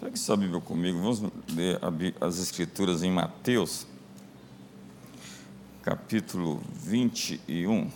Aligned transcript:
Pegue 0.00 0.18
sua 0.18 0.34
Bíblia 0.34 0.62
comigo, 0.62 0.98
vamos 0.98 1.30
ler 1.50 1.78
as 2.22 2.38
Escrituras 2.38 3.02
em 3.02 3.10
Mateus, 3.10 3.86
capítulo 5.82 6.58
21. 6.72 7.90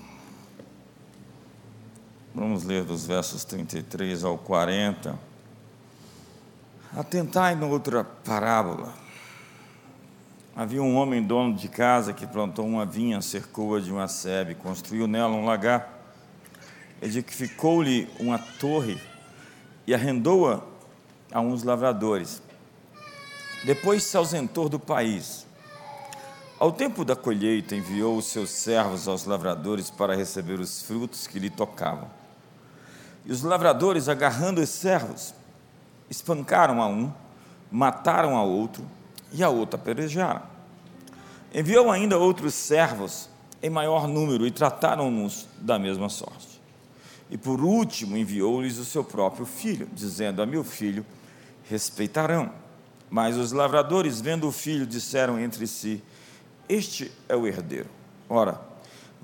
Vamos 2.35 2.63
ler 2.63 2.85
dos 2.85 3.07
versos 3.07 3.43
33 3.45 4.23
ao 4.23 4.37
40. 4.37 5.19
Atentai 6.95 7.55
noutra 7.55 8.05
parábola. 8.05 8.93
Havia 10.55 10.83
um 10.83 10.97
homem 10.97 11.23
dono 11.23 11.57
de 11.57 11.69
casa 11.69 12.13
que 12.13 12.27
plantou 12.27 12.67
uma 12.67 12.85
vinha, 12.85 13.23
cercou-a 13.23 13.81
de 13.81 13.91
uma 13.91 14.09
sebe, 14.09 14.55
construiu 14.55 15.07
nela 15.07 15.33
um 15.33 15.47
lagar, 15.47 16.05
edificou-lhe 17.01 18.07
uma 18.21 18.39
torre 18.39 19.01
e 19.87 19.95
arrendou-a 19.95 20.74
a 21.35 21.41
uns 21.41 21.65
lavradores. 21.65 22.41
Depois 23.65 24.05
se 24.05 24.17
ausentou 24.17 24.69
do 24.69 24.79
país. 24.79 25.45
Ao 26.61 26.71
tempo 26.71 27.05
da 27.05 27.17
colheita, 27.17 27.75
enviou 27.75 28.17
os 28.17 28.27
seus 28.27 28.51
servos 28.51 29.09
aos 29.09 29.25
lavradores 29.25 29.91
para 29.91 30.15
receber 30.15 30.61
os 30.61 30.83
frutos 30.83 31.27
que 31.27 31.41
lhe 31.41 31.51
tocavam. 31.51 32.09
E 33.27 33.33
os 33.33 33.43
lavradores, 33.43 34.09
agarrando 34.09 34.61
os 34.61 34.69
servos, 34.69 35.35
espancaram 36.09 36.81
a 36.81 36.87
um, 36.87 37.13
mataram 37.69 38.37
a 38.37 38.45
outro 38.45 38.87
e 39.33 39.43
a 39.43 39.49
outro 39.49 39.81
apedrejaram. 39.81 40.43
Enviou 41.53 41.91
ainda 41.91 42.17
outros 42.17 42.55
servos 42.55 43.29
em 43.61 43.71
maior 43.71 44.07
número 44.07 44.47
e 44.47 44.53
trataram-nos 44.53 45.49
da 45.59 45.81
mesma 45.81 46.09
sorte. 46.09 46.63
E 47.29 47.37
por 47.37 47.61
último 47.61 48.17
enviou-lhes 48.17 48.79
o 48.79 48.85
seu 48.85 49.03
próprio 49.03 49.47
filho, 49.47 49.89
dizendo: 49.93 50.41
A 50.41 50.47
meu 50.47 50.63
filho, 50.63 51.05
respeitarão. 51.69 52.53
Mas 53.11 53.37
os 53.37 53.53
lavradores, 53.53 54.21
vendo 54.21 54.49
o 54.49 54.53
filho, 54.53 54.87
disseram 54.87 55.39
entre 55.39 55.67
si: 55.67 56.03
Este 56.69 57.13
é 57.29 57.37
o 57.37 57.47
herdeiro. 57.47 57.89
Ora, 58.29 58.61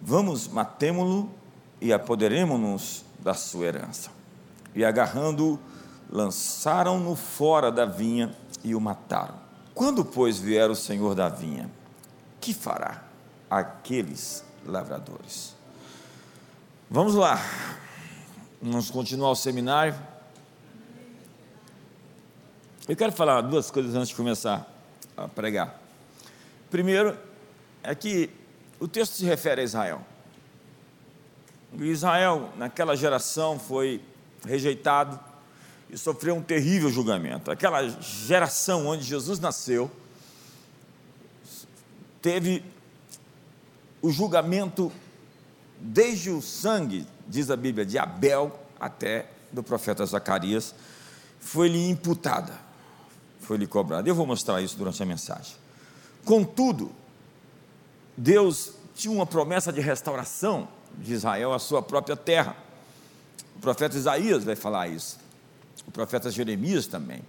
vamos, 0.01 0.47
matemo-lo 0.49 1.31
e 1.81 1.93
apoderemos-nos 1.93 3.05
da 3.19 3.35
sua 3.35 3.67
herança. 3.67 4.11
E 4.75 4.85
agarrando-o, 4.85 5.59
lançaram-no 6.09 7.17
fora 7.17 7.71
da 7.71 7.85
vinha 7.85 8.35
e 8.63 8.75
o 8.75 8.81
mataram. 8.81 9.35
Quando, 9.75 10.05
pois, 10.05 10.39
vier 10.39 10.71
o 10.71 10.77
senhor 10.77 11.15
da 11.15 11.29
vinha, 11.29 11.71
que 12.41 12.53
fará 12.53 13.03
aqueles 13.49 14.45
lavradores? 14.65 15.55
Vamos 16.89 17.15
lá, 17.15 17.41
vamos 18.61 18.91
continuar 18.91 19.31
o 19.31 19.37
seminário. 19.37 19.95
Eu 22.91 22.97
quero 22.97 23.13
falar 23.13 23.43
duas 23.43 23.71
coisas 23.71 23.95
antes 23.95 24.09
de 24.09 24.17
começar 24.17 24.69
a 25.17 25.29
pregar. 25.29 25.81
Primeiro, 26.73 27.17
é 27.85 27.95
que 27.95 28.29
o 28.81 28.89
texto 28.89 29.13
se 29.13 29.25
refere 29.25 29.61
a 29.61 29.65
Israel. 29.65 30.05
Israel, 31.79 32.51
naquela 32.57 32.97
geração, 32.97 33.61
foi 33.61 34.03
rejeitado 34.45 35.21
e 35.89 35.97
sofreu 35.97 36.35
um 36.35 36.43
terrível 36.43 36.91
julgamento. 36.91 37.53
Aquela 37.53 37.89
geração 38.01 38.89
onde 38.89 39.05
Jesus 39.05 39.39
nasceu 39.39 39.89
teve 42.21 42.65
o 44.03 44.11
julgamento 44.11 44.91
desde 45.79 46.31
o 46.31 46.43
sangue, 46.43 47.07
diz 47.29 47.53
a 47.53 47.57
Bíblia, 47.57 47.87
de 47.87 48.01
Abel 48.01 48.61
até 48.81 49.31
do 49.53 49.63
profeta 49.63 50.05
Zacarias, 50.05 50.75
foi-lhe 51.39 51.89
imputada 51.89 52.69
foi-lhe 53.51 53.67
cobrado. 53.67 54.09
Eu 54.09 54.15
vou 54.15 54.25
mostrar 54.25 54.63
isso 54.63 54.77
durante 54.77 55.03
a 55.03 55.07
mensagem. 55.07 55.57
Contudo, 56.25 56.93
Deus 58.17 58.75
tinha 58.95 59.13
uma 59.13 59.27
promessa 59.27 59.73
de 59.73 59.81
restauração 59.81 60.69
de 60.97 61.13
Israel 61.13 61.53
à 61.53 61.59
sua 61.59 61.83
própria 61.83 62.15
terra. 62.15 62.57
O 63.57 63.59
profeta 63.59 63.97
Isaías 63.97 64.45
vai 64.45 64.55
falar 64.55 64.87
isso. 64.87 65.19
O 65.85 65.91
profeta 65.91 66.31
Jeremias 66.31 66.87
também. 66.87 67.23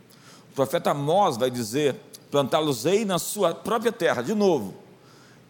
O 0.51 0.53
profeta 0.53 0.91
Amós 0.91 1.37
vai 1.37 1.49
dizer: 1.49 1.95
plantá-los-ei 2.29 3.03
na 3.03 3.17
sua 3.17 3.55
própria 3.55 3.91
terra, 3.91 4.21
de 4.21 4.35
novo, 4.35 4.75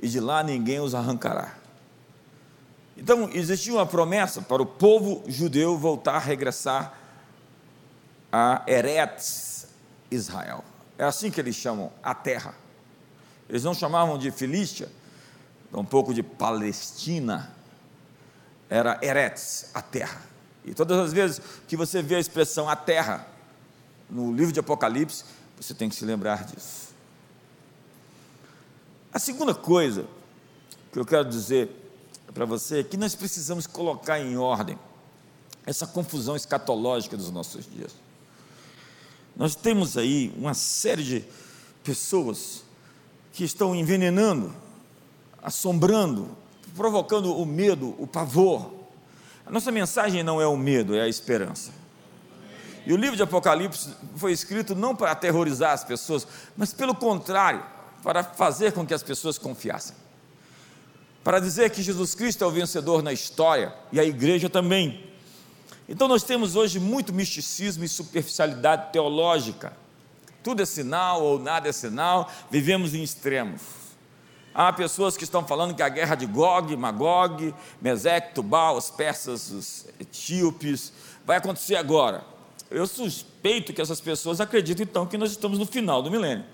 e 0.02 0.08
de 0.08 0.22
lá 0.22 0.42
ninguém 0.42 0.80
os 0.80 0.96
arrancará. 0.96 1.54
Então, 2.96 3.30
existia 3.34 3.74
uma 3.74 3.86
promessa 3.86 4.42
para 4.42 4.62
o 4.62 4.66
povo 4.66 5.22
judeu 5.28 5.78
voltar 5.78 6.16
a 6.16 6.20
regressar 6.20 6.94
a 8.32 8.64
Eretz, 8.66 9.51
Israel. 10.12 10.64
É 10.98 11.06
assim 11.06 11.32
que 11.32 11.40
eles 11.40 11.56
chamam 11.56 11.92
a 12.04 12.14
terra. 12.14 12.54
Eles 13.50 13.64
não 13.64 13.74
chamavam 13.74 14.18
de 14.18 14.30
Filístia, 14.30 14.88
um 15.74 15.86
pouco 15.86 16.14
de 16.14 16.22
Palestina. 16.22 17.52
Era 18.70 19.00
Eretz, 19.02 19.72
a 19.74 19.82
terra. 19.82 20.22
E 20.64 20.74
todas 20.74 21.00
as 21.00 21.12
vezes 21.12 21.42
que 21.68 21.76
você 21.76 22.02
vê 22.02 22.16
a 22.16 22.20
expressão 22.20 22.70
a 22.70 22.76
terra 22.76 23.26
no 24.10 24.32
livro 24.32 24.52
de 24.52 24.60
Apocalipse, 24.60 25.24
você 25.60 25.74
tem 25.74 25.90
que 25.90 25.96
se 25.96 26.06
lembrar 26.06 26.44
disso. 26.46 26.90
A 29.14 29.20
segunda 29.20 29.54
coisa 29.54 30.06
que 30.92 31.00
eu 31.00 31.06
quero 31.06 31.28
dizer 31.28 31.70
para 32.34 32.46
você 32.46 32.80
é 32.80 32.84
que 32.84 32.98
nós 32.98 33.16
precisamos 33.16 33.68
colocar 33.68 34.20
em 34.20 34.38
ordem 34.38 34.78
essa 35.66 35.86
confusão 35.86 36.36
escatológica 36.36 37.18
dos 37.18 37.30
nossos 37.30 37.70
dias. 37.70 37.94
Nós 39.36 39.56
temos 39.56 39.98
aí 39.98 40.34
uma 40.38 40.54
série 40.54 41.04
de 41.04 41.26
pessoas 41.84 42.64
que 43.34 43.44
estão 43.44 43.76
envenenando, 43.76 44.54
assombrando, 45.42 46.30
provocando 46.76 47.36
o 47.36 47.46
medo, 47.46 47.96
o 47.98 48.06
pavor. 48.06 48.72
A 49.46 49.52
nossa 49.52 49.72
mensagem 49.72 50.24
não 50.24 50.40
é 50.42 50.46
o 50.46 50.58
medo, 50.58 50.96
é 50.96 51.02
a 51.02 51.08
esperança. 51.08 51.72
E 52.86 52.94
o 52.94 52.98
livro 52.98 53.16
de 53.16 53.24
Apocalipse 53.24 53.90
foi 54.16 54.32
escrito 54.32 54.76
não 54.76 54.96
para 54.96 55.12
aterrorizar 55.12 55.72
as 55.72 55.84
pessoas, 55.84 56.28
mas 56.58 56.74
pelo 56.74 56.96
contrário, 56.96 57.64
para 58.04 58.24
fazer 58.24 58.74
com 58.74 58.86
que 58.86 58.94
as 58.94 59.04
pessoas 59.04 59.38
confiassem. 59.38 59.96
Para 61.24 61.40
dizer 61.40 61.70
que 61.70 61.84
Jesus 61.84 62.16
Cristo 62.16 62.44
é 62.44 62.48
o 62.48 62.52
vencedor 62.52 63.04
na 63.04 63.14
história 63.14 63.74
e 63.92 64.00
a 64.00 64.04
igreja 64.04 64.50
também. 64.50 65.11
Então 65.92 66.08
nós 66.08 66.24
temos 66.24 66.56
hoje 66.56 66.80
muito 66.80 67.12
misticismo 67.12 67.84
e 67.84 67.88
superficialidade 67.90 68.94
teológica. 68.94 69.74
Tudo 70.42 70.62
é 70.62 70.66
sinal 70.66 71.22
ou 71.22 71.38
nada 71.38 71.68
é 71.68 71.72
sinal, 71.74 72.32
vivemos 72.50 72.96
em 72.96 73.04
extremos. 73.04 73.62
Há 74.54 74.72
pessoas 74.72 75.18
que 75.18 75.26
estão 75.26 75.46
falando 75.46 75.76
que 75.76 75.84
a 75.84 75.90
guerra 75.90 76.16
de 76.16 76.26
Gog, 76.26 76.78
Magog, 76.78 77.54
Mesec, 77.82 78.34
Tubal, 78.34 78.78
os 78.78 78.90
persas, 78.90 79.52
os 79.52 79.86
etíopes, 80.00 80.94
vai 81.26 81.36
acontecer 81.36 81.76
agora. 81.76 82.24
Eu 82.70 82.88
suspeito 82.88 83.74
que 83.74 83.82
essas 83.82 84.00
pessoas 84.00 84.40
acreditam 84.40 84.84
então 84.84 85.06
que 85.06 85.18
nós 85.18 85.32
estamos 85.32 85.60
no 85.60 85.66
final 85.66 86.02
do 86.02 86.10
milênio. 86.10 86.46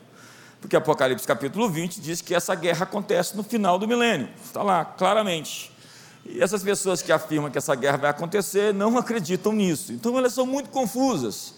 Porque 0.60 0.76
Apocalipse 0.76 1.28
capítulo 1.28 1.70
20 1.70 2.02
diz 2.02 2.22
que 2.22 2.34
essa 2.34 2.56
guerra 2.56 2.86
acontece 2.86 3.38
no 3.38 3.44
final 3.44 3.78
do 3.78 3.88
milênio. 3.88 4.30
Está 4.44 4.64
lá, 4.64 4.84
claramente. 4.84 5.77
E 6.30 6.42
essas 6.42 6.62
pessoas 6.62 7.02
que 7.02 7.12
afirmam 7.12 7.50
que 7.50 7.58
essa 7.58 7.74
guerra 7.74 7.98
vai 7.98 8.10
acontecer 8.10 8.74
não 8.74 8.98
acreditam 8.98 9.54
nisso. 9.54 9.94
Então 9.94 10.18
elas 10.18 10.34
são 10.34 10.46
muito 10.46 10.70
confusas. 10.70 11.54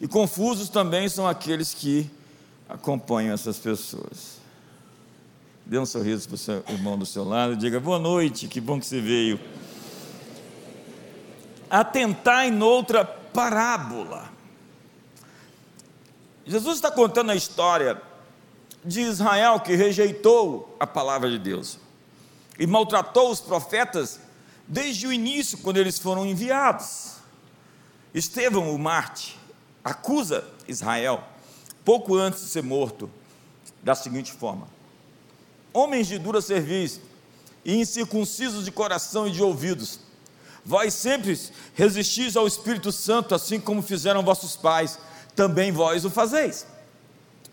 E 0.00 0.08
confusos 0.08 0.68
também 0.68 1.08
são 1.08 1.26
aqueles 1.26 1.72
que 1.72 2.10
acompanham 2.68 3.32
essas 3.32 3.58
pessoas. 3.58 4.38
Dê 5.64 5.78
um 5.78 5.86
sorriso 5.86 6.26
para 6.26 6.34
o 6.34 6.38
seu 6.38 6.64
irmão 6.68 6.98
do 6.98 7.06
seu 7.06 7.24
lado 7.24 7.52
e 7.52 7.56
diga: 7.56 7.78
Boa 7.78 7.98
noite, 7.98 8.48
que 8.48 8.60
bom 8.60 8.80
que 8.80 8.86
você 8.86 9.00
veio. 9.00 9.38
Atentar 11.70 12.46
em 12.46 12.62
outra 12.62 13.04
parábola. 13.04 14.30
Jesus 16.46 16.76
está 16.76 16.90
contando 16.90 17.30
a 17.30 17.36
história 17.36 18.00
de 18.84 19.02
Israel 19.02 19.60
que 19.60 19.76
rejeitou 19.76 20.74
a 20.80 20.86
palavra 20.86 21.30
de 21.30 21.38
Deus 21.38 21.78
e 22.58 22.66
maltratou 22.66 23.30
os 23.30 23.40
profetas 23.40 24.18
desde 24.66 25.06
o 25.06 25.12
início, 25.12 25.58
quando 25.58 25.78
eles 25.78 25.98
foram 25.98 26.26
enviados. 26.26 27.12
Estevão, 28.12 28.74
o 28.74 28.78
Marte, 28.78 29.38
acusa 29.84 30.44
Israel, 30.66 31.22
pouco 31.84 32.16
antes 32.16 32.42
de 32.42 32.48
ser 32.48 32.62
morto, 32.62 33.10
da 33.82 33.94
seguinte 33.94 34.32
forma: 34.32 34.66
Homens 35.72 36.06
de 36.08 36.18
dura 36.18 36.40
cerviz 36.40 37.00
e 37.64 37.76
incircuncisos 37.76 38.64
de 38.64 38.72
coração 38.72 39.26
e 39.26 39.30
de 39.30 39.42
ouvidos, 39.42 40.00
vós 40.64 40.94
sempre 40.94 41.38
resistis 41.74 42.36
ao 42.36 42.46
Espírito 42.46 42.90
Santo, 42.90 43.34
assim 43.34 43.60
como 43.60 43.82
fizeram 43.82 44.22
vossos 44.22 44.56
pais, 44.56 44.98
também 45.36 45.70
vós 45.70 46.04
o 46.04 46.10
fazeis. 46.10 46.66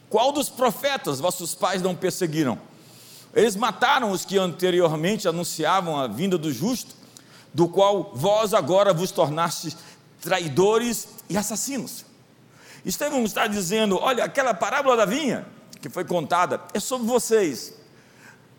Qual 0.09 0.31
dos 0.31 0.49
profetas 0.49 1.19
vossos 1.19 1.53
pais 1.53 1.81
não 1.81 1.95
perseguiram? 1.95 2.59
Eles 3.35 3.57
mataram 3.57 4.11
os 4.11 4.23
que 4.23 4.37
anteriormente 4.37 5.27
anunciavam 5.27 5.99
a 5.99 6.07
vinda 6.07 6.37
do 6.37 6.53
justo, 6.53 6.95
do 7.53 7.67
qual 7.67 8.11
vós 8.15 8.53
agora 8.53 8.93
vos 8.93 9.11
tornastes 9.11 9.75
traidores 10.21 11.09
e 11.29 11.37
assassinos. 11.37 12.05
Estevão 12.85 13.23
está 13.25 13.45
dizendo: 13.45 13.99
olha, 13.99 14.23
aquela 14.23 14.53
parábola 14.53 14.95
da 14.95 15.05
vinha 15.05 15.45
que 15.81 15.89
foi 15.89 16.05
contada 16.05 16.61
é 16.73 16.79
sobre 16.79 17.07
vocês. 17.07 17.73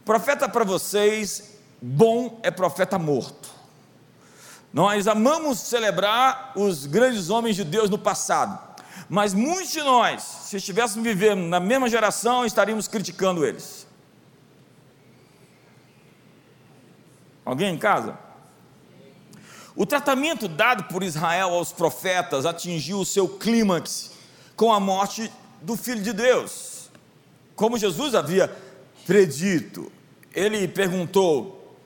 Profeta 0.05 0.49
para 0.49 0.63
vocês, 0.63 1.55
bom 1.81 2.39
é 2.43 2.51
profeta 2.51 2.99
morto. 2.99 3.49
Nós 4.73 5.09
amamos 5.09 5.59
celebrar 5.59 6.53
os 6.55 6.85
grandes 6.85 7.31
homens 7.31 7.57
de 7.57 7.65
Deus 7.65 7.89
no 7.89 7.99
passado, 7.99 8.59
mas 9.09 9.33
muitos 9.33 9.73
de 9.73 9.83
nós, 9.83 10.23
se 10.23 10.59
estivéssemos 10.59 11.03
vivendo 11.03 11.41
na 11.49 11.59
mesma 11.59 11.89
geração, 11.89 12.45
estaríamos 12.45 12.87
criticando 12.87 13.45
eles. 13.45 13.86
Alguém 17.47 17.73
em 17.73 17.79
casa? 17.79 18.19
O 19.77 19.87
tratamento 19.87 20.49
dado 20.49 20.85
por 20.85 21.05
Israel 21.05 21.51
aos 21.51 21.71
profetas 21.71 22.45
atingiu 22.45 22.99
o 22.99 23.07
seu 23.07 23.29
clímax 23.29 24.11
com 24.57 24.73
a 24.73 24.81
morte 24.81 25.31
do 25.63 25.77
Filho 25.77 26.03
de 26.03 26.13
Deus. 26.13 26.91
Como 27.55 27.79
Jesus 27.79 28.17
havia 28.17 28.53
predito, 29.07 29.93
ele 30.35 30.67
perguntou, 30.67 31.77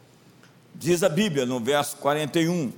diz 0.75 1.03
a 1.03 1.11
Bíblia 1.11 1.45
no 1.45 1.61
verso 1.61 1.97
41. 1.99 2.73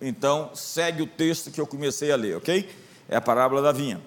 Então, 0.00 0.50
segue 0.54 1.02
o 1.02 1.06
texto 1.06 1.52
que 1.52 1.60
eu 1.60 1.66
comecei 1.66 2.10
a 2.10 2.16
ler, 2.16 2.36
ok? 2.36 2.68
É 3.08 3.16
a 3.16 3.20
parábola 3.20 3.62
da 3.62 3.70
vinha. 3.70 4.00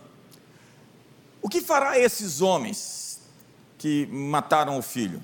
O 1.41 1.47
que 1.47 1.61
fará 1.61 1.97
esses 1.97 2.41
homens 2.41 3.21
que 3.77 4.07
mataram 4.07 4.77
o 4.77 4.81
filho? 4.81 5.23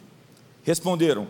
Responderam: 0.64 1.28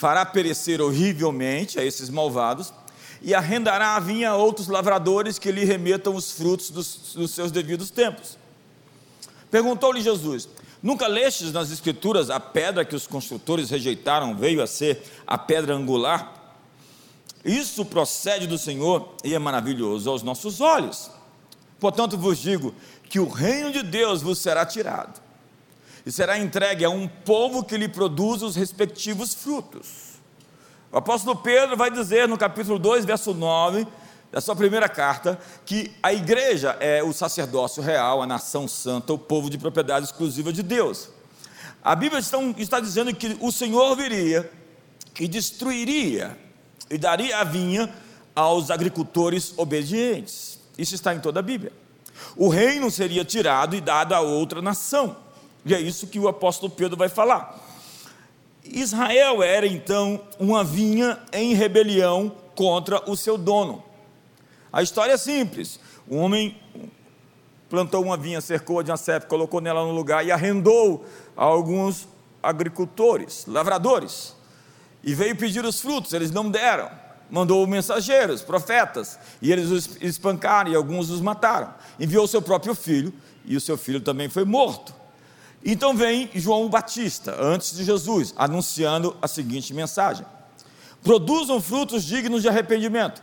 fará 0.00 0.24
perecer 0.24 0.80
horrivelmente 0.80 1.78
a 1.78 1.84
esses 1.84 2.08
malvados 2.08 2.72
e 3.20 3.34
arrendará 3.34 3.96
a 3.96 4.00
vinha 4.00 4.30
a 4.30 4.34
outros 4.34 4.66
lavradores 4.66 5.38
que 5.38 5.52
lhe 5.52 5.62
remetam 5.62 6.14
os 6.14 6.32
frutos 6.32 6.70
dos, 6.70 7.12
dos 7.14 7.32
seus 7.32 7.52
devidos 7.52 7.90
tempos. 7.90 8.38
Perguntou-lhe 9.50 10.00
Jesus: 10.00 10.48
Nunca 10.82 11.06
lestes 11.06 11.52
nas 11.52 11.70
Escrituras 11.70 12.30
a 12.30 12.40
pedra 12.40 12.82
que 12.82 12.96
os 12.96 13.06
construtores 13.06 13.68
rejeitaram 13.68 14.34
veio 14.34 14.62
a 14.62 14.66
ser 14.66 15.02
a 15.26 15.36
pedra 15.36 15.74
angular? 15.74 16.34
Isso 17.44 17.84
procede 17.84 18.46
do 18.46 18.56
Senhor 18.56 19.16
e 19.22 19.34
é 19.34 19.38
maravilhoso 19.38 20.08
aos 20.08 20.22
nossos 20.22 20.62
olhos. 20.62 21.10
Portanto, 21.78 22.16
vos 22.16 22.38
digo 22.38 22.74
que 23.06 23.20
o 23.20 23.28
reino 23.28 23.70
de 23.70 23.82
Deus 23.82 24.22
vos 24.22 24.38
será 24.38 24.64
tirado 24.64 25.20
e 26.04 26.12
será 26.12 26.38
entregue 26.38 26.84
a 26.84 26.90
um 26.90 27.06
povo 27.06 27.64
que 27.64 27.76
lhe 27.76 27.88
produz 27.88 28.42
os 28.42 28.56
respectivos 28.56 29.34
frutos. 29.34 30.10
O 30.92 30.98
apóstolo 30.98 31.36
Pedro 31.36 31.76
vai 31.76 31.90
dizer 31.90 32.26
no 32.26 32.36
capítulo 32.36 32.78
2, 32.78 33.04
verso 33.04 33.32
9, 33.32 33.86
da 34.32 34.40
sua 34.40 34.56
primeira 34.56 34.88
carta, 34.88 35.38
que 35.64 35.92
a 36.02 36.12
igreja 36.12 36.76
é 36.80 37.02
o 37.02 37.12
sacerdócio 37.12 37.82
real, 37.82 38.22
a 38.22 38.26
nação 38.26 38.66
santa, 38.66 39.12
o 39.12 39.18
povo 39.18 39.50
de 39.50 39.58
propriedade 39.58 40.06
exclusiva 40.06 40.52
de 40.52 40.62
Deus. 40.62 41.10
A 41.82 41.94
Bíblia 41.94 42.20
está, 42.20 42.38
está 42.58 42.80
dizendo 42.80 43.14
que 43.14 43.36
o 43.40 43.50
Senhor 43.50 43.96
viria 43.96 44.50
e 45.18 45.26
destruiria 45.26 46.36
e 46.90 46.98
daria 46.98 47.38
a 47.38 47.44
vinha 47.44 47.92
aos 48.34 48.70
agricultores 48.70 49.54
obedientes. 49.56 50.58
Isso 50.76 50.94
está 50.94 51.14
em 51.14 51.20
toda 51.20 51.40
a 51.40 51.42
Bíblia. 51.42 51.72
O 52.36 52.48
reino 52.48 52.90
seria 52.90 53.24
tirado 53.24 53.74
e 53.74 53.80
dado 53.80 54.14
a 54.14 54.20
outra 54.20 54.60
nação. 54.60 55.16
E 55.64 55.74
é 55.74 55.80
isso 55.80 56.06
que 56.06 56.18
o 56.18 56.28
apóstolo 56.28 56.72
Pedro 56.72 56.96
vai 56.96 57.08
falar. 57.08 57.58
Israel 58.64 59.42
era 59.42 59.66
então 59.66 60.20
uma 60.38 60.62
vinha 60.62 61.18
em 61.32 61.54
rebelião 61.54 62.32
contra 62.54 63.10
o 63.10 63.16
seu 63.16 63.36
dono. 63.38 63.82
A 64.72 64.82
história 64.82 65.12
é 65.12 65.16
simples: 65.16 65.80
um 66.08 66.18
homem 66.18 66.56
plantou 67.68 68.02
uma 68.02 68.16
vinha, 68.16 68.40
cercou 68.40 68.82
de 68.82 68.90
uma 68.90 69.20
colocou 69.28 69.60
nela 69.60 69.84
no 69.84 69.92
lugar 69.92 70.26
e 70.26 70.32
arrendou 70.32 71.04
a 71.36 71.44
alguns 71.44 72.08
agricultores, 72.42 73.44
lavradores, 73.46 74.34
e 75.02 75.14
veio 75.14 75.36
pedir 75.36 75.64
os 75.64 75.80
frutos, 75.80 76.12
eles 76.12 76.30
não 76.30 76.50
deram. 76.50 76.90
Mandou 77.30 77.64
mensageiros, 77.64 78.42
profetas, 78.42 79.16
e 79.40 79.52
eles 79.52 79.70
os 79.70 79.96
espancaram 80.00 80.72
e 80.72 80.74
alguns 80.74 81.10
os 81.10 81.20
mataram. 81.20 81.72
Enviou 81.98 82.26
seu 82.26 82.42
próprio 82.42 82.74
filho, 82.74 83.12
e 83.44 83.56
o 83.56 83.60
seu 83.60 83.78
filho 83.78 84.00
também 84.00 84.28
foi 84.28 84.44
morto. 84.44 84.92
Então 85.64 85.94
vem 85.94 86.30
João 86.34 86.68
Batista, 86.68 87.36
antes 87.38 87.76
de 87.76 87.84
Jesus, 87.84 88.32
anunciando 88.36 89.16
a 89.20 89.28
seguinte 89.28 89.74
mensagem: 89.74 90.24
Produzam 91.02 91.60
frutos 91.60 92.04
dignos 92.04 92.42
de 92.42 92.48
arrependimento. 92.48 93.22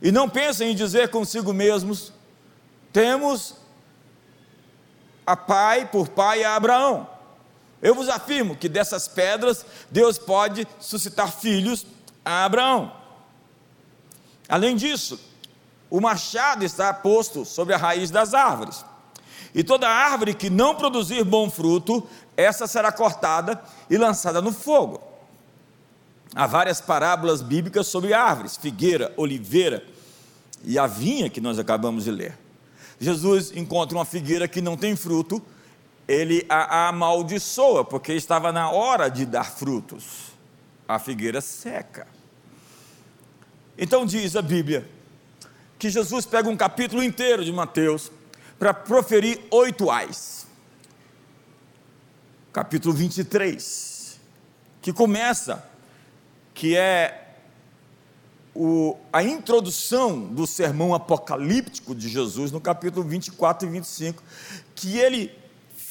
E 0.00 0.12
não 0.12 0.28
pensem 0.28 0.70
em 0.70 0.76
dizer 0.76 1.10
consigo 1.10 1.52
mesmos: 1.52 2.12
Temos 2.92 3.54
a 5.26 5.36
pai 5.36 5.86
por 5.86 6.08
pai 6.08 6.44
a 6.44 6.54
Abraão. 6.54 7.08
Eu 7.82 7.94
vos 7.94 8.08
afirmo 8.08 8.56
que 8.56 8.68
dessas 8.68 9.06
pedras 9.06 9.64
Deus 9.90 10.18
pode 10.18 10.66
suscitar 10.80 11.32
filhos 11.32 11.86
a 12.24 12.44
Abraão. 12.44 12.92
Além 14.48 14.74
disso, 14.74 15.20
o 15.90 16.00
machado 16.00 16.64
está 16.64 16.92
posto 16.92 17.44
sobre 17.44 17.74
a 17.74 17.76
raiz 17.76 18.10
das 18.10 18.34
árvores. 18.34 18.84
E 19.54 19.64
toda 19.64 19.88
árvore 19.88 20.34
que 20.34 20.50
não 20.50 20.74
produzir 20.74 21.24
bom 21.24 21.50
fruto, 21.50 22.06
essa 22.36 22.66
será 22.66 22.92
cortada 22.92 23.60
e 23.88 23.96
lançada 23.96 24.40
no 24.40 24.52
fogo. 24.52 25.00
Há 26.34 26.46
várias 26.46 26.80
parábolas 26.80 27.40
bíblicas 27.40 27.86
sobre 27.86 28.12
árvores, 28.12 28.56
figueira, 28.56 29.12
oliveira 29.16 29.84
e 30.64 30.78
a 30.78 30.86
vinha 30.86 31.30
que 31.30 31.40
nós 31.40 31.58
acabamos 31.58 32.04
de 32.04 32.10
ler. 32.10 32.38
Jesus 33.00 33.52
encontra 33.54 33.96
uma 33.96 34.04
figueira 34.04 34.48
que 34.48 34.60
não 34.60 34.76
tem 34.76 34.94
fruto, 34.96 35.42
ele 36.06 36.44
a 36.48 36.88
amaldiçoa, 36.88 37.84
porque 37.84 38.12
estava 38.12 38.50
na 38.50 38.70
hora 38.70 39.08
de 39.08 39.24
dar 39.24 39.50
frutos. 39.50 40.28
A 40.86 40.98
figueira 40.98 41.40
seca. 41.40 42.06
Então 43.76 44.06
diz 44.06 44.34
a 44.34 44.42
Bíblia 44.42 44.88
que 45.78 45.90
Jesus 45.90 46.26
pega 46.26 46.48
um 46.48 46.56
capítulo 46.56 47.02
inteiro 47.02 47.44
de 47.44 47.52
Mateus 47.52 48.10
para 48.58 48.74
proferir 48.74 49.40
oito 49.50 49.90
ais. 49.90 50.46
Capítulo 52.52 52.92
23, 52.92 54.18
que 54.82 54.92
começa, 54.92 55.64
que 56.52 56.76
é 56.76 57.36
o, 58.54 58.96
a 59.12 59.22
introdução 59.22 60.20
do 60.20 60.44
sermão 60.44 60.92
apocalíptico 60.92 61.94
de 61.94 62.08
Jesus, 62.08 62.50
no 62.50 62.60
capítulo 62.60 63.06
24 63.06 63.68
e 63.68 63.70
25, 63.70 64.22
que 64.74 64.98
ele 64.98 65.37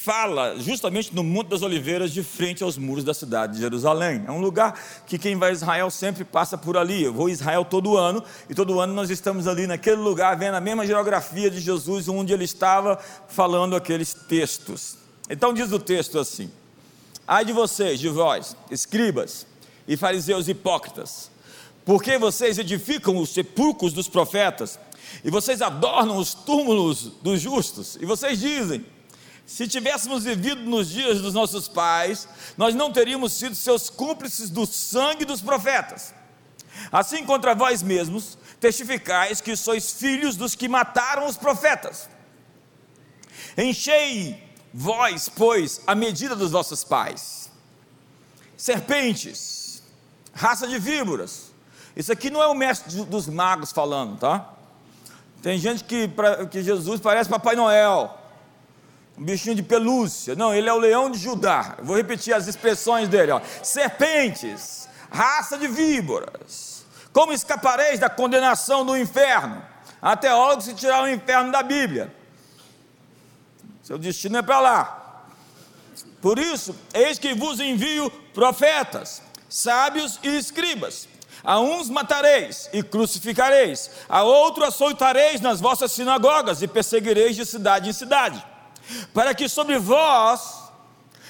fala 0.08 0.58
justamente 0.58 1.14
no 1.14 1.22
Monte 1.22 1.48
das 1.48 1.60
Oliveiras, 1.60 2.10
de 2.10 2.22
frente 2.22 2.62
aos 2.62 2.78
muros 2.78 3.04
da 3.04 3.12
cidade 3.12 3.52
de 3.52 3.58
Jerusalém. 3.58 4.24
É 4.26 4.32
um 4.32 4.40
lugar 4.40 4.72
que 5.06 5.18
quem 5.18 5.36
vai 5.36 5.50
a 5.50 5.52
Israel 5.52 5.90
sempre 5.90 6.24
passa 6.24 6.56
por 6.56 6.78
ali. 6.78 7.04
Eu 7.04 7.12
vou 7.12 7.26
a 7.26 7.30
Israel 7.30 7.62
todo 7.62 7.94
ano, 7.94 8.24
e 8.48 8.54
todo 8.54 8.80
ano 8.80 8.94
nós 8.94 9.10
estamos 9.10 9.46
ali 9.46 9.66
naquele 9.66 10.00
lugar, 10.00 10.34
vendo 10.34 10.54
a 10.54 10.62
mesma 10.62 10.86
geografia 10.86 11.50
de 11.50 11.60
Jesus, 11.60 12.08
onde 12.08 12.32
ele 12.32 12.44
estava 12.44 12.98
falando 13.28 13.76
aqueles 13.76 14.14
textos. 14.14 14.96
Então 15.28 15.52
diz 15.52 15.72
o 15.72 15.78
texto 15.78 16.18
assim: 16.18 16.50
Ai 17.26 17.44
de 17.44 17.52
vocês, 17.52 18.00
de 18.00 18.08
vós, 18.08 18.56
escribas 18.70 19.46
e 19.86 19.94
fariseus 19.94 20.48
hipócritas, 20.48 21.30
porque 21.84 22.16
vocês 22.16 22.58
edificam 22.58 23.18
os 23.18 23.28
sepulcros 23.28 23.92
dos 23.92 24.08
profetas, 24.08 24.78
e 25.22 25.30
vocês 25.30 25.60
adornam 25.60 26.16
os 26.16 26.32
túmulos 26.32 27.12
dos 27.20 27.42
justos, 27.42 27.98
e 28.00 28.06
vocês 28.06 28.40
dizem, 28.40 28.86
se 29.48 29.66
tivéssemos 29.66 30.24
vivido 30.24 30.60
nos 30.60 30.90
dias 30.90 31.22
dos 31.22 31.32
nossos 31.32 31.68
pais, 31.68 32.28
nós 32.54 32.74
não 32.74 32.92
teríamos 32.92 33.32
sido 33.32 33.54
seus 33.54 33.88
cúmplices 33.88 34.50
do 34.50 34.66
sangue 34.66 35.24
dos 35.24 35.40
profetas. 35.40 36.12
Assim 36.92 37.24
contra 37.24 37.54
vós 37.54 37.82
mesmos, 37.82 38.36
testificais 38.60 39.40
que 39.40 39.56
sois 39.56 39.90
filhos 39.94 40.36
dos 40.36 40.54
que 40.54 40.68
mataram 40.68 41.26
os 41.26 41.38
profetas. 41.38 42.10
Enchei 43.56 44.46
vós, 44.72 45.30
pois, 45.30 45.80
a 45.86 45.94
medida 45.94 46.36
dos 46.36 46.50
vossos 46.50 46.84
pais. 46.84 47.50
Serpentes, 48.54 49.82
raça 50.34 50.68
de 50.68 50.78
víboras. 50.78 51.52
Isso 51.96 52.12
aqui 52.12 52.28
não 52.28 52.42
é 52.42 52.46
o 52.46 52.54
mestre 52.54 53.02
dos 53.04 53.26
magos 53.26 53.72
falando, 53.72 54.18
tá? 54.18 54.52
Tem 55.40 55.58
gente 55.58 55.84
que, 55.84 56.06
pra, 56.06 56.44
que 56.44 56.62
Jesus 56.62 57.00
parece 57.00 57.30
Papai 57.30 57.56
Noel 57.56 58.17
um 59.18 59.24
bichinho 59.24 59.56
de 59.56 59.62
pelúcia. 59.62 60.36
Não, 60.36 60.54
ele 60.54 60.68
é 60.68 60.72
o 60.72 60.78
leão 60.78 61.10
de 61.10 61.18
Judá. 61.18 61.76
vou 61.82 61.96
repetir 61.96 62.32
as 62.32 62.46
expressões 62.46 63.08
dele: 63.08 63.32
ó. 63.32 63.40
serpentes, 63.62 64.88
raça 65.10 65.58
de 65.58 65.66
víboras. 65.66 66.86
Como 67.12 67.32
escapareis 67.32 67.98
da 67.98 68.08
condenação 68.08 68.86
do 68.86 68.96
inferno? 68.96 69.60
Há 70.00 70.16
teólogos 70.16 70.66
se 70.66 70.74
tirar 70.74 71.02
o 71.02 71.08
inferno 71.08 71.50
da 71.50 71.62
Bíblia. 71.62 72.14
Seu 73.82 73.98
destino 73.98 74.38
é 74.38 74.42
para 74.42 74.60
lá. 74.60 75.24
Por 76.22 76.38
isso, 76.38 76.76
eis 76.94 77.18
que 77.18 77.34
vos 77.34 77.58
envio 77.58 78.10
profetas, 78.32 79.22
sábios 79.48 80.20
e 80.22 80.36
escribas. 80.36 81.08
A 81.42 81.58
uns 81.58 81.88
matareis 81.88 82.68
e 82.72 82.82
crucificareis, 82.82 83.90
a 84.08 84.22
outro 84.22 84.64
açoitareis 84.64 85.40
nas 85.40 85.60
vossas 85.60 85.90
sinagogas 85.92 86.62
e 86.62 86.68
perseguireis 86.68 87.34
de 87.34 87.46
cidade 87.46 87.88
em 87.88 87.92
cidade, 87.92 88.44
para 89.12 89.34
que 89.34 89.48
sobre 89.48 89.78
vós 89.78 90.68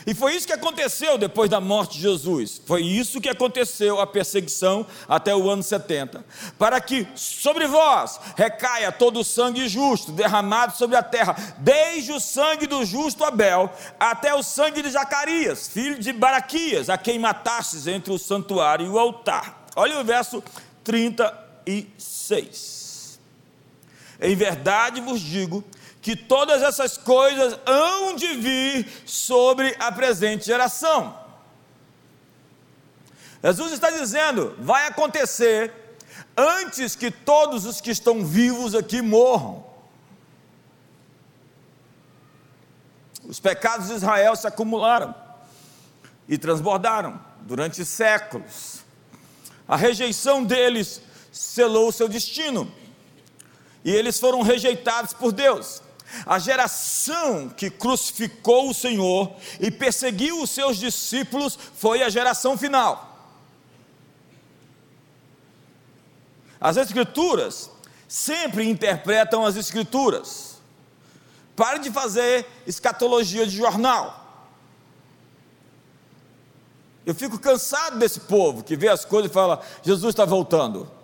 e 0.09 0.15
foi 0.15 0.35
isso 0.35 0.47
que 0.47 0.55
aconteceu 0.55 1.19
depois 1.19 1.51
da 1.51 1.61
morte 1.61 1.97
de 1.97 2.01
Jesus. 2.01 2.63
Foi 2.65 2.83
isso 2.83 3.21
que 3.21 3.29
aconteceu 3.29 4.01
a 4.01 4.07
perseguição 4.07 4.87
até 5.07 5.37
o 5.37 5.51
ano 5.51 5.63
70. 5.63 6.25
Para 6.59 6.81
que 6.81 7.07
sobre 7.15 7.67
vós 7.67 8.19
recaia 8.35 8.91
todo 8.91 9.21
o 9.21 9.25
sangue 9.25 9.69
justo 9.69 10.11
derramado 10.11 10.75
sobre 10.75 10.97
a 10.97 11.03
terra, 11.03 11.37
desde 11.59 12.11
o 12.11 12.21
sangue 12.21 12.67
do 12.67 12.87
justo 12.87 13.23
Abel 13.23 13.71
até 14.01 14.35
o 14.35 14.43
sangue 14.43 14.81
de 14.81 14.89
Zacarias, 14.89 15.69
filho 15.69 15.99
de 15.99 16.11
Baraquias, 16.11 16.89
a 16.89 16.97
quem 16.97 17.19
matastes 17.19 17.87
entre 17.87 18.11
o 18.11 18.19
santuário 18.19 18.87
e 18.87 18.89
o 18.89 18.99
altar. 18.99 19.67
Olha 19.77 20.01
o 20.01 20.05
verso 20.05 20.43
36. 20.85 23.21
Em 24.21 24.35
verdade 24.35 25.03
vos 25.03 25.21
digo 25.21 25.63
que 26.01 26.15
todas 26.17 26.63
essas 26.63 26.97
coisas 26.97 27.59
hão 27.67 28.15
de 28.15 28.35
vir 28.35 29.03
sobre 29.05 29.75
a 29.79 29.91
presente 29.91 30.47
geração. 30.47 31.19
Jesus 33.43 33.73
está 33.73 33.91
dizendo: 33.91 34.57
vai 34.59 34.87
acontecer 34.87 35.73
antes 36.37 36.95
que 36.95 37.11
todos 37.11 37.65
os 37.65 37.81
que 37.81 37.91
estão 37.91 38.25
vivos 38.25 38.75
aqui 38.75 39.03
morram. 39.03 39.67
Os 43.25 43.39
pecados 43.39 43.89
de 43.89 43.95
Israel 43.95 44.35
se 44.37 44.47
acumularam 44.47 45.15
e 46.29 46.39
transbordaram 46.39 47.21
durante 47.43 47.85
séculos. 47.85 48.81
A 49.67 49.77
rejeição 49.77 50.43
deles 50.45 51.03
selou 51.31 51.89
o 51.89 51.93
seu 51.93 52.09
destino. 52.09 52.73
E 53.85 53.91
eles 53.91 54.19
foram 54.19 54.43
rejeitados 54.43 55.13
por 55.13 55.31
Deus. 55.31 55.83
A 56.25 56.39
geração 56.39 57.49
que 57.49 57.71
crucificou 57.71 58.71
o 58.71 58.75
Senhor 58.75 59.35
e 59.61 59.71
perseguiu 59.71 60.43
os 60.43 60.51
seus 60.51 60.77
discípulos 60.77 61.59
foi 61.75 62.03
a 62.03 62.09
geração 62.09 62.57
final. 62.57 63.09
As 66.61 66.77
Escrituras 66.77 67.71
sempre 68.09 68.69
interpretam 68.69 69.45
as 69.45 69.57
Escrituras. 69.57 70.59
Pare 71.55 71.79
de 71.79 71.91
fazer 71.91 72.47
escatologia 72.67 73.47
de 73.47 73.57
jornal. 73.57 74.27
Eu 77.05 77.15
fico 77.15 77.39
cansado 77.39 77.99
desse 77.99 78.21
povo 78.21 78.63
que 78.63 78.77
vê 78.77 78.89
as 78.89 79.05
coisas 79.05 79.31
e 79.31 79.35
fala: 79.35 79.63
Jesus 79.83 80.13
está 80.13 80.25
voltando. 80.25 80.98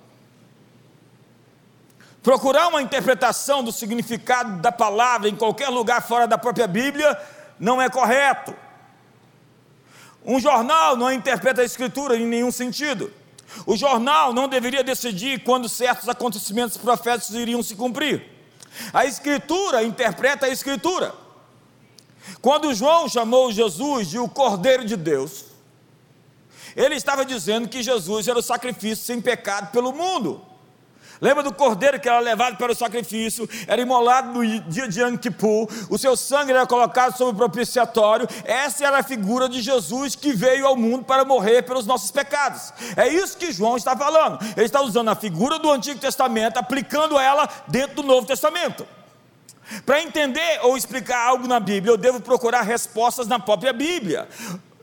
Procurar 2.24 2.68
uma 2.68 2.80
interpretação 2.80 3.62
do 3.62 3.70
significado 3.70 4.62
da 4.62 4.72
palavra 4.72 5.28
em 5.28 5.36
qualquer 5.36 5.68
lugar 5.68 6.00
fora 6.00 6.26
da 6.26 6.38
própria 6.38 6.66
Bíblia 6.66 7.20
não 7.60 7.82
é 7.82 7.90
correto. 7.90 8.56
Um 10.24 10.40
jornal 10.40 10.96
não 10.96 11.12
interpreta 11.12 11.60
a 11.60 11.64
Escritura 11.64 12.16
em 12.16 12.24
nenhum 12.24 12.50
sentido. 12.50 13.12
O 13.66 13.76
jornal 13.76 14.32
não 14.32 14.48
deveria 14.48 14.82
decidir 14.82 15.44
quando 15.44 15.68
certos 15.68 16.08
acontecimentos 16.08 16.78
proféticos 16.78 17.34
iriam 17.34 17.62
se 17.62 17.76
cumprir. 17.76 18.24
A 18.90 19.04
Escritura 19.04 19.84
interpreta 19.84 20.46
a 20.46 20.48
Escritura. 20.48 21.14
Quando 22.40 22.72
João 22.72 23.06
chamou 23.06 23.52
Jesus 23.52 24.08
de 24.08 24.18
o 24.18 24.30
Cordeiro 24.30 24.86
de 24.86 24.96
Deus, 24.96 25.44
ele 26.74 26.94
estava 26.94 27.22
dizendo 27.22 27.68
que 27.68 27.82
Jesus 27.82 28.26
era 28.26 28.38
o 28.38 28.42
sacrifício 28.42 29.04
sem 29.04 29.20
pecado 29.20 29.70
pelo 29.72 29.92
mundo. 29.92 30.53
Lembra 31.24 31.42
do 31.42 31.54
cordeiro 31.54 31.98
que 31.98 32.06
era 32.06 32.18
levado 32.20 32.58
para 32.58 32.70
o 32.70 32.74
sacrifício, 32.74 33.48
era 33.66 33.80
imolado 33.80 34.30
no 34.30 34.44
dia 34.68 34.86
de 34.86 35.00
Yom 35.00 35.16
Kippur, 35.16 35.66
o 35.88 35.96
seu 35.96 36.18
sangue 36.18 36.50
era 36.50 36.66
colocado 36.66 37.16
sobre 37.16 37.32
o 37.32 37.36
propiciatório. 37.38 38.28
Essa 38.44 38.84
era 38.84 38.98
a 38.98 39.02
figura 39.02 39.48
de 39.48 39.62
Jesus 39.62 40.14
que 40.14 40.34
veio 40.34 40.66
ao 40.66 40.76
mundo 40.76 41.02
para 41.02 41.24
morrer 41.24 41.62
pelos 41.62 41.86
nossos 41.86 42.10
pecados. 42.10 42.74
É 42.94 43.08
isso 43.08 43.38
que 43.38 43.50
João 43.50 43.78
está 43.78 43.96
falando. 43.96 44.38
Ele 44.54 44.66
está 44.66 44.82
usando 44.82 45.08
a 45.08 45.14
figura 45.14 45.58
do 45.58 45.70
Antigo 45.70 45.98
Testamento, 45.98 46.58
aplicando 46.58 47.18
ela 47.18 47.48
dentro 47.68 47.96
do 47.96 48.02
Novo 48.02 48.26
Testamento. 48.26 48.86
Para 49.86 50.02
entender 50.02 50.60
ou 50.60 50.76
explicar 50.76 51.26
algo 51.26 51.48
na 51.48 51.58
Bíblia, 51.58 51.90
eu 51.90 51.96
devo 51.96 52.20
procurar 52.20 52.60
respostas 52.60 53.26
na 53.26 53.38
própria 53.38 53.72
Bíblia. 53.72 54.28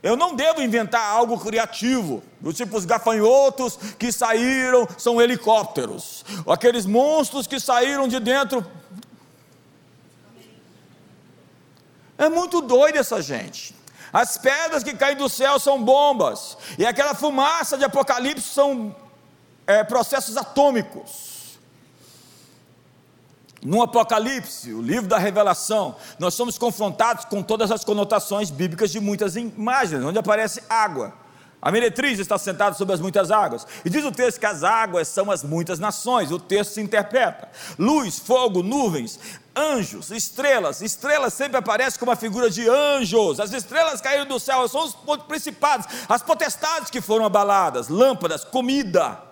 Eu 0.02 0.16
não 0.16 0.34
devo 0.34 0.60
inventar 0.60 1.00
algo 1.00 1.38
criativo, 1.38 2.24
do 2.40 2.52
tipo 2.52 2.76
os 2.76 2.84
gafanhotos 2.84 3.78
que 3.98 4.10
saíram 4.10 4.88
são 4.98 5.22
helicópteros, 5.22 6.24
aqueles 6.46 6.86
monstros 6.86 7.46
que 7.46 7.60
saíram 7.60 8.08
de 8.08 8.18
dentro. 8.18 8.66
É 12.18 12.28
muito 12.28 12.60
doido 12.60 12.98
essa 12.98 13.22
gente. 13.22 13.76
As 14.12 14.36
pedras 14.36 14.82
que 14.82 14.94
caem 14.94 15.16
do 15.16 15.28
céu 15.28 15.58
são 15.60 15.82
bombas, 15.82 16.58
e 16.76 16.84
aquela 16.84 17.14
fumaça 17.14 17.78
de 17.78 17.84
Apocalipse 17.84 18.48
são 18.48 18.94
é, 19.66 19.84
processos 19.84 20.36
atômicos. 20.36 21.31
No 23.64 23.80
Apocalipse, 23.80 24.72
o 24.72 24.82
livro 24.82 25.06
da 25.06 25.18
Revelação, 25.18 25.94
nós 26.18 26.34
somos 26.34 26.58
confrontados 26.58 27.24
com 27.26 27.44
todas 27.44 27.70
as 27.70 27.84
conotações 27.84 28.50
bíblicas 28.50 28.90
de 28.90 28.98
muitas 28.98 29.36
imagens, 29.36 30.04
onde 30.04 30.18
aparece 30.18 30.60
água. 30.68 31.14
A 31.60 31.70
meretriz 31.70 32.18
está 32.18 32.36
sentada 32.36 32.74
sobre 32.74 32.92
as 32.92 33.00
muitas 33.00 33.30
águas. 33.30 33.64
E 33.84 33.88
diz 33.88 34.04
o 34.04 34.10
texto 34.10 34.40
que 34.40 34.46
as 34.46 34.64
águas 34.64 35.06
são 35.06 35.30
as 35.30 35.44
muitas 35.44 35.78
nações. 35.78 36.32
O 36.32 36.40
texto 36.40 36.72
se 36.72 36.80
interpreta: 36.80 37.48
luz, 37.78 38.18
fogo, 38.18 38.64
nuvens, 38.64 39.20
anjos, 39.54 40.10
estrelas. 40.10 40.82
Estrelas 40.82 41.32
sempre 41.32 41.56
aparecem 41.56 42.00
como 42.00 42.10
a 42.10 42.16
figura 42.16 42.50
de 42.50 42.68
anjos. 42.68 43.38
As 43.38 43.52
estrelas 43.52 44.00
caíram 44.00 44.26
do 44.26 44.40
céu, 44.40 44.66
são 44.66 44.86
os 44.86 44.96
principados, 45.28 45.86
as 46.08 46.20
potestades 46.20 46.90
que 46.90 47.00
foram 47.00 47.24
abaladas, 47.24 47.86
lâmpadas, 47.86 48.44
comida 48.44 49.31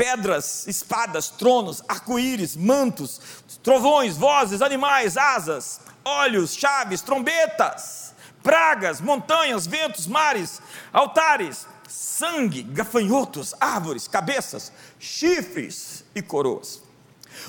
pedras, 0.00 0.66
espadas, 0.66 1.28
tronos, 1.28 1.82
arco-íris, 1.86 2.56
mantos, 2.56 3.20
trovões, 3.62 4.16
vozes, 4.16 4.62
animais, 4.62 5.18
asas, 5.18 5.78
olhos, 6.02 6.54
chaves, 6.54 7.02
trombetas, 7.02 8.14
pragas, 8.42 8.98
montanhas, 8.98 9.66
ventos, 9.66 10.06
mares, 10.06 10.62
altares, 10.90 11.66
sangue, 11.86 12.62
gafanhotos, 12.62 13.54
árvores, 13.60 14.08
cabeças, 14.08 14.72
chifres 14.98 16.02
e 16.14 16.22
coroas. 16.22 16.82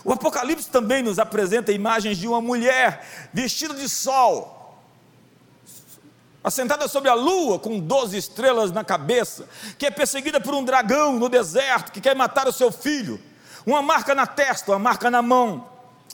O 0.03 0.12
Apocalipse 0.12 0.70
também 0.70 1.01
nos 1.01 1.20
apresenta 1.20 1.72
imagens 1.72 2.17
de 2.17 2.27
uma 2.27 2.41
mulher 2.41 3.29
vestida 3.34 3.75
de 3.75 3.88
sol, 3.88 4.61
assentada 6.43 6.88
sobre 6.88 7.10
a 7.10 7.13
lua 7.13 7.60
com 7.60 7.79
doze 7.79 8.17
estrelas 8.17 8.71
na 8.71 8.83
cabeça, 8.83 9.48
que 9.77 9.86
é 9.86 9.91
perseguida 9.91 10.39
por 10.39 10.53
um 10.53 10.63
dragão 10.63 11.13
no 11.13 11.29
deserto 11.29 11.91
que 11.91 12.01
quer 12.01 12.15
matar 12.15 12.48
o 12.48 12.53
seu 12.53 12.71
filho, 12.71 13.19
uma 13.65 13.81
marca 13.81 14.15
na 14.15 14.25
testa, 14.25 14.71
uma 14.71 14.79
marca 14.79 15.12
na 15.12 15.21
mão, 15.21 15.69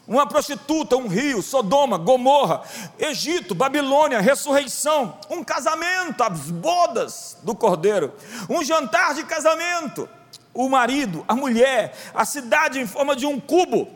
uma 0.07 0.25
prostituta, 0.25 0.95
um 0.95 1.07
rio, 1.07 1.41
Sodoma, 1.41 1.97
Gomorra, 1.97 2.61
Egito, 2.97 3.53
Babilônia, 3.53 4.21
ressurreição, 4.21 5.17
um 5.29 5.43
casamento, 5.43 6.23
as 6.23 6.49
bodas 6.49 7.37
do 7.43 7.53
cordeiro, 7.55 8.13
um 8.49 8.63
jantar 8.63 9.13
de 9.13 9.23
casamento, 9.23 10.07
o 10.53 10.69
marido, 10.69 11.23
a 11.27 11.35
mulher, 11.35 11.95
a 12.13 12.25
cidade 12.25 12.79
em 12.79 12.87
forma 12.87 13.15
de 13.15 13.25
um 13.25 13.39
cubo, 13.39 13.89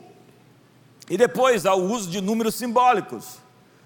e 1.10 1.18
depois 1.18 1.66
há 1.66 1.74
o 1.74 1.92
uso 1.92 2.10
de 2.10 2.22
números 2.22 2.56
simbólicos: 2.56 3.38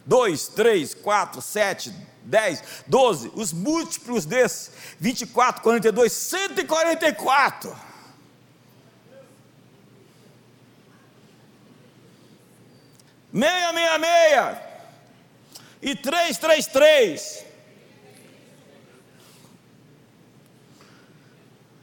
2, 0.06 0.48
3, 0.50 0.94
4, 0.94 1.42
7, 1.42 1.94
10, 2.26 2.64
12, 2.88 3.32
os 3.36 3.54
múltiplos 3.54 4.26
desses, 4.26 4.72
24, 5.00 5.62
42, 5.62 6.12
144. 6.12 7.76
Meia, 13.32 13.74
meia, 13.74 13.98
meia. 13.98 14.62
E 15.82 15.96
três, 15.96 16.38
três, 16.38 16.68
três. 16.68 17.46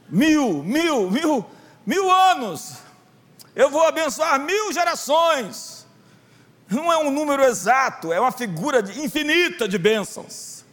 Mil, 0.08 0.62
mil, 0.62 1.10
mil, 1.10 1.46
mil 1.86 2.10
anos. 2.10 2.78
Eu 3.54 3.70
vou 3.70 3.86
abençoar 3.86 4.40
mil 4.40 4.72
gerações 4.72 5.81
não 6.72 6.92
é 6.92 6.98
um 6.98 7.10
número 7.10 7.42
exato, 7.44 8.12
é 8.12 8.20
uma 8.20 8.32
figura 8.32 8.82
de, 8.82 9.00
infinita 9.00 9.68
de 9.68 9.78
bênçãos. 9.78 10.64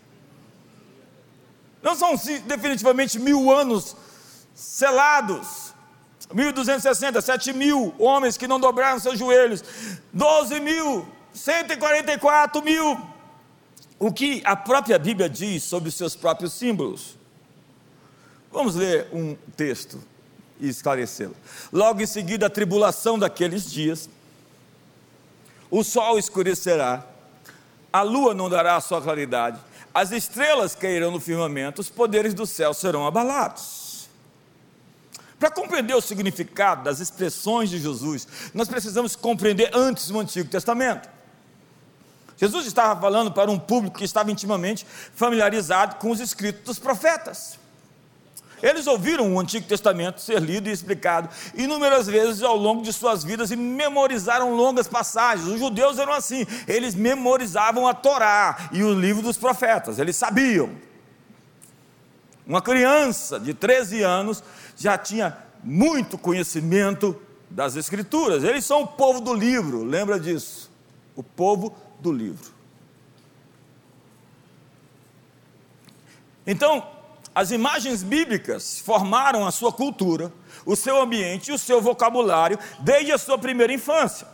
Não 1.81 1.95
são 1.95 2.15
definitivamente 2.45 3.17
mil 3.19 3.51
anos 3.51 3.95
selados, 4.53 5.73
1260, 6.33 7.21
7 7.21 7.53
mil 7.53 7.95
homens 7.97 8.37
que 8.37 8.47
não 8.47 8.59
dobraram 8.59 8.99
seus 8.99 9.17
joelhos, 9.17 9.63
12 10.11 10.59
mil, 10.59 11.07
144 11.33 12.61
mil. 12.61 12.99
O 13.97 14.11
que 14.11 14.41
a 14.45 14.55
própria 14.55 14.99
Bíblia 14.99 15.29
diz 15.29 15.63
sobre 15.63 15.89
os 15.89 15.95
seus 15.95 16.15
próprios 16.15 16.53
símbolos. 16.53 17.17
Vamos 18.51 18.75
ler 18.75 19.07
um 19.13 19.35
texto 19.55 19.99
e 20.59 20.67
esclarecê-lo. 20.67 21.35
Logo 21.71 22.01
em 22.01 22.05
seguida, 22.05 22.47
a 22.47 22.49
tribulação 22.49 23.17
daqueles 23.17 23.69
dias, 23.69 24.09
o 25.69 25.83
sol 25.83 26.17
escurecerá, 26.17 27.05
a 27.91 28.01
lua 28.01 28.33
não 28.33 28.49
dará 28.49 28.75
a 28.75 28.81
sua 28.81 29.01
claridade, 29.01 29.59
as 29.93 30.11
estrelas 30.11 30.75
cairão 30.75 31.11
no 31.11 31.19
firmamento, 31.19 31.81
os 31.81 31.89
poderes 31.89 32.33
do 32.33 32.45
céu 32.45 32.73
serão 32.73 33.05
abalados. 33.05 34.07
Para 35.39 35.49
compreender 35.49 35.95
o 35.95 36.01
significado 36.01 36.83
das 36.83 36.99
expressões 36.99 37.69
de 37.69 37.79
Jesus, 37.79 38.27
nós 38.53 38.67
precisamos 38.67 39.15
compreender 39.15 39.71
antes 39.73 40.09
o 40.09 40.19
Antigo 40.19 40.49
Testamento. 40.49 41.09
Jesus 42.37 42.65
estava 42.65 42.99
falando 42.99 43.31
para 43.31 43.49
um 43.49 43.59
público 43.59 43.97
que 43.97 44.05
estava 44.05 44.31
intimamente 44.31 44.85
familiarizado 45.13 45.95
com 45.95 46.11
os 46.11 46.19
escritos 46.19 46.63
dos 46.63 46.79
profetas. 46.79 47.57
Eles 48.61 48.87
ouviram 48.87 49.33
o 49.33 49.39
Antigo 49.39 49.67
Testamento 49.67 50.21
ser 50.21 50.41
lido 50.41 50.69
e 50.69 50.71
explicado 50.71 51.29
inúmeras 51.55 52.07
vezes 52.07 52.43
ao 52.43 52.55
longo 52.55 52.81
de 52.81 52.91
suas 52.91 53.23
vidas 53.23 53.51
e 53.51 53.55
memorizaram 53.55 54.55
longas 54.55 54.87
passagens. 54.87 55.47
Os 55.47 55.59
judeus 55.59 55.97
eram 55.97 56.13
assim, 56.13 56.45
eles 56.67 56.95
memorizavam 56.95 57.87
a 57.87 57.93
Torá 57.93 58.69
e 58.71 58.83
o 58.83 58.93
livro 58.93 59.21
dos 59.21 59.37
profetas, 59.37 59.99
eles 59.99 60.15
sabiam. 60.15 60.69
Uma 62.45 62.61
criança 62.61 63.39
de 63.39 63.53
13 63.53 64.01
anos 64.01 64.43
já 64.75 64.97
tinha 64.97 65.37
muito 65.63 66.17
conhecimento 66.17 67.19
das 67.49 67.75
Escrituras, 67.75 68.43
eles 68.43 68.65
são 68.65 68.83
o 68.83 68.87
povo 68.87 69.21
do 69.21 69.33
livro, 69.33 69.83
lembra 69.83 70.19
disso? 70.19 70.71
O 71.15 71.23
povo 71.23 71.75
do 71.99 72.11
livro. 72.11 72.59
Então, 76.45 76.87
as 77.39 77.51
imagens 77.51 78.03
bíblicas 78.03 78.79
formaram 78.79 79.47
a 79.47 79.51
sua 79.51 79.71
cultura, 79.71 80.29
o 80.65 80.75
seu 80.75 81.01
ambiente 81.01 81.47
e 81.47 81.53
o 81.53 81.57
seu 81.57 81.81
vocabulário 81.81 82.59
desde 82.81 83.13
a 83.13 83.17
sua 83.17 83.37
primeira 83.37 83.71
infância. 83.71 84.27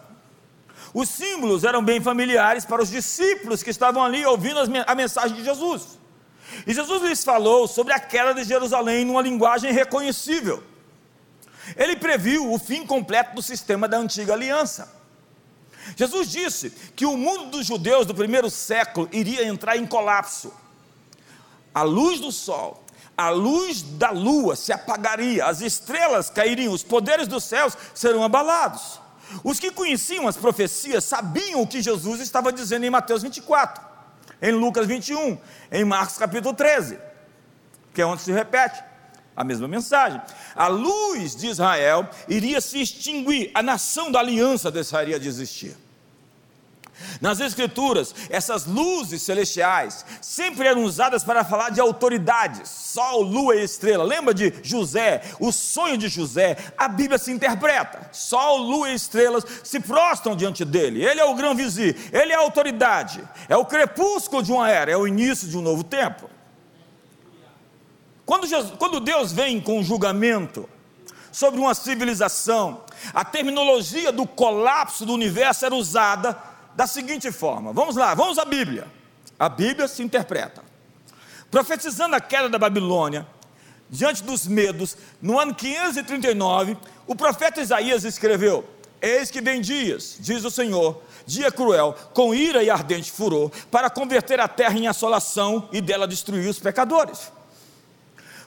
Os 0.92 1.08
símbolos 1.10 1.64
eram 1.64 1.86
bem 1.86 2.02
familiares 2.02 2.66
para 2.66 2.82
os 2.82 2.90
discípulos 2.90 3.62
que 3.62 3.70
estavam 3.70 4.04
ali 4.04 4.26
ouvindo 4.26 4.60
a 4.88 4.96
mensagem 4.96 5.38
de 5.38 5.44
Jesus. 5.44 6.00
E 6.66 6.74
Jesus 6.74 7.04
lhes 7.04 7.24
falou 7.24 7.68
sobre 7.68 7.94
a 7.94 8.00
queda 8.00 8.34
de 8.34 8.44
Jerusalém 8.44 9.06
numa 9.06 9.22
linguagem 9.22 9.72
reconhecível. 9.72 10.64
Ele 11.78 11.96
previu 11.96 12.52
o 12.52 12.58
fim 12.58 12.88
completo 12.88 13.36
do 13.36 13.42
sistema 13.44 13.88
da 13.88 13.98
antiga 13.98 14.34
aliança. 14.34 14.92
Jesus 15.96 16.32
disse 16.32 16.72
que 16.96 17.06
o 17.06 17.16
mundo 17.16 17.52
dos 17.52 17.68
judeus 17.68 18.08
do 18.08 18.16
primeiro 18.16 18.50
século 18.50 19.08
iria 19.12 19.46
entrar 19.46 19.78
em 19.78 19.86
colapso. 19.86 20.52
A 21.72 21.84
luz 21.84 22.20
do 22.20 22.32
sol 22.32 22.85
a 23.18 23.30
luz 23.30 23.82
da 23.82 24.12
lua 24.12 24.56
se 24.56 24.74
apagaria, 24.74 25.46
as 25.46 25.62
estrelas 25.62 26.30
cairiam, 26.30 26.74
os 26.74 26.84
poderes 26.84 27.28
dos 27.28 27.44
céus 27.44 27.78
serão 27.94 28.24
abalados. 28.24 29.00
Os 29.44 29.60
que 29.60 29.72
conheciam 29.72 30.28
as 30.28 30.38
profecias 30.38 31.04
sabiam 31.04 31.62
o 31.62 31.68
que 31.68 31.82
Jesus 31.82 32.20
estava 32.20 32.52
dizendo 32.52 32.86
em 32.86 32.90
Mateus 32.90 33.24
24, 33.24 33.84
em 34.42 34.52
Lucas 34.52 34.86
21, 34.86 35.38
em 35.72 35.86
Marcos 35.86 36.18
capítulo 36.18 36.54
13, 36.54 37.00
que 37.94 38.02
é 38.02 38.06
onde 38.06 38.22
se 38.22 38.32
repete 38.32 38.84
a 39.36 39.44
mesma 39.44 39.68
mensagem. 39.68 40.22
A 40.56 40.68
luz 40.68 41.36
de 41.36 41.48
Israel 41.48 42.08
iria 42.28 42.62
se 42.62 42.82
extinguir, 42.82 43.52
a 43.54 43.62
nação 43.62 44.12
da 44.12 44.20
aliança 44.20 44.72
deixaria 44.72 45.20
de 45.20 45.28
existir. 45.28 45.85
Nas 47.22 47.40
Escrituras, 47.40 48.14
essas 48.30 48.66
luzes 48.66 49.22
celestiais 49.22 50.06
sempre 50.22 50.68
eram 50.68 50.84
usadas 50.84 51.24
para 51.24 51.44
falar 51.44 51.70
de 51.70 51.80
autoridades, 51.80 52.70
sol, 52.70 53.22
lua 53.22 53.56
e 53.56 53.64
estrela. 53.64 54.04
Lembra 54.04 54.34
de 54.34 54.54
José, 54.64 55.22
o 55.40 55.52
sonho 55.52 55.98
de 55.98 56.08
José? 56.08 56.58
A 56.78 56.88
Bíblia 56.88 57.18
se 57.18 57.32
interpreta: 57.32 58.10
sol, 58.12 58.58
lua 58.58 58.90
e 58.90 58.96
estrelas 58.96 59.46
se 59.64 59.80
prostram 59.80 60.36
diante 60.36 60.64
dele. 60.64 61.06
Ele 61.06 61.20
é 61.20 61.26
o 61.26 61.36
grão 61.36 61.56
vizir, 61.56 61.96
ele 62.12 62.32
é 62.32 62.36
a 62.36 62.40
autoridade, 62.40 63.24
é 63.48 63.56
o 63.56 63.66
crepúsculo 63.66 64.44
de 64.44 64.52
uma 64.52 64.70
era, 64.70 64.92
é 64.92 64.98
o 64.98 65.08
início 65.08 65.48
de 65.48 65.58
um 65.58 65.62
novo 65.62 65.84
tempo. 65.84 66.30
Quando, 68.26 68.48
Jesus, 68.48 68.74
quando 68.80 69.00
Deus 69.00 69.32
vem 69.32 69.62
com 69.62 69.84
julgamento 69.84 70.68
sobre 71.32 71.60
uma 71.60 71.76
civilização, 71.76 72.84
a 73.14 73.24
terminologia 73.24 74.12
do 74.12 74.26
colapso 74.26 75.06
do 75.06 75.14
universo 75.14 75.66
era 75.66 75.76
usada 75.76 76.55
da 76.76 76.86
seguinte 76.86 77.32
forma: 77.32 77.72
vamos 77.74 77.96
lá, 77.96 78.14
vamos 78.14 78.38
à 78.38 78.46
Bíblia. 78.46 78.88
A 79.40 79.50
Bíblia 79.50 79.88
se 79.88 80.04
interpreta. 80.04 80.64
Profetizando 81.50 82.16
a 82.16 82.22
queda 82.22 82.50
da 82.50 82.60
Babilônia, 82.60 83.26
diante 83.90 84.24
dos 84.24 84.46
medos, 84.46 84.98
no 85.22 85.40
ano 85.40 85.56
539, 85.56 86.78
o 87.08 87.16
profeta 87.16 87.62
Isaías 87.62 88.04
escreveu: 88.04 88.66
Eis 89.02 89.32
que 89.32 89.42
vem 89.42 89.62
dias, 89.62 90.18
diz 90.20 90.44
o 90.44 90.52
Senhor, 90.52 91.02
dia 91.26 91.52
cruel, 91.52 91.96
com 92.14 92.34
ira 92.34 92.62
e 92.62 92.70
ardente 92.70 93.12
furor, 93.12 93.52
para 93.72 93.90
converter 93.90 94.40
a 94.40 94.48
terra 94.48 94.78
em 94.78 94.88
assolação 94.88 95.70
e 95.72 95.80
dela 95.80 96.08
destruir 96.08 96.50
os 96.50 96.60
pecadores. 96.60 97.32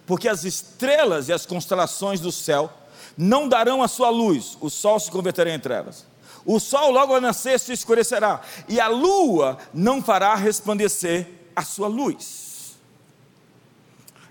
Porque 0.07 0.29
as 0.29 0.45
estrelas 0.45 1.29
e 1.29 1.33
as 1.33 1.45
constelações 1.45 2.19
do 2.19 2.33
céu 2.33 2.73
não 3.17 3.49
darão 3.49 3.83
a 3.83 3.89
sua 3.89 4.09
luz, 4.11 4.57
o 4.61 4.71
sol 4.71 4.99
se 4.99 5.11
converterá 5.11 5.51
em 5.51 5.59
trevas 5.59 6.07
o 6.49 6.59
sol 6.59 6.91
logo 6.91 7.15
ao 7.15 7.21
nascer 7.21 7.61
se 7.61 7.75
escurecerá, 7.75 8.41
e 8.67 8.81
a 8.81 8.89
lua 8.89 9.59
não 9.75 10.03
fará 10.03 10.35
resplandecer 10.35 11.29
a 11.55 11.63
sua 11.63 11.89
luz. 11.89 12.79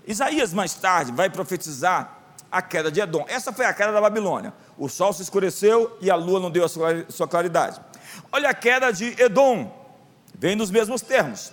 Isaías 0.04 0.52
mais 0.52 0.74
tarde 0.74 1.12
vai 1.12 1.30
profetizar 1.30 2.18
a 2.50 2.60
queda 2.60 2.90
de 2.90 3.00
Edom. 3.00 3.24
Essa 3.28 3.52
foi 3.52 3.66
a 3.66 3.72
queda 3.72 3.92
da 3.92 4.00
Babilônia. 4.00 4.52
O 4.76 4.88
sol 4.88 5.12
se 5.12 5.22
escureceu 5.22 5.96
e 6.00 6.10
a 6.10 6.16
lua 6.16 6.40
não 6.40 6.50
deu 6.50 6.64
a 6.64 6.68
sua 6.68 7.28
claridade. 7.28 7.80
Olha 8.32 8.50
a 8.50 8.54
queda 8.54 8.92
de 8.92 9.14
Edom, 9.22 9.72
vem 10.34 10.56
nos 10.56 10.72
mesmos 10.72 11.00
termos. 11.00 11.52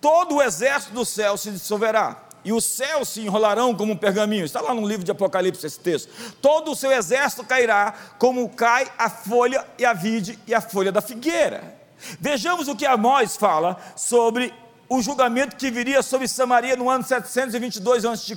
Todo 0.00 0.36
o 0.36 0.42
exército 0.42 0.94
do 0.94 1.04
céu 1.04 1.36
se 1.36 1.50
dissolverá 1.50 2.24
e 2.44 2.52
os 2.52 2.64
céus 2.64 3.08
se 3.08 3.20
enrolarão 3.20 3.74
como 3.74 3.92
um 3.92 3.96
pergaminho. 3.96 4.44
Está 4.44 4.60
lá 4.60 4.74
no 4.74 4.86
livro 4.86 5.04
de 5.04 5.10
Apocalipse 5.10 5.66
esse 5.66 5.78
texto. 5.78 6.10
Todo 6.40 6.72
o 6.72 6.76
seu 6.76 6.90
exército 6.92 7.44
cairá, 7.44 7.94
como 8.18 8.48
cai 8.48 8.90
a 8.98 9.10
folha 9.10 9.66
e 9.78 9.84
a 9.84 9.92
vide 9.92 10.38
e 10.46 10.54
a 10.54 10.60
folha 10.60 10.90
da 10.90 11.00
figueira. 11.00 11.78
Vejamos 12.18 12.68
o 12.68 12.76
que 12.76 12.86
Amós 12.86 13.36
fala 13.36 13.78
sobre 13.94 14.52
o 14.88 15.02
julgamento 15.02 15.56
que 15.56 15.70
viria 15.70 16.02
sobre 16.02 16.26
Samaria 16.26 16.76
no 16.76 16.88
ano 16.88 17.04
722 17.04 18.04
a.C. 18.04 18.36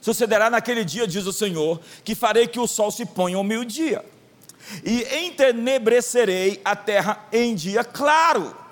Sucederá 0.00 0.48
naquele 0.48 0.84
dia, 0.84 1.06
diz 1.06 1.26
o 1.26 1.32
Senhor, 1.32 1.80
que 2.04 2.14
farei 2.14 2.46
que 2.46 2.60
o 2.60 2.66
sol 2.66 2.90
se 2.90 3.04
ponha 3.04 3.36
ao 3.36 3.44
meio-dia, 3.44 4.04
e 4.84 5.02
entenebrecerei 5.26 6.60
a 6.64 6.76
terra 6.76 7.26
em 7.32 7.54
dia 7.54 7.82
claro 7.82 8.67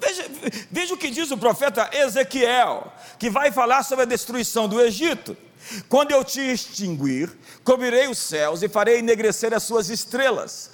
Veja, 0.00 0.24
veja 0.70 0.94
o 0.94 0.96
que 0.96 1.10
diz 1.10 1.30
o 1.30 1.36
profeta 1.36 1.90
Ezequiel, 1.92 2.90
que 3.18 3.28
vai 3.28 3.52
falar 3.52 3.82
sobre 3.82 4.04
a 4.04 4.08
destruição 4.08 4.66
do 4.66 4.80
Egito. 4.80 5.36
Quando 5.88 6.10
eu 6.10 6.22
te 6.22 6.40
extinguir, 6.40 7.30
cobrirei 7.62 8.06
os 8.08 8.18
céus 8.18 8.62
e 8.62 8.68
farei 8.68 8.98
enegrecer 8.98 9.54
as 9.54 9.62
suas 9.62 9.88
estrelas, 9.88 10.70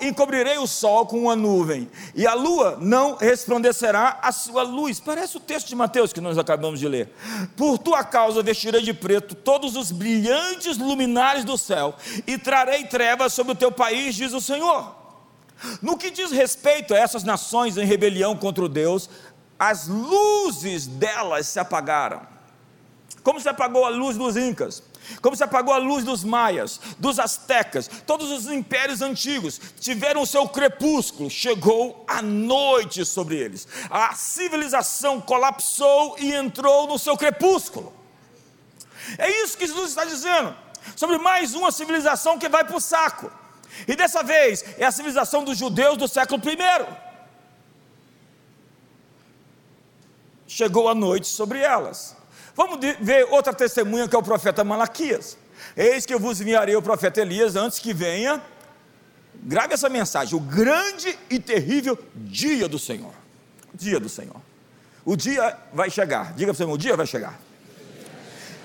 encobrirei 0.00 0.56
o 0.58 0.66
sol 0.66 1.06
com 1.06 1.24
uma 1.24 1.36
nuvem, 1.36 1.90
e 2.14 2.26
a 2.26 2.32
lua 2.32 2.78
não 2.80 3.16
resplandecerá 3.16 4.18
a 4.22 4.32
sua 4.32 4.62
luz. 4.62 4.98
Parece 4.98 5.36
o 5.36 5.40
texto 5.40 5.68
de 5.68 5.76
Mateus 5.76 6.12
que 6.12 6.22
nós 6.22 6.38
acabamos 6.38 6.80
de 6.80 6.88
ler. 6.88 7.12
Por 7.56 7.78
tua 7.78 8.02
causa 8.02 8.42
vestirei 8.42 8.80
de 8.80 8.94
preto 8.94 9.34
todos 9.34 9.76
os 9.76 9.90
brilhantes 9.90 10.78
luminares 10.78 11.44
do 11.44 11.58
céu, 11.58 11.94
e 12.26 12.38
trarei 12.38 12.84
trevas 12.86 13.34
sobre 13.34 13.52
o 13.52 13.56
teu 13.56 13.70
país, 13.70 14.14
diz 14.14 14.32
o 14.32 14.40
Senhor. 14.40 14.99
No 15.82 15.96
que 15.96 16.10
diz 16.10 16.30
respeito 16.30 16.94
a 16.94 16.98
essas 16.98 17.24
nações 17.24 17.76
em 17.76 17.84
rebelião 17.84 18.36
contra 18.36 18.68
Deus, 18.68 19.10
as 19.58 19.86
luzes 19.88 20.86
delas 20.86 21.46
se 21.48 21.58
apagaram. 21.58 22.26
Como 23.22 23.40
se 23.40 23.48
apagou 23.48 23.84
a 23.84 23.90
luz 23.90 24.16
dos 24.16 24.36
Incas, 24.36 24.82
como 25.20 25.36
se 25.36 25.44
apagou 25.44 25.74
a 25.74 25.78
luz 25.78 26.04
dos 26.04 26.24
maias, 26.24 26.80
dos 26.98 27.18
astecas, 27.18 27.90
todos 28.06 28.30
os 28.30 28.46
impérios 28.46 29.02
antigos 29.02 29.60
tiveram 29.78 30.22
o 30.22 30.26
seu 30.26 30.48
crepúsculo, 30.48 31.28
chegou 31.28 32.04
a 32.08 32.22
noite 32.22 33.04
sobre 33.04 33.36
eles. 33.36 33.68
A 33.90 34.14
civilização 34.14 35.20
colapsou 35.20 36.16
e 36.18 36.32
entrou 36.32 36.86
no 36.86 36.98
seu 36.98 37.16
crepúsculo. 37.16 37.92
É 39.18 39.28
isso 39.42 39.58
que 39.58 39.66
Jesus 39.66 39.90
está 39.90 40.04
dizendo 40.04 40.56
sobre 40.96 41.18
mais 41.18 41.54
uma 41.54 41.70
civilização 41.70 42.38
que 42.38 42.48
vai 42.48 42.64
para 42.64 42.76
o 42.76 42.80
saco. 42.80 43.30
E 43.86 43.96
dessa 43.96 44.22
vez 44.22 44.64
é 44.78 44.84
a 44.84 44.92
civilização 44.92 45.44
dos 45.44 45.56
judeus 45.56 45.96
do 45.96 46.08
século 46.08 46.40
I. 46.48 46.86
Chegou 50.46 50.88
a 50.88 50.94
noite 50.94 51.28
sobre 51.28 51.60
elas. 51.60 52.16
Vamos 52.54 52.78
ver 53.00 53.26
outra 53.30 53.54
testemunha 53.54 54.08
que 54.08 54.14
é 54.14 54.18
o 54.18 54.22
profeta 54.22 54.64
Malaquias. 54.64 55.38
Eis 55.76 56.04
que 56.04 56.12
eu 56.12 56.18
vos 56.18 56.40
enviarei 56.40 56.74
o 56.74 56.82
profeta 56.82 57.20
Elias 57.20 57.56
antes 57.56 57.78
que 57.78 57.94
venha. 57.94 58.42
Grave 59.34 59.74
essa 59.74 59.88
mensagem: 59.88 60.36
o 60.36 60.40
grande 60.40 61.18
e 61.28 61.38
terrível 61.38 61.98
dia 62.14 62.68
do 62.68 62.78
Senhor. 62.78 63.12
Dia 63.72 64.00
do 64.00 64.08
Senhor. 64.08 64.40
O 65.04 65.16
dia 65.16 65.56
vai 65.72 65.88
chegar. 65.88 66.32
Diga 66.34 66.46
para 66.46 66.52
o 66.52 66.56
Senhor: 66.56 66.72
o 66.72 66.78
dia 66.78 66.96
vai 66.96 67.06
chegar. 67.06 67.38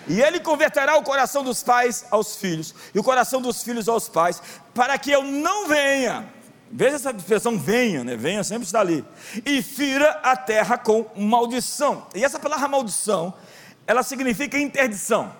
E 0.07 0.21
ele 0.21 0.39
converterá 0.39 0.97
o 0.97 1.03
coração 1.03 1.43
dos 1.43 1.63
pais 1.63 2.05
aos 2.11 2.35
filhos, 2.35 2.73
e 2.93 2.99
o 2.99 3.03
coração 3.03 3.41
dos 3.41 3.63
filhos 3.63 3.89
aos 3.89 4.07
pais, 4.07 4.41
para 4.73 4.97
que 4.97 5.11
eu 5.11 5.23
não 5.23 5.67
venha. 5.67 6.33
Veja 6.71 6.95
essa 6.95 7.11
expressão 7.11 7.57
venha, 7.57 8.03
né? 8.03 8.15
Venha 8.15 8.43
sempre 8.43 8.65
está 8.65 8.81
ali. 8.81 9.05
E 9.45 9.61
fira 9.61 10.11
a 10.23 10.35
terra 10.35 10.77
com 10.77 11.05
maldição. 11.15 12.05
E 12.13 12.23
essa 12.23 12.39
palavra 12.39 12.67
maldição, 12.67 13.33
ela 13.87 14.03
significa 14.03 14.57
interdição. 14.57 15.31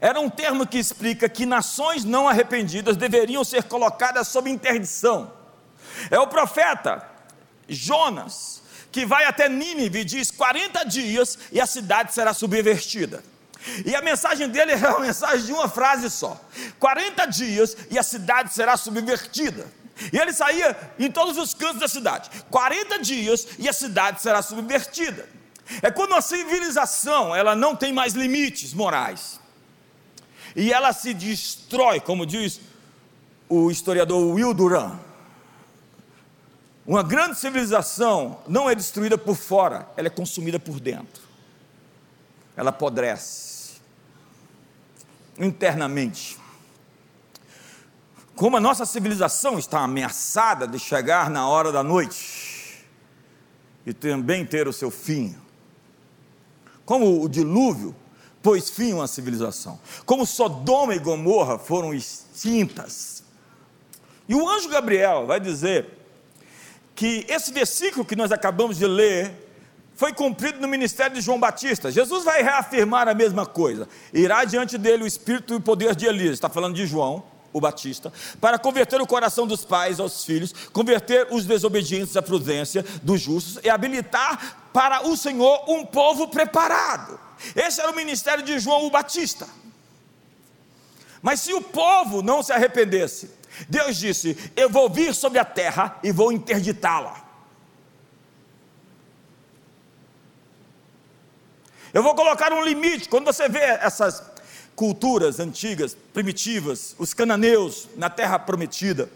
Era 0.00 0.20
um 0.20 0.28
termo 0.28 0.66
que 0.66 0.78
explica 0.78 1.28
que 1.28 1.46
nações 1.46 2.04
não 2.04 2.28
arrependidas 2.28 2.96
deveriam 2.96 3.42
ser 3.44 3.64
colocadas 3.64 4.28
sob 4.28 4.50
interdição. 4.50 5.32
É 6.10 6.18
o 6.18 6.26
profeta 6.26 7.06
Jonas, 7.68 8.62
que 8.96 9.04
vai 9.04 9.26
até 9.26 9.46
Nínive 9.46 9.98
e 9.98 10.04
diz 10.06 10.30
40 10.30 10.82
dias 10.84 11.38
e 11.52 11.60
a 11.60 11.66
cidade 11.66 12.14
será 12.14 12.32
subvertida. 12.32 13.22
E 13.84 13.94
a 13.94 14.00
mensagem 14.00 14.48
dele 14.48 14.72
é 14.72 14.86
a 14.86 14.98
mensagem 14.98 15.44
de 15.44 15.52
uma 15.52 15.68
frase 15.68 16.08
só: 16.08 16.40
40 16.78 17.26
dias 17.26 17.76
e 17.90 17.98
a 17.98 18.02
cidade 18.02 18.54
será 18.54 18.74
subvertida. 18.74 19.66
E 20.10 20.16
ele 20.16 20.32
saía 20.32 20.74
em 20.98 21.10
todos 21.10 21.36
os 21.36 21.52
cantos 21.52 21.78
da 21.78 21.88
cidade: 21.88 22.30
40 22.50 22.98
dias 23.00 23.46
e 23.58 23.68
a 23.68 23.72
cidade 23.74 24.22
será 24.22 24.40
subvertida. 24.40 25.28
É 25.82 25.90
quando 25.90 26.14
a 26.14 26.22
civilização 26.22 27.36
ela 27.36 27.54
não 27.54 27.76
tem 27.76 27.92
mais 27.92 28.14
limites 28.14 28.72
morais. 28.72 29.38
E 30.54 30.72
ela 30.72 30.94
se 30.94 31.12
destrói, 31.12 32.00
como 32.00 32.24
diz 32.24 32.62
o 33.46 33.70
historiador 33.70 34.24
Will 34.32 34.54
Duran. 34.54 35.05
Uma 36.86 37.02
grande 37.02 37.36
civilização 37.36 38.38
não 38.46 38.70
é 38.70 38.74
destruída 38.74 39.18
por 39.18 39.34
fora, 39.34 39.88
ela 39.96 40.06
é 40.06 40.10
consumida 40.10 40.60
por 40.60 40.78
dentro. 40.78 41.22
Ela 42.56 42.70
apodrece 42.70 43.80
internamente. 45.38 46.38
Como 48.36 48.56
a 48.56 48.60
nossa 48.60 48.86
civilização 48.86 49.58
está 49.58 49.80
ameaçada 49.80 50.68
de 50.68 50.78
chegar 50.78 51.28
na 51.28 51.48
hora 51.48 51.72
da 51.72 51.82
noite 51.82 52.84
e 53.84 53.92
também 53.92 54.44
ter 54.44 54.68
o 54.68 54.72
seu 54.72 54.90
fim. 54.90 55.34
Como 56.84 57.20
o 57.20 57.28
dilúvio 57.28 57.96
pôs 58.42 58.70
fim 58.70 58.92
a 58.92 58.96
uma 58.96 59.08
civilização. 59.08 59.80
Como 60.04 60.24
Sodoma 60.24 60.94
e 60.94 61.00
Gomorra 61.00 61.58
foram 61.58 61.92
extintas. 61.92 63.24
E 64.28 64.34
o 64.34 64.48
anjo 64.48 64.68
Gabriel 64.68 65.26
vai 65.26 65.40
dizer 65.40 65.96
que 66.96 67.26
esse 67.28 67.52
versículo 67.52 68.04
que 68.04 68.16
nós 68.16 68.32
acabamos 68.32 68.78
de 68.78 68.86
ler 68.86 69.30
foi 69.94 70.12
cumprido 70.12 70.60
no 70.60 70.66
ministério 70.66 71.14
de 71.14 71.20
João 71.20 71.38
Batista. 71.38 71.92
Jesus 71.92 72.24
vai 72.24 72.42
reafirmar 72.42 73.06
a 73.06 73.14
mesma 73.14 73.46
coisa. 73.46 73.86
Irá 74.12 74.44
diante 74.44 74.76
dele 74.76 75.04
o 75.04 75.06
espírito 75.06 75.52
e 75.52 75.56
o 75.56 75.60
poder 75.60 75.94
de 75.94 76.06
Elias. 76.06 76.32
Está 76.32 76.48
falando 76.48 76.74
de 76.74 76.86
João, 76.86 77.22
o 77.52 77.60
Batista, 77.60 78.12
para 78.40 78.58
converter 78.58 79.00
o 79.00 79.06
coração 79.06 79.46
dos 79.46 79.64
pais 79.64 80.00
aos 80.00 80.24
filhos, 80.24 80.52
converter 80.72 81.28
os 81.30 81.46
desobedientes 81.46 82.16
à 82.16 82.22
prudência 82.22 82.84
dos 83.02 83.20
justos 83.20 83.58
e 83.62 83.70
habilitar 83.70 84.68
para 84.72 85.06
o 85.06 85.16
Senhor 85.16 85.64
um 85.68 85.84
povo 85.84 86.28
preparado. 86.28 87.18
Esse 87.54 87.80
era 87.80 87.90
o 87.90 87.96
ministério 87.96 88.44
de 88.44 88.58
João 88.58 88.86
o 88.86 88.90
Batista. 88.90 89.46
Mas 91.22 91.40
se 91.40 91.52
o 91.52 91.62
povo 91.62 92.22
não 92.22 92.42
se 92.42 92.52
arrependesse, 92.52 93.30
Deus 93.68 93.96
disse: 93.96 94.36
Eu 94.54 94.68
vou 94.68 94.90
vir 94.90 95.14
sobre 95.14 95.38
a 95.38 95.44
terra 95.44 95.98
e 96.02 96.12
vou 96.12 96.32
interditá-la. 96.32 97.24
Eu 101.92 102.02
vou 102.02 102.14
colocar 102.14 102.52
um 102.52 102.62
limite. 102.62 103.08
Quando 103.08 103.24
você 103.24 103.48
vê 103.48 103.60
essas 103.60 104.22
culturas 104.74 105.40
antigas, 105.40 105.96
primitivas, 106.12 106.94
os 106.98 107.14
cananeus 107.14 107.88
na 107.96 108.10
terra 108.10 108.38
prometida, 108.38 109.08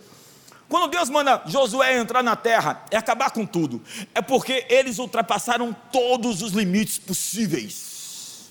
quando 0.66 0.90
Deus 0.90 1.11
manda 1.11 1.42
Josué 1.46 1.98
entrar 1.98 2.22
na 2.22 2.37
terra 2.37 2.87
e 2.90 2.96
acabar 2.96 3.33
com 3.33 3.44
tudo, 3.44 3.83
é 4.14 4.22
porque 4.22 4.64
eles 4.70 4.98
ultrapassaram 4.98 5.76
todos 5.92 6.40
os 6.40 6.53
limites 6.53 6.96
possíveis. 6.96 8.50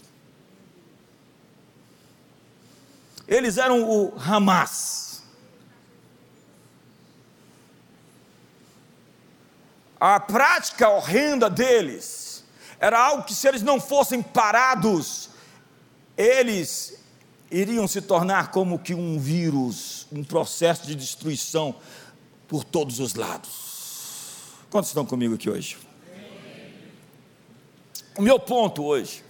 Eles 3.28 3.58
eram 3.58 3.84
o 3.90 4.14
Hamas 4.20 5.09
A 10.00 10.20
prática 10.20 10.90
horrenda 10.90 11.50
deles 11.50 12.46
era 12.80 12.98
algo 12.98 13.24
que, 13.24 13.36
se 13.36 13.48
eles 13.48 13.62
não 13.62 13.82
fossem 13.82 14.22
parados, 14.22 15.30
eles 16.18 17.04
iriam 17.52 17.88
se 17.88 18.02
tornar 18.02 18.52
como 18.52 18.80
que 18.80 18.94
um 18.94 19.20
vírus, 19.20 20.08
um 20.12 20.24
processo 20.24 20.88
de 20.88 20.96
destruição 20.96 21.76
por 22.48 22.64
todos 22.64 23.00
os 23.00 23.16
lados. 23.16 23.70
Quantos 24.70 24.90
estão 24.90 25.06
comigo 25.06 25.36
aqui 25.36 25.50
hoje? 25.50 25.78
O 28.18 28.22
meu 28.22 28.40
ponto 28.40 28.84
hoje 28.84 29.24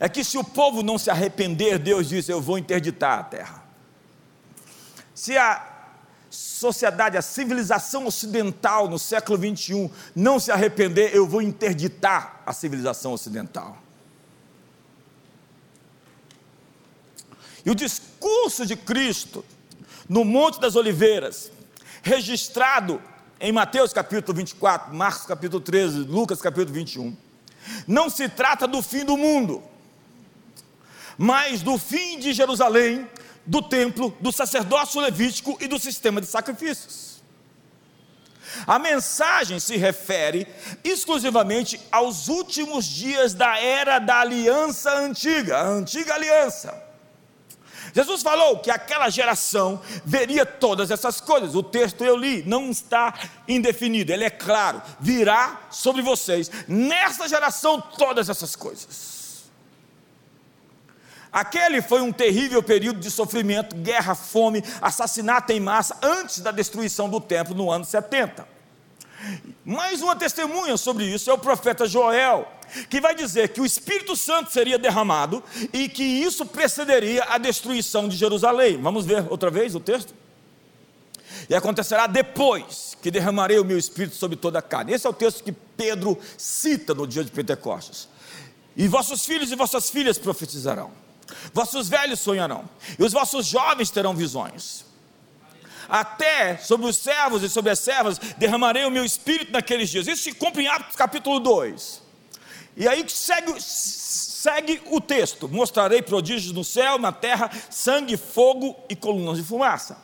é 0.00 0.08
que 0.08 0.22
se 0.22 0.38
o 0.38 0.44
povo 0.44 0.82
não 0.82 0.96
se 0.96 1.10
arrepender, 1.10 1.78
Deus 1.78 2.08
diz: 2.08 2.28
Eu 2.28 2.40
vou 2.40 2.58
interditar 2.58 3.18
a 3.18 3.24
terra. 3.24 3.64
Se 5.14 5.36
a 5.36 5.67
sociedade, 6.58 7.16
a 7.16 7.22
civilização 7.22 8.06
ocidental 8.06 8.88
no 8.88 8.98
século 8.98 9.38
21 9.38 9.88
não 10.14 10.40
se 10.40 10.50
arrepender, 10.50 11.14
eu 11.14 11.26
vou 11.26 11.40
interditar 11.40 12.42
a 12.44 12.52
civilização 12.52 13.12
ocidental. 13.12 13.78
E 17.64 17.70
o 17.70 17.74
discurso 17.74 18.66
de 18.66 18.76
Cristo 18.76 19.44
no 20.08 20.24
Monte 20.24 20.60
das 20.60 20.74
Oliveiras, 20.74 21.52
registrado 22.02 23.00
em 23.40 23.52
Mateus 23.52 23.92
capítulo 23.92 24.36
24, 24.36 24.94
Marcos 24.94 25.26
capítulo 25.26 25.60
13, 25.60 25.98
Lucas 26.00 26.40
capítulo 26.40 26.74
21, 26.74 27.16
não 27.86 28.10
se 28.10 28.28
trata 28.28 28.66
do 28.66 28.82
fim 28.82 29.04
do 29.04 29.16
mundo, 29.16 29.62
mas 31.16 31.62
do 31.62 31.78
fim 31.78 32.18
de 32.18 32.32
Jerusalém 32.32 33.06
do 33.48 33.62
templo, 33.62 34.14
do 34.20 34.30
sacerdócio 34.30 35.00
levítico 35.00 35.56
e 35.58 35.66
do 35.66 35.78
sistema 35.78 36.20
de 36.20 36.26
sacrifícios. 36.26 37.22
A 38.66 38.78
mensagem 38.78 39.58
se 39.58 39.76
refere 39.76 40.46
exclusivamente 40.84 41.80
aos 41.90 42.28
últimos 42.28 42.84
dias 42.84 43.32
da 43.32 43.58
era 43.58 43.98
da 43.98 44.20
aliança 44.20 44.92
antiga, 44.98 45.58
a 45.58 45.66
antiga 45.66 46.14
aliança. 46.14 46.86
Jesus 47.94 48.22
falou 48.22 48.58
que 48.58 48.70
aquela 48.70 49.08
geração 49.08 49.80
veria 50.04 50.44
todas 50.44 50.90
essas 50.90 51.18
coisas. 51.18 51.54
O 51.54 51.62
texto 51.62 52.04
eu 52.04 52.16
li, 52.16 52.42
não 52.46 52.70
está 52.70 53.14
indefinido, 53.46 54.12
ele 54.12 54.24
é 54.24 54.30
claro. 54.30 54.82
Virá 55.00 55.62
sobre 55.70 56.02
vocês, 56.02 56.50
nesta 56.68 57.26
geração, 57.26 57.80
todas 57.80 58.28
essas 58.28 58.54
coisas. 58.54 59.17
Aquele 61.38 61.80
foi 61.80 62.00
um 62.00 62.10
terrível 62.10 62.60
período 62.60 62.98
de 62.98 63.08
sofrimento, 63.12 63.76
guerra, 63.76 64.16
fome, 64.16 64.60
assassinato 64.82 65.52
em 65.52 65.60
massa, 65.60 65.96
antes 66.02 66.40
da 66.40 66.50
destruição 66.50 67.08
do 67.08 67.20
templo 67.20 67.54
no 67.54 67.70
ano 67.70 67.84
70. 67.84 68.44
Mais 69.64 70.02
uma 70.02 70.16
testemunha 70.16 70.76
sobre 70.76 71.04
isso 71.04 71.30
é 71.30 71.32
o 71.32 71.38
profeta 71.38 71.86
Joel, 71.86 72.48
que 72.90 73.00
vai 73.00 73.14
dizer 73.14 73.50
que 73.50 73.60
o 73.60 73.64
Espírito 73.64 74.16
Santo 74.16 74.50
seria 74.50 74.76
derramado 74.76 75.40
e 75.72 75.88
que 75.88 76.02
isso 76.02 76.44
precederia 76.44 77.22
a 77.28 77.38
destruição 77.38 78.08
de 78.08 78.16
Jerusalém. 78.16 78.76
Vamos 78.82 79.06
ver 79.06 79.24
outra 79.30 79.48
vez 79.48 79.76
o 79.76 79.80
texto? 79.80 80.12
E 81.48 81.54
acontecerá 81.54 82.08
depois 82.08 82.96
que 83.00 83.12
derramarei 83.12 83.60
o 83.60 83.64
meu 83.64 83.78
Espírito 83.78 84.16
sobre 84.16 84.36
toda 84.36 84.58
a 84.58 84.62
carne. 84.62 84.92
Esse 84.92 85.06
é 85.06 85.10
o 85.10 85.14
texto 85.14 85.44
que 85.44 85.52
Pedro 85.52 86.18
cita 86.36 86.94
no 86.94 87.06
dia 87.06 87.22
de 87.22 87.30
Pentecostes. 87.30 88.08
E 88.76 88.88
vossos 88.88 89.24
filhos 89.24 89.52
e 89.52 89.54
vossas 89.54 89.88
filhas 89.88 90.18
profetizarão 90.18 91.06
Vossos 91.52 91.88
velhos 91.88 92.20
sonharão, 92.20 92.68
e 92.98 93.02
os 93.02 93.12
vossos 93.12 93.46
jovens 93.46 93.90
terão 93.90 94.14
visões. 94.14 94.84
Até 95.88 96.58
sobre 96.58 96.86
os 96.86 96.96
servos 96.96 97.42
e 97.42 97.48
sobre 97.48 97.70
as 97.70 97.78
servas 97.78 98.18
derramarei 98.36 98.84
o 98.84 98.90
meu 98.90 99.04
espírito 99.04 99.52
naqueles 99.52 99.88
dias. 99.88 100.06
Isso 100.06 100.22
se 100.22 100.32
cumpre 100.32 100.64
em 100.64 100.68
Atos 100.68 100.94
capítulo 100.94 101.40
2. 101.40 102.02
E 102.76 102.86
aí 102.86 103.04
segue, 103.08 103.60
segue 103.60 104.82
o 104.86 105.00
texto: 105.00 105.48
mostrarei 105.48 106.02
prodígios 106.02 106.52
no 106.52 106.62
céu, 106.62 106.98
na 106.98 107.10
terra, 107.10 107.50
sangue, 107.70 108.16
fogo 108.16 108.76
e 108.88 108.94
colunas 108.94 109.38
de 109.38 109.44
fumaça. 109.44 109.96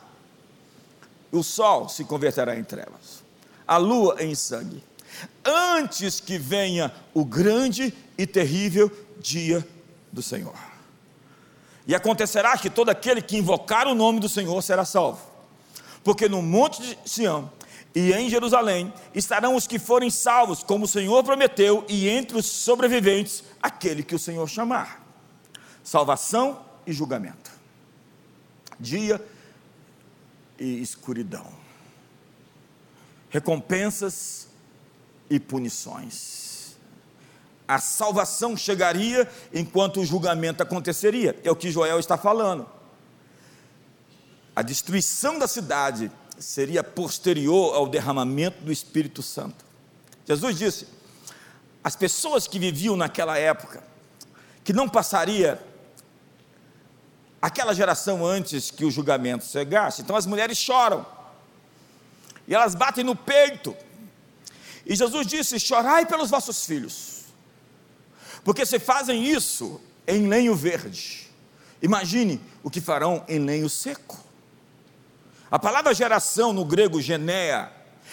O 1.31 1.43
sol 1.43 1.87
se 1.87 2.03
converterá 2.03 2.57
em 2.57 2.63
trevas, 2.63 3.23
a 3.67 3.77
lua 3.77 4.17
em 4.19 4.33
sangue, 4.33 4.83
antes 5.43 6.19
que 6.19 6.37
venha 6.37 6.91
o 7.13 7.23
grande 7.23 7.93
e 8.17 8.25
terrível 8.25 8.91
dia 9.19 9.65
do 10.11 10.21
Senhor. 10.21 10.74
E 11.87 11.93
acontecerá 11.93 12.57
que 12.57 12.69
todo 12.69 12.89
aquele 12.89 13.21
que 13.21 13.37
invocar 13.37 13.87
o 13.87 13.93
nome 13.93 14.19
do 14.19 14.27
Senhor 14.27 14.61
será 14.61 14.85
salvo. 14.85 15.21
Porque 16.03 16.27
no 16.27 16.41
monte 16.41 16.81
de 16.81 16.97
Sião 17.05 17.51
e 17.95 18.11
em 18.11 18.29
Jerusalém 18.29 18.93
estarão 19.13 19.55
os 19.55 19.65
que 19.65 19.79
forem 19.79 20.09
salvos, 20.09 20.61
como 20.61 20.83
o 20.83 20.87
Senhor 20.87 21.23
prometeu, 21.23 21.85
e 21.87 22.09
entre 22.09 22.37
os 22.37 22.45
sobreviventes, 22.45 23.43
aquele 23.61 24.03
que 24.03 24.13
o 24.13 24.19
Senhor 24.19 24.47
chamar. 24.49 25.01
Salvação 25.81 26.59
e 26.85 26.91
julgamento. 26.91 27.51
Dia 28.77 29.25
e 30.59 30.81
escuridão. 30.81 31.47
Recompensas 33.29 34.49
e 35.29 35.39
punições. 35.39 36.44
A 37.67 37.79
salvação 37.79 38.55
chegaria 38.55 39.29
enquanto 39.53 39.99
o 39.99 40.05
julgamento 40.05 40.61
aconteceria. 40.61 41.39
É 41.43 41.49
o 41.49 41.55
que 41.55 41.71
Joel 41.71 41.99
está 41.99 42.17
falando. 42.17 42.67
A 44.55 44.61
destruição 44.61 45.37
da 45.39 45.47
cidade 45.47 46.11
seria 46.37 46.83
posterior 46.83 47.75
ao 47.75 47.87
derramamento 47.87 48.63
do 48.63 48.71
Espírito 48.71 49.23
Santo. 49.23 49.65
Jesus 50.25 50.57
disse: 50.57 50.87
as 51.83 51.95
pessoas 51.95 52.47
que 52.47 52.57
viviam 52.57 52.95
naquela 52.95 53.37
época, 53.37 53.83
que 54.63 54.73
não 54.73 54.89
passaria 54.89 55.61
aquela 57.41 57.73
geração 57.73 58.25
antes 58.25 58.71
que 58.71 58.85
o 58.85 58.91
julgamento 58.91 59.45
chegasse, 59.45 60.01
então 60.01 60.15
as 60.15 60.25
mulheres 60.25 60.57
choram, 60.57 61.05
e 62.47 62.55
elas 62.55 62.73
batem 62.73 63.03
no 63.03 63.15
peito, 63.15 63.75
e 64.85 64.95
Jesus 64.95 65.27
disse: 65.27 65.59
chorai 65.59 66.05
pelos 66.05 66.29
vossos 66.29 66.65
filhos, 66.65 67.14
porque 68.45 68.63
se 68.63 68.77
fazem 68.77 69.25
isso 69.25 69.81
em 70.07 70.27
lenho 70.27 70.55
verde, 70.55 71.27
imagine 71.81 72.39
o 72.63 72.69
que 72.69 72.79
farão 72.79 73.25
em 73.27 73.39
lenho 73.39 73.67
seco. 73.67 74.23
A 75.49 75.57
palavra 75.57 75.95
geração 75.95 76.53
no 76.53 76.63
grego 76.63 77.01
genea 77.01 77.71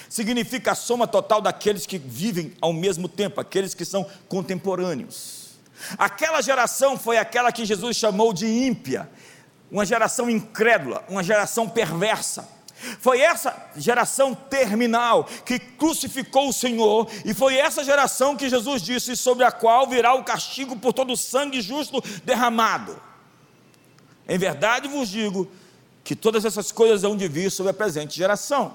significa 0.09 0.73
a 0.73 0.75
soma 0.75 1.07
total 1.07 1.43
daqueles 1.43 1.85
que 1.85 1.99
vivem 1.99 2.55
ao 2.63 2.73
mesmo 2.73 3.11
tempo, 3.11 3.43
aqueles 3.43 3.75
que 3.75 3.85
são 3.85 4.09
contemporâneos. 4.27 5.51
Aquela 5.99 6.41
geração 6.41 6.99
foi 6.99 7.19
aquela 7.19 7.53
que 7.53 7.67
Jesus 7.67 7.95
chamou 7.95 8.33
de 8.33 8.47
ímpia, 8.47 9.11
uma 9.71 9.85
geração 9.85 10.31
incrédula, 10.31 11.05
uma 11.11 11.23
geração 11.23 11.69
perversa. 11.69 12.49
Foi 12.99 13.21
essa 13.21 13.71
geração 13.77 14.35
terminal 14.35 15.25
que 15.45 15.59
crucificou 15.59 16.49
o 16.49 16.53
Senhor, 16.53 17.09
e 17.25 17.33
foi 17.33 17.57
essa 17.57 17.85
geração 17.85 18.37
que 18.37 18.49
Jesus 18.49 18.83
disse 18.83 19.17
sobre 19.17 19.45
a 19.45 19.53
qual 19.53 19.87
virá 19.87 20.15
o 20.15 20.25
castigo 20.25 20.77
por 20.77 20.93
todo 20.93 21.13
o 21.13 21.17
sangue 21.17 21.61
justo 21.61 22.03
derramado. 22.25 23.01
Em 24.29 24.39
verdade 24.39 24.89
vos 24.89 25.09
digo 25.09 25.51
que 26.05 26.17
todas 26.17 26.45
essas 26.45 26.73
coisas 26.73 27.05
hão 27.05 27.17
de 27.17 27.29
vir 27.29 27.51
sobre 27.51 27.71
a 27.71 27.75
presente 27.75 28.17
geração. 28.17 28.75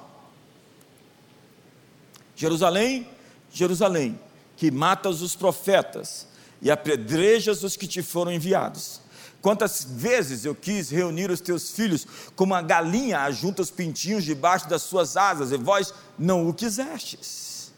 Jerusalém, 2.36 3.10
Jerusalém, 3.52 4.20
que 4.56 4.72
matas 4.72 5.22
os 5.22 5.36
profetas 5.36 6.28
e 6.62 6.72
apedrejas 6.72 7.64
os 7.64 7.76
que 7.76 7.88
te 7.88 8.02
foram 8.02 8.32
enviados. 8.32 9.02
Quantas 9.42 9.84
vezes 9.84 10.46
eu 10.46 10.56
quis 10.56 10.90
reunir 10.90 11.30
os 11.30 11.40
teus 11.40 11.72
filhos, 11.72 12.06
como 12.36 12.54
a 12.54 12.62
galinha 12.62 13.20
ajunta 13.22 13.62
os 13.62 13.72
pintinhos 13.72 14.24
debaixo 14.24 14.68
das 14.68 14.82
suas 14.82 15.16
asas, 15.16 15.52
e 15.52 15.58
vós 15.58 15.94
não 16.18 16.48
o 16.48 16.54
quisestes. 16.54 17.72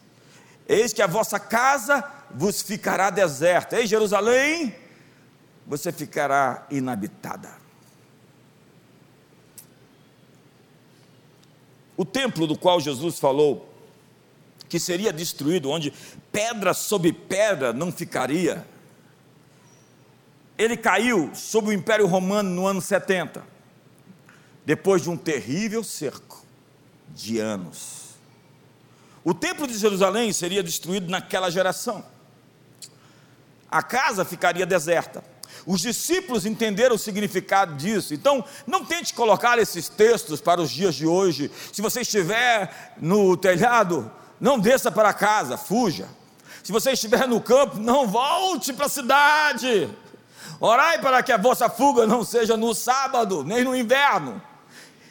Eis 0.66 0.92
que 0.92 1.02
a 1.02 1.06
vossa 1.06 1.38
casa 1.38 2.04
vos 2.34 2.62
ficará 2.62 3.10
deserta. 3.10 3.78
Ei, 3.78 3.86
Jerusalém, 3.86 4.74
você 5.66 5.92
ficará 5.92 6.66
inabitada. 6.70 7.50
O 11.96 12.04
templo 12.04 12.46
do 12.46 12.56
qual 12.56 12.80
Jesus 12.80 13.18
falou 13.18 13.68
que 14.68 14.78
seria 14.78 15.12
destruído, 15.12 15.68
onde 15.68 15.92
pedra 16.30 16.72
sobre 16.72 17.12
pedra 17.12 17.72
não 17.72 17.92
ficaria, 17.92 18.66
ele 20.60 20.76
caiu 20.76 21.30
sob 21.34 21.68
o 21.68 21.72
Império 21.72 22.06
Romano 22.06 22.50
no 22.50 22.66
ano 22.66 22.82
70, 22.82 23.42
depois 24.62 25.00
de 25.00 25.08
um 25.08 25.16
terrível 25.16 25.82
cerco 25.82 26.44
de 27.08 27.38
anos. 27.38 28.10
O 29.24 29.32
templo 29.32 29.66
de 29.66 29.78
Jerusalém 29.78 30.30
seria 30.34 30.62
destruído 30.62 31.10
naquela 31.10 31.50
geração. 31.50 32.04
A 33.70 33.82
casa 33.82 34.22
ficaria 34.22 34.66
deserta. 34.66 35.24
Os 35.64 35.80
discípulos 35.80 36.44
entenderam 36.44 36.96
o 36.96 36.98
significado 36.98 37.74
disso. 37.76 38.12
Então, 38.12 38.44
não 38.66 38.84
tente 38.84 39.14
colocar 39.14 39.58
esses 39.58 39.88
textos 39.88 40.42
para 40.42 40.60
os 40.60 40.70
dias 40.70 40.94
de 40.94 41.06
hoje. 41.06 41.50
Se 41.72 41.80
você 41.80 42.02
estiver 42.02 42.94
no 43.00 43.34
telhado, 43.34 44.10
não 44.38 44.58
desça 44.58 44.92
para 44.92 45.14
casa, 45.14 45.56
fuja. 45.56 46.06
Se 46.62 46.70
você 46.70 46.92
estiver 46.92 47.26
no 47.26 47.40
campo, 47.40 47.78
não 47.78 48.06
volte 48.06 48.74
para 48.74 48.86
a 48.86 48.90
cidade. 48.90 49.88
Orai 50.60 51.00
para 51.00 51.22
que 51.22 51.32
a 51.32 51.38
vossa 51.38 51.70
fuga 51.70 52.06
não 52.06 52.22
seja 52.22 52.54
no 52.54 52.74
sábado, 52.74 53.42
nem 53.42 53.64
no 53.64 53.74
inverno. 53.74 54.42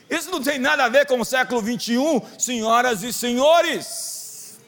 Isso 0.08 0.30
não 0.30 0.42
tem 0.42 0.60
nada 0.60 0.86
a 0.86 0.90
ver 0.90 1.08
com 1.08 1.20
o 1.20 1.26
século 1.26 1.60
21, 1.62 2.22
senhoras 2.38 3.02
e 3.02 3.12
senhores. 3.12 4.60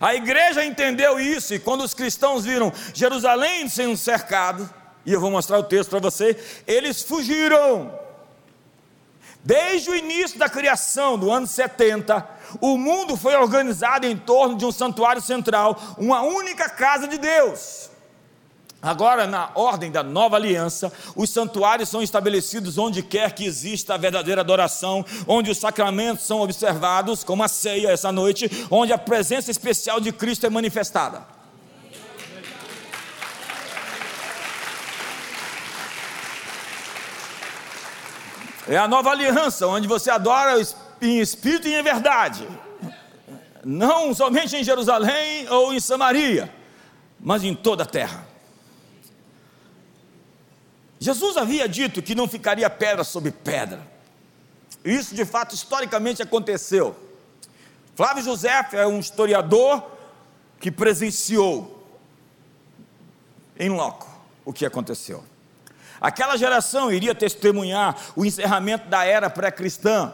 A 0.00 0.14
igreja 0.14 0.64
entendeu 0.64 1.20
isso, 1.20 1.54
e 1.54 1.58
quando 1.58 1.82
os 1.82 1.94
cristãos 1.94 2.44
viram 2.44 2.72
Jerusalém 2.92 3.68
sendo 3.68 3.96
cercado, 3.96 4.68
e 5.06 5.12
eu 5.12 5.20
vou 5.20 5.30
mostrar 5.30 5.58
o 5.58 5.62
texto 5.62 5.90
para 5.90 6.00
você, 6.00 6.36
eles 6.66 7.02
fugiram. 7.02 7.98
Desde 9.42 9.90
o 9.90 9.96
início 9.96 10.38
da 10.38 10.48
criação, 10.48 11.18
do 11.18 11.30
ano 11.30 11.46
70, 11.46 12.26
o 12.60 12.78
mundo 12.78 13.16
foi 13.16 13.36
organizado 13.36 14.06
em 14.06 14.16
torno 14.16 14.56
de 14.56 14.64
um 14.64 14.72
santuário 14.72 15.22
central, 15.22 15.78
uma 15.96 16.22
única 16.22 16.68
casa 16.68 17.06
de 17.06 17.18
Deus. 17.18 17.90
Agora, 18.84 19.26
na 19.26 19.48
ordem 19.54 19.90
da 19.90 20.02
nova 20.02 20.36
aliança, 20.36 20.92
os 21.16 21.30
santuários 21.30 21.88
são 21.88 22.02
estabelecidos 22.02 22.76
onde 22.76 23.02
quer 23.02 23.32
que 23.32 23.46
exista 23.46 23.94
a 23.94 23.96
verdadeira 23.96 24.42
adoração, 24.42 25.02
onde 25.26 25.50
os 25.50 25.56
sacramentos 25.56 26.26
são 26.26 26.42
observados, 26.42 27.24
como 27.24 27.42
a 27.42 27.48
ceia 27.48 27.88
essa 27.88 28.12
noite, 28.12 28.50
onde 28.70 28.92
a 28.92 28.98
presença 28.98 29.50
especial 29.50 30.00
de 30.00 30.12
Cristo 30.12 30.44
é 30.44 30.50
manifestada. 30.50 31.22
É 38.68 38.76
a 38.76 38.86
nova 38.86 39.10
aliança, 39.10 39.66
onde 39.66 39.88
você 39.88 40.10
adora 40.10 40.60
em 41.00 41.20
espírito 41.20 41.68
e 41.68 41.74
em 41.74 41.82
verdade, 41.82 42.46
não 43.64 44.12
somente 44.12 44.54
em 44.54 44.62
Jerusalém 44.62 45.48
ou 45.48 45.72
em 45.72 45.80
Samaria, 45.80 46.52
mas 47.18 47.42
em 47.42 47.54
toda 47.54 47.84
a 47.84 47.86
terra. 47.86 48.23
Jesus 51.04 51.36
havia 51.36 51.68
dito 51.68 52.00
que 52.00 52.14
não 52.14 52.26
ficaria 52.26 52.70
pedra 52.70 53.04
sobre 53.04 53.30
pedra. 53.30 53.86
Isso 54.82 55.14
de 55.14 55.26
fato 55.26 55.54
historicamente 55.54 56.22
aconteceu. 56.22 56.96
Flávio 57.94 58.24
José 58.24 58.66
é 58.72 58.86
um 58.86 58.98
historiador 58.98 59.84
que 60.58 60.70
presenciou 60.70 61.86
em 63.58 63.68
loco 63.68 64.08
o 64.46 64.52
que 64.52 64.64
aconteceu. 64.64 65.22
Aquela 66.00 66.38
geração 66.38 66.90
iria 66.90 67.14
testemunhar 67.14 67.94
o 68.16 68.24
encerramento 68.24 68.88
da 68.88 69.04
era 69.04 69.28
pré-cristã 69.28 70.10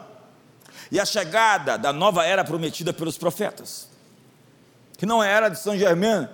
e 0.91 0.99
a 0.99 1.05
chegada 1.05 1.77
da 1.77 1.93
nova 1.93 2.25
era 2.25 2.43
prometida 2.43 2.91
pelos 2.91 3.17
profetas, 3.17 3.87
que 4.97 5.05
não 5.05 5.23
é 5.23 5.29
a 5.29 5.37
era 5.37 5.47
de 5.47 5.57
São 5.57 5.77
Germain, 5.77 6.27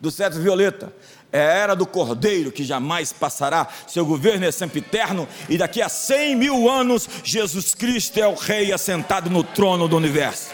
do 0.00 0.08
cetro 0.08 0.40
violeta, 0.40 0.92
é 1.34 1.40
a 1.40 1.52
era 1.52 1.74
do 1.74 1.84
cordeiro 1.84 2.52
que 2.52 2.62
jamais 2.62 3.12
passará, 3.12 3.66
seu 3.88 4.06
governo 4.06 4.46
é 4.46 4.52
sempre 4.52 4.78
eterno, 4.78 5.26
e 5.48 5.58
daqui 5.58 5.82
a 5.82 5.88
cem 5.88 6.36
mil 6.36 6.70
anos, 6.70 7.08
Jesus 7.24 7.74
Cristo 7.74 8.20
é 8.20 8.28
o 8.28 8.34
Rei 8.34 8.72
assentado 8.72 9.28
no 9.28 9.42
trono 9.42 9.88
do 9.88 9.96
universo. 9.96 10.50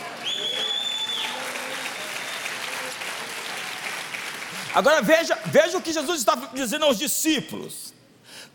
Agora 4.74 5.02
veja, 5.02 5.38
veja 5.44 5.76
o 5.76 5.82
que 5.82 5.92
Jesus 5.92 6.20
está 6.20 6.34
dizendo 6.54 6.86
aos 6.86 6.96
discípulos. 6.96 7.92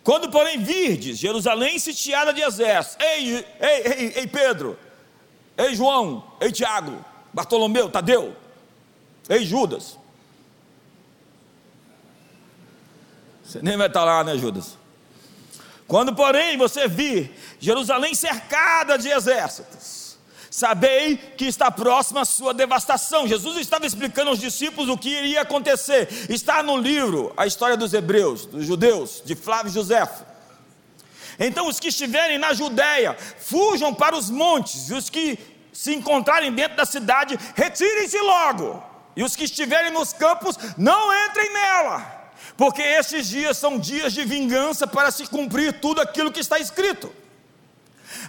Quando, 0.04 0.32
porém, 0.32 0.64
virdes 0.64 1.20
Jerusalém 1.20 1.78
sitiada 1.78 2.34
de 2.34 2.42
exército, 2.42 3.04
ei, 3.04 3.46
ei, 3.60 3.82
ei, 3.86 4.14
ei 4.16 4.28
Pedro, 4.28 4.80
ei 5.56 5.76
João, 5.76 6.24
ei 6.42 6.52
Tiago, 6.52 7.06
Bartolomeu, 7.32 7.88
Tadeu, 7.88 8.36
ei 9.30 9.46
Judas, 9.46 10.00
Você 13.46 13.60
nem 13.62 13.78
vai 13.78 13.88
estar 13.88 14.04
lá, 14.04 14.24
né, 14.24 14.38
Judas? 14.38 14.78
Quando, 15.88 16.16
porém, 16.16 16.58
você 16.58 16.88
vir 16.88 17.32
Jerusalém 17.60 18.16
cercada 18.16 18.98
de 18.98 19.08
exércitos, 19.08 20.18
sabei 20.50 21.16
que 21.16 21.46
está 21.46 21.70
próxima 21.70 22.22
a 22.22 22.26
sua 22.26 22.54
devastação. 22.54 23.28
Jesus 23.28 23.58
estava 23.58 23.86
explicando 23.86 24.32
aos 24.32 24.40
discípulos 24.40 24.90
o 24.90 24.98
que 24.98 25.10
iria 25.10 25.42
acontecer. 25.42 26.08
Está 26.28 26.64
no 26.64 26.76
livro 26.76 27.32
A 27.38 27.46
História 27.46 27.78
dos 27.78 27.94
Hebreus, 27.94 28.48
dos 28.48 28.66
Judeus, 28.66 29.22
de 29.24 29.36
Flávio 29.36 29.72
Josefo. 29.72 30.26
Então, 31.38 31.68
os 31.68 31.80
que 31.80 31.90
estiverem 31.90 32.38
na 32.38 32.54
Judéia, 32.54 33.16
fujam 33.38 33.94
para 33.94 34.16
os 34.16 34.30
montes, 34.30 34.90
e 34.90 34.94
os 34.94 35.10
que 35.10 35.38
se 35.72 35.94
encontrarem 35.94 36.52
dentro 36.52 36.78
da 36.78 36.86
cidade, 36.86 37.38
retirem-se 37.54 38.18
logo, 38.20 38.82
e 39.16 39.24
os 39.24 39.36
que 39.36 39.44
estiverem 39.44 39.92
nos 39.92 40.14
campos, 40.14 40.58
não 40.78 41.14
entrem 41.28 41.52
nela, 41.52 42.25
porque 42.58 42.82
estes 42.82 43.28
dias 43.28 43.58
são 43.58 43.78
dias 43.78 44.14
de 44.14 44.24
vingança 44.24 44.88
para 44.88 45.12
se 45.12 45.26
cumprir 45.28 45.80
tudo 45.80 46.02
aquilo 46.02 46.32
que 46.32 46.40
está 46.40 46.60
escrito. 46.60 47.12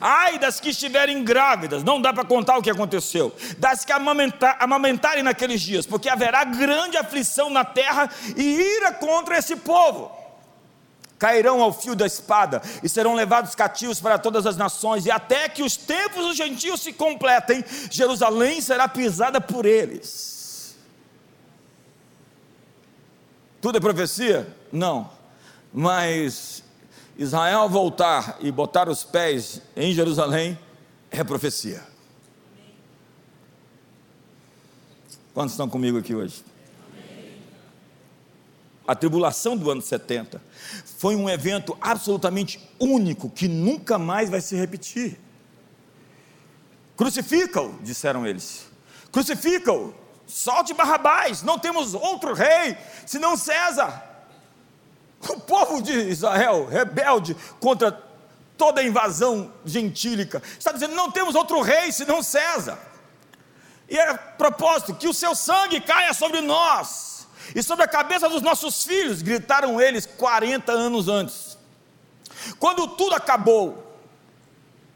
Ai 0.00 0.38
das 0.38 0.58
que 0.58 0.70
estiverem 0.70 1.22
grávidas, 1.22 1.84
não 1.84 2.00
dá 2.00 2.12
para 2.12 2.24
contar 2.24 2.58
o 2.58 2.62
que 2.62 2.70
aconteceu. 2.70 3.34
Das 3.58 3.84
que 3.84 3.92
amamentar, 3.92 4.56
amamentarem 4.60 5.22
naqueles 5.22 5.60
dias, 5.60 5.86
porque 5.86 6.08
haverá 6.08 6.44
grande 6.44 6.96
aflição 6.96 7.50
na 7.50 7.64
terra 7.64 8.10
e 8.36 8.42
ira 8.42 8.92
contra 8.92 9.38
esse 9.38 9.56
povo. 9.56 10.10
Cairão 11.18 11.62
ao 11.62 11.72
fio 11.72 11.94
da 11.94 12.04
espada 12.04 12.60
e 12.82 12.88
serão 12.88 13.14
levados 13.14 13.54
cativos 13.54 14.00
para 14.00 14.18
todas 14.18 14.44
as 14.44 14.56
nações, 14.56 15.06
e 15.06 15.10
até 15.10 15.48
que 15.48 15.62
os 15.62 15.76
tempos 15.76 16.26
dos 16.26 16.36
gentios 16.36 16.82
se 16.82 16.92
completem, 16.92 17.64
Jerusalém 17.90 18.60
será 18.60 18.86
pisada 18.86 19.40
por 19.40 19.64
eles. 19.64 20.35
Tudo 23.66 23.78
é 23.78 23.80
profecia? 23.80 24.46
Não, 24.70 25.10
mas 25.74 26.62
Israel 27.18 27.68
voltar 27.68 28.38
e 28.38 28.52
botar 28.52 28.88
os 28.88 29.02
pés 29.02 29.60
em 29.74 29.92
Jerusalém 29.92 30.56
é 31.10 31.24
profecia. 31.24 31.82
Quantos 35.34 35.54
estão 35.54 35.68
comigo 35.68 35.98
aqui 35.98 36.14
hoje? 36.14 36.44
A 38.86 38.94
tribulação 38.94 39.56
do 39.56 39.68
ano 39.68 39.82
70 39.82 40.40
foi 40.98 41.16
um 41.16 41.28
evento 41.28 41.76
absolutamente 41.80 42.60
único 42.78 43.28
que 43.28 43.48
nunca 43.48 43.98
mais 43.98 44.30
vai 44.30 44.40
se 44.40 44.54
repetir. 44.54 45.18
Crucifica-o, 46.96 47.76
disseram 47.82 48.24
eles. 48.24 48.68
Crucifica-o, 49.10 49.92
solte 50.26 50.74
Barrabás, 50.74 51.42
não 51.42 51.58
temos 51.58 51.94
outro 51.94 52.34
rei 52.34 52.76
senão 53.06 53.36
César. 53.36 54.02
O 55.28 55.40
povo 55.40 55.82
de 55.82 55.92
Israel, 55.92 56.66
rebelde 56.66 57.36
contra 57.58 57.90
toda 58.56 58.80
a 58.80 58.84
invasão 58.84 59.52
gentílica, 59.64 60.42
está 60.58 60.72
dizendo: 60.72 60.94
não 60.94 61.10
temos 61.10 61.34
outro 61.34 61.60
rei 61.62 61.90
senão 61.92 62.22
César. 62.22 62.78
E 63.88 63.98
é 63.98 64.14
propósito 64.14 64.94
que 64.94 65.08
o 65.08 65.14
seu 65.14 65.34
sangue 65.34 65.80
caia 65.80 66.12
sobre 66.12 66.40
nós 66.40 67.26
e 67.54 67.62
sobre 67.62 67.84
a 67.84 67.88
cabeça 67.88 68.28
dos 68.28 68.42
nossos 68.42 68.84
filhos, 68.84 69.22
gritaram 69.22 69.80
eles 69.80 70.06
40 70.06 70.72
anos 70.72 71.08
antes. 71.08 71.56
Quando 72.58 72.88
tudo 72.88 73.14
acabou, 73.14 73.96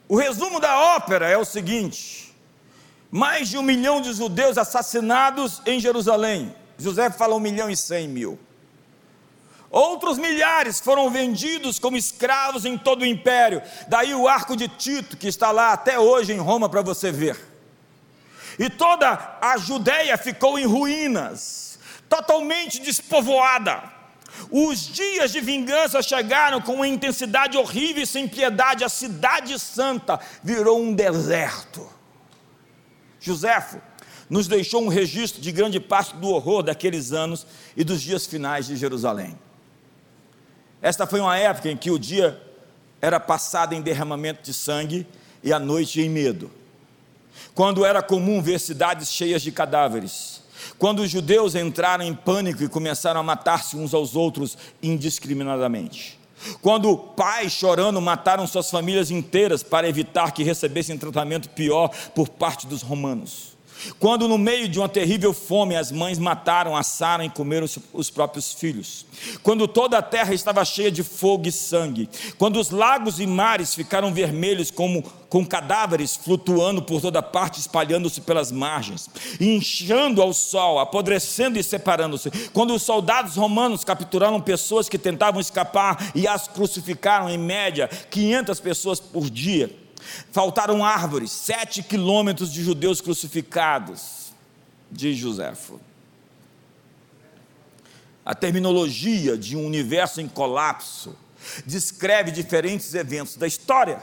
o 0.09 0.17
resumo 0.17 0.59
da 0.59 0.79
ópera 0.97 1.29
é 1.29 1.37
o 1.37 1.45
seguinte: 1.45 2.30
mais 3.11 3.49
de 3.49 3.59
um 3.59 3.63
milhão 3.63 4.01
de 4.01 4.13
judeus 4.13 4.57
assassinados 4.57 5.61
em 5.67 5.81
Jerusalém. 5.81 6.55
José 6.79 7.11
fala 7.11 7.35
um 7.35 7.41
milhão 7.41 7.69
e 7.69 7.77
cem 7.77 8.09
mil. 8.09 8.39
Outros 9.71 10.19
milhares 10.19 10.81
foram 10.81 11.09
vendidos 11.11 11.79
como 11.79 11.97
escravos 11.97 12.65
em 12.65 12.77
todo 12.77 13.03
o 13.03 13.07
império. 13.07 13.63
Daí 13.89 14.15
o 14.15 14.27
arco 14.27 14.57
de 14.57 14.67
Tito, 14.67 15.17
que 15.17 15.29
está 15.29 15.51
lá 15.51 15.73
até 15.73 15.99
hoje 15.99 16.33
em 16.33 16.39
Roma 16.39 16.69
para 16.69 16.83
você 16.83 17.13
ver. 17.13 17.39
E 18.59 18.69
toda 18.69 19.39
a 19.41 19.57
Judéia 19.57 20.19
ficou 20.19 20.59
em 20.59 20.67
ruínas, 20.67 21.79
totalmente 22.09 22.81
despovoada. 22.81 23.83
Os 24.51 24.87
dias 24.89 25.33
de 25.33 25.41
vingança 25.41 26.03
chegaram 26.03 26.61
com 26.61 26.75
uma 26.75 26.89
intensidade 26.89 27.57
horrível 27.57 28.03
e 28.03 28.07
sem 28.07 28.27
piedade. 28.27 28.85
A 28.85 28.89
cidade 28.89 29.59
santa 29.59 30.19
virou 30.43 30.81
um 30.81 30.93
deserto. 30.93 32.00
Joséfo 33.21 33.81
nos 34.29 34.47
deixou 34.47 34.83
um 34.83 34.89
registro 34.89 35.43
de 35.43 35.51
grande 35.51 35.81
parte 35.81 36.15
do 36.17 36.29
horror 36.29 36.63
daqueles 36.63 37.13
anos 37.13 37.47
e 37.77 37.83
dos 37.83 38.01
dias 38.01 38.27
finais 38.27 38.67
de 38.67 38.77
Jerusalém. 38.77 39.37
Esta 40.81 41.07
foi 41.07 41.21
uma 41.21 41.37
época 41.37 41.69
em 41.69 41.77
que 41.77 41.91
o 41.91 41.99
dia 41.99 42.41
era 43.01 43.19
passado 43.19 43.75
em 43.75 43.83
derramamento 43.83 44.43
de 44.43 44.55
sangue 44.55 45.07
e 45.43 45.53
a 45.53 45.59
noite 45.59 46.01
em 46.01 46.09
medo. 46.09 46.51
Quando 47.55 47.85
era 47.85 48.03
comum 48.03 48.41
ver 48.41 48.61
cidades 48.61 49.11
cheias 49.11 49.43
de 49.43 49.51
cadáveres. 49.51 50.43
Quando 50.79 51.01
os 51.01 51.11
judeus 51.11 51.55
entraram 51.55 52.05
em 52.05 52.15
pânico 52.15 52.63
e 52.63 52.69
começaram 52.69 53.21
a 53.21 53.25
matar-se 53.25 53.77
uns 53.77 53.95
aos 53.95 54.15
outros 54.15 54.57
indiscriminadamente. 54.83 56.20
Quando 56.61 56.97
pais 56.97 57.53
chorando 57.53 58.01
mataram 58.01 58.47
suas 58.47 58.71
famílias 58.71 59.11
inteiras 59.11 59.63
para 59.63 59.89
evitar 59.89 60.33
que 60.33 60.43
recebessem 60.43 60.99
tratamento 60.99 61.49
pior 61.51 61.91
por 62.15 62.29
parte 62.29 62.67
dos 62.67 62.83
romanos. 62.83 63.50
Quando, 63.99 64.29
no 64.29 64.39
meio 64.39 64.69
de 64.69 64.79
uma 64.79 64.89
terrível 64.89 65.33
fome, 65.33 65.77
as 65.77 65.91
mães 65.91 66.19
mataram, 66.19 66.77
assaram 66.77 67.25
e 67.25 67.31
comeram 67.31 67.67
os 67.93 68.11
próprios 68.11 68.53
filhos. 68.53 69.07
Quando 69.43 69.67
toda 69.69 69.99
a 69.99 70.03
terra 70.03 70.35
estava 70.35 70.65
cheia 70.65 70.91
de 70.91 71.03
fogo 71.03 71.49
e 71.49 71.53
sangue. 71.53 72.09
Quando 72.39 72.59
os 72.59 72.71
lagos 72.71 73.21
e 73.21 73.27
mares 73.27 73.75
ficaram 73.75 74.13
vermelhos, 74.13 74.71
como 74.71 75.03
com 75.29 75.47
cadáveres 75.47 76.17
flutuando 76.17 76.83
por 76.83 77.01
toda 77.01 77.23
parte, 77.23 77.61
espalhando-se 77.61 78.21
pelas 78.21 78.51
margens, 78.51 79.09
inchando 79.41 80.21
ao 80.21 80.33
sol, 80.33 80.81
apodrecendo 80.81 81.59
e 81.59 81.63
separando-se. 81.63 82.31
Quando 82.53 82.75
os 82.75 82.83
soldados 82.83 83.37
romanos 83.37 83.85
capturaram 83.85 84.41
pessoas 84.41 84.89
que 84.89 84.99
tentavam 84.99 85.41
escapar 85.41 86.11
e 86.15 86.27
as 86.27 86.49
crucificaram, 86.49 87.31
em 87.31 87.39
média, 87.39 87.89
500 88.11 88.61
pessoas 88.61 88.99
por 88.99 89.31
dia 89.31 89.71
Faltaram 90.33 90.85
árvores, 90.85 91.31
sete 91.31 91.83
quilômetros 91.83 92.53
de 92.53 92.63
judeus 92.63 93.01
crucificados, 93.01 94.33
diz 94.91 95.17
Joséfo. 95.17 95.81
A 98.25 98.35
terminologia 98.35 99.37
de 99.37 99.57
um 99.57 99.67
universo 99.67 100.21
em 100.21 100.29
colapso 100.29 101.17
descreve 101.67 102.31
diferentes 102.31 102.95
eventos 102.95 103.37
da 103.37 103.47
história, 103.47 104.01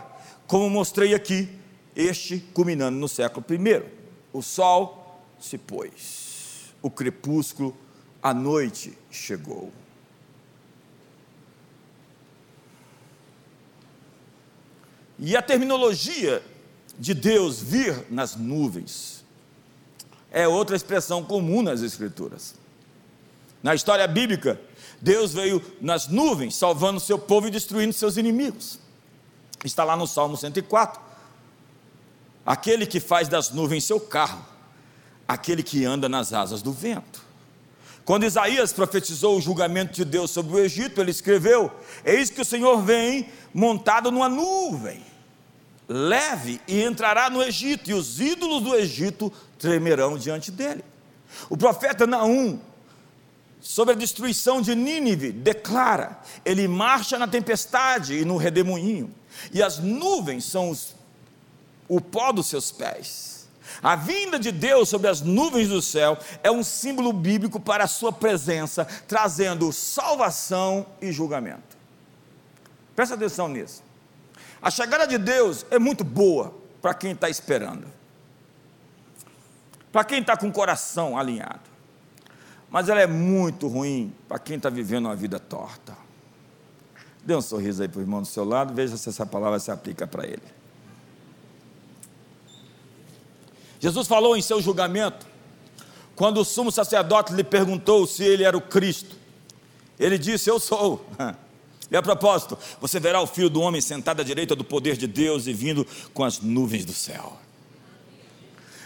como 0.47 0.69
mostrei 0.69 1.13
aqui, 1.13 1.49
este 1.95 2.39
culminando 2.53 2.97
no 2.97 3.07
século 3.07 3.45
I. 3.49 3.83
O 4.33 4.41
sol 4.41 5.21
se 5.39 5.57
pôs, 5.57 6.73
o 6.81 6.89
crepúsculo, 6.89 7.75
a 8.21 8.33
noite 8.33 8.97
chegou. 9.10 9.71
E 15.19 15.36
a 15.36 15.41
terminologia 15.41 16.43
de 16.97 17.13
Deus 17.13 17.60
vir 17.60 18.06
nas 18.10 18.36
nuvens 18.36 19.25
é 20.32 20.47
outra 20.47 20.75
expressão 20.75 21.23
comum 21.23 21.62
nas 21.62 21.82
Escrituras. 21.82 22.56
Na 23.63 23.73
história 23.73 24.08
bíblica, 24.08 24.60
Deus 25.01 25.34
veio 25.34 25.63
nas 25.82 26.08
nuvens, 26.08 26.56
salvando 26.56 26.99
seu 26.99 27.17
povo 27.17 27.47
e 27.47 27.51
destruindo 27.51 27.93
seus 27.93 28.17
inimigos. 28.17 28.80
Está 29.63 29.84
lá 29.84 29.95
no 29.95 30.08
Salmo 30.08 30.38
104. 30.38 31.01
Aquele 32.45 32.86
que 32.86 32.99
faz 32.99 33.27
das 33.27 33.49
nuvens 33.49 33.84
seu 33.84 33.99
carro, 33.99 34.45
aquele 35.27 35.63
que 35.63 35.84
anda 35.84 36.08
nas 36.08 36.32
asas 36.34 36.62
do 36.62 36.71
vento. 36.71 37.27
Quando 38.08 38.26
Isaías 38.26 38.72
profetizou 38.72 39.38
o 39.38 39.41
julgamento 39.41 39.91
de 39.91 40.06
Deus 40.06 40.32
sobre 40.32 40.56
o 40.56 40.60
Egito, 40.60 41.02
ele 41.02 41.12
escreveu: 41.12 41.70
Eis 42.06 42.30
que 42.30 42.39
o 42.39 42.46
Senhor 42.46 42.82
vem 42.82 43.28
montado 43.54 44.10
numa 44.10 44.30
nuvem, 44.30 45.04
leve 45.89 46.62
e 46.70 46.82
entrará 46.84 47.30
no 47.30 47.43
Egito, 47.43 47.89
e 47.89 47.93
os 47.93 48.22
ídolos 48.22 48.63
do 48.63 48.74
Egito 48.74 49.30
tremerão 49.60 50.17
diante 50.17 50.52
dele. 50.52 50.86
O 51.50 51.58
profeta 51.58 52.08
Naum, 52.08 52.62
sobre 53.60 53.93
a 53.93 53.98
destruição 53.98 54.62
de 54.62 54.74
Nínive, 54.74 55.34
declara: 55.34 56.17
ele 56.46 56.65
marcha 56.65 57.20
na 57.20 57.28
tempestade 57.28 58.13
e 58.13 58.24
no 58.24 58.38
redemoinho, 58.38 59.13
e 59.52 59.62
as 59.62 59.80
nuvens 59.80 60.46
são 60.46 60.70
os, 60.70 60.96
o 61.89 62.00
pó 62.00 62.32
dos 62.32 62.48
seus 62.48 62.72
pés. 62.72 63.37
A 63.82 63.96
vinda 63.96 64.40
de 64.40 64.52
Deus 64.52 64.90
sobre 64.90 65.08
as 65.08 65.22
nuvens 65.22 65.70
do 65.70 65.82
céu 65.82 66.18
é 66.44 66.52
um 66.52 66.63
símbolo 66.63 67.13
bíblico 67.13 67.60
para 67.60 67.84
a 67.84 67.88
sua 67.88 68.12
presença, 68.12 68.86
trazendo 69.08 69.72
salvação 69.72 70.86
e 71.02 71.12
julgamento. 71.12 71.78
Presta 72.96 73.15
atenção 73.15 73.48
nisso. 73.48 73.84
A 74.62 74.71
chegada 74.71 75.06
de 75.06 75.17
Deus 75.17 75.65
é 75.69 75.78
muito 75.78 76.04
boa 76.04 76.54
para 76.82 76.94
quem 76.94 77.12
está 77.12 77.30
esperando, 77.30 77.86
para 79.92 80.04
quem 80.04 80.19
está 80.19 80.36
com 80.36 80.48
o 80.48 80.52
coração 80.52 81.17
alinhado, 81.17 81.69
mas 82.69 82.90
ela 82.90 83.00
é 83.00 83.08
muito 83.08 83.67
ruim 83.67 84.13
para 84.28 84.40
quem 84.40 84.58
está 84.58 84.69
vivendo 84.69 85.06
uma 85.06 85.15
vida 85.15 85.40
torta. 85.40 85.96
Dê 87.23 87.36
um 87.36 87.42
sorriso 87.42 87.82
aí 87.82 87.88
para 87.88 88.00
o 88.00 88.02
irmão 88.02 88.21
do 88.21 88.28
seu 88.28 88.44
lado, 88.44 88.73
veja 88.73 88.98
se 88.98 89.10
essa 89.10 89.25
palavra 89.25 89.60
se 89.60 89.69
aplica 89.69 90.08
para 90.08 90.25
ele. 90.25 90.56
Jesus 93.80 94.08
falou 94.08 94.36
em 94.36 94.42
seu 94.42 94.62
julgamento, 94.62 95.25
quando 96.15 96.42
o 96.42 96.46
sumo 96.46 96.71
sacerdote 96.71 97.34
lhe 97.34 97.44
perguntou 97.44 98.08
se 98.08 98.23
ele 98.23 98.44
era 98.44 98.58
o 98.58 98.62
Cristo, 98.62 99.15
ele 100.00 100.17
disse: 100.17 100.50
Eu 100.50 100.60
sou. 100.60 101.06
E 101.90 101.96
a 101.96 102.02
propósito, 102.02 102.58
você 102.82 103.00
verá 103.00 103.21
o 103.21 103.25
filho 103.25 103.50
do 103.50 103.62
homem 103.62 103.80
sentado 103.80 104.19
à 104.19 104.23
direita 104.23 104.54
do 104.54 104.63
poder 104.63 104.98
de 104.98 105.08
Deus 105.08 105.48
e 105.48 105.54
vindo 105.54 105.88
com 106.13 106.21
as 106.21 106.42
nuvens 106.42 106.84
do 106.84 106.92
céu. 106.92 107.38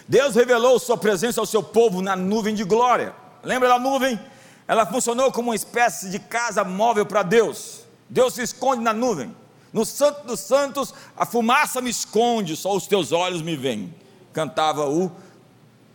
Deus 0.08 0.36
revelou 0.36 0.78
sua 0.78 0.96
presença 0.98 1.40
ao 1.40 1.48
seu 1.48 1.64
povo 1.64 2.00
na 2.00 2.16
nuvem 2.16 2.54
de 2.54 2.64
glória. 2.64 3.16
Lembra 3.44 3.70
da 3.70 3.80
nuvem? 3.80 4.20
Ela 4.68 4.86
funcionou 4.86 5.32
como 5.32 5.50
uma 5.50 5.56
espécie 5.56 6.10
de 6.10 6.20
casa 6.20 6.64
móvel 6.64 7.06
para 7.06 7.24
Deus. 7.24 7.80
Deus 8.08 8.36
se 8.36 8.44
esconde 8.44 8.84
na 8.84 8.94
nuvem. 8.94 9.36
No 9.74 9.86
Santo 9.86 10.28
dos 10.28 10.42
Santos, 10.42 10.94
a 11.16 11.26
fumaça 11.26 11.82
me 11.82 11.90
esconde, 11.90 12.56
só 12.56 12.76
os 12.76 12.86
teus 12.86 13.12
olhos 13.12 13.42
me 13.42 13.56
veem. 13.56 13.94
Cantava 14.34 14.88
o 14.88 15.12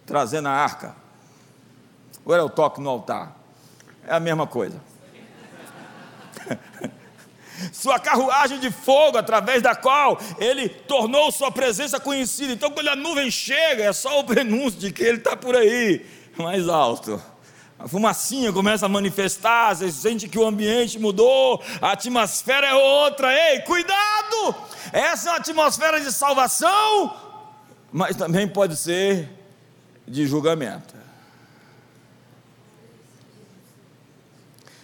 trazendo 0.05 0.49
a 0.49 0.53
arca. 0.53 0.95
Ou 2.25 2.35
era 2.35 2.45
o 2.45 2.51
toque 2.51 2.81
no 2.81 2.91
altar? 2.91 3.37
É 4.07 4.15
a 4.15 4.21
mesma 4.21 4.47
coisa. 4.47 4.81
sua 7.73 7.99
carruagem 7.99 8.59
de 8.59 8.71
fogo, 8.71 9.19
através 9.19 9.63
da 9.63 9.75
qual 9.75 10.19
ele 10.39 10.69
tornou 10.69 11.31
sua 11.33 11.51
presença 11.51 11.99
conhecida. 11.99 12.53
Então, 12.53 12.71
quando 12.71 12.89
a 12.89 12.97
nuvem 12.97 13.31
chega, 13.31 13.85
é 13.85 13.93
só 13.93 14.21
o 14.21 14.25
prenúncio 14.25 14.79
de 14.79 14.93
que 14.93 15.03
ele 15.03 15.19
está 15.19 15.37
por 15.37 15.57
aí, 15.57 16.05
mais 16.37 16.69
alto. 16.69 17.21
A 17.79 17.87
fumacinha 17.87 18.53
começa 18.53 18.87
a 18.87 18.89
manifestar, 18.89 19.75
você 19.75 19.93
sente 19.93 20.29
que 20.29 20.39
o 20.39 20.47
ambiente 20.47 20.99
mudou, 20.99 21.63
a 21.81 21.93
atmosfera 21.93 22.69
é 22.69 22.75
outra. 22.75 23.33
Ei, 23.33 23.61
cuidado! 23.61 24.55
Essa 24.93 25.29
é 25.29 25.33
uma 25.33 25.39
atmosfera 25.39 26.01
de 26.01 26.11
salvação, 26.11 27.15
mas 27.93 28.17
também 28.17 28.49
pode 28.49 28.77
ser 28.77 29.29
de 30.07 30.27
julgamento. 30.27 30.95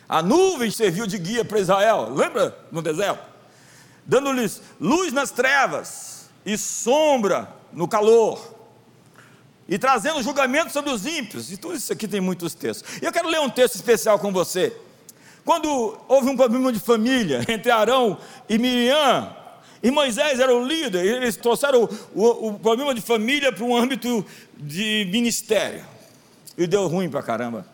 A 0.09 0.21
nuvem 0.21 0.71
serviu 0.71 1.07
de 1.07 1.17
guia 1.17 1.45
para 1.45 1.59
Israel, 1.59 2.13
lembra 2.15 2.57
no 2.71 2.83
deserto? 2.83 3.25
Dando-lhes 4.05 4.61
luz 4.79 5.13
nas 5.13 5.31
trevas 5.31 6.29
e 6.45 6.59
sombra 6.59 7.49
no 7.73 7.89
calor, 7.89 8.53
e 9.69 9.79
trazendo 9.79 10.23
julgamento 10.23 10.71
sobre 10.71 10.91
os 10.91 11.07
ímpios. 11.07 11.51
E 11.51 11.57
tudo 11.57 11.77
isso 11.77 11.93
aqui 11.93 12.07
tem 12.07 12.21
muitos 12.21 12.53
textos. 12.53 13.01
E 13.01 13.07
eu 13.07 13.13
quero 13.13 13.29
ler 13.29 13.41
um 13.41 13.49
texto 13.49 13.77
especial 13.77 14.19
com 14.19 14.33
você. 14.33 14.77
Quando 15.45 15.99
houve 16.09 16.29
um 16.29 16.37
problema 16.37 16.73
de 16.73 16.79
família 16.79 17.43
entre 17.49 17.71
Arão 17.71 18.19
e 18.49 18.59
Miriam, 18.59 19.35
e 19.83 19.91
Moisés 19.91 20.39
era 20.39 20.55
o 20.55 20.64
líder, 20.64 21.05
eles 21.05 21.37
trouxeram 21.37 21.89
o, 22.14 22.22
o, 22.22 22.49
o 22.49 22.59
problema 22.59 22.95
de 22.95 23.01
família 23.01 23.53
para 23.53 23.64
um 23.64 23.76
âmbito 23.76 24.24
de 24.57 25.09
ministério. 25.11 25.85
E 26.57 26.66
deu 26.66 26.87
ruim 26.87 27.09
para 27.09 27.22
caramba 27.22 27.72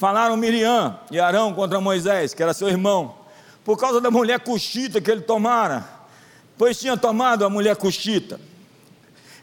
falaram 0.00 0.34
Miriam 0.34 0.98
e 1.10 1.20
Arão 1.20 1.52
contra 1.52 1.78
Moisés, 1.78 2.32
que 2.32 2.42
era 2.42 2.54
seu 2.54 2.68
irmão, 2.68 3.14
por 3.62 3.78
causa 3.78 4.00
da 4.00 4.10
mulher 4.10 4.40
cuxita 4.40 4.98
que 4.98 5.10
ele 5.10 5.20
tomara, 5.20 5.86
pois 6.56 6.80
tinha 6.80 6.96
tomado 6.96 7.44
a 7.44 7.50
mulher 7.50 7.76
cuxita. 7.76 8.40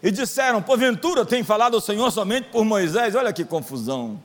E 0.01 0.09
disseram: 0.09 0.59
Porventura 0.59 1.23
tem 1.23 1.43
falado 1.43 1.75
o 1.75 1.81
Senhor 1.81 2.09
somente 2.11 2.49
por 2.49 2.65
Moisés? 2.65 3.13
Olha 3.13 3.31
que 3.31 3.45
confusão. 3.45 4.19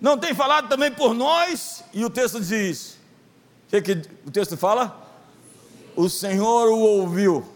Não 0.00 0.18
tem 0.18 0.34
falado 0.34 0.68
também 0.68 0.90
por 0.90 1.14
nós? 1.14 1.84
E 1.92 2.04
o 2.04 2.10
texto 2.10 2.40
diz: 2.40 2.98
o 3.66 3.70
que, 3.70 3.80
que 3.80 4.08
o 4.26 4.30
texto 4.32 4.56
fala? 4.56 5.03
O 5.96 6.08
Senhor 6.08 6.68
o 6.68 6.78
ouviu. 6.78 7.46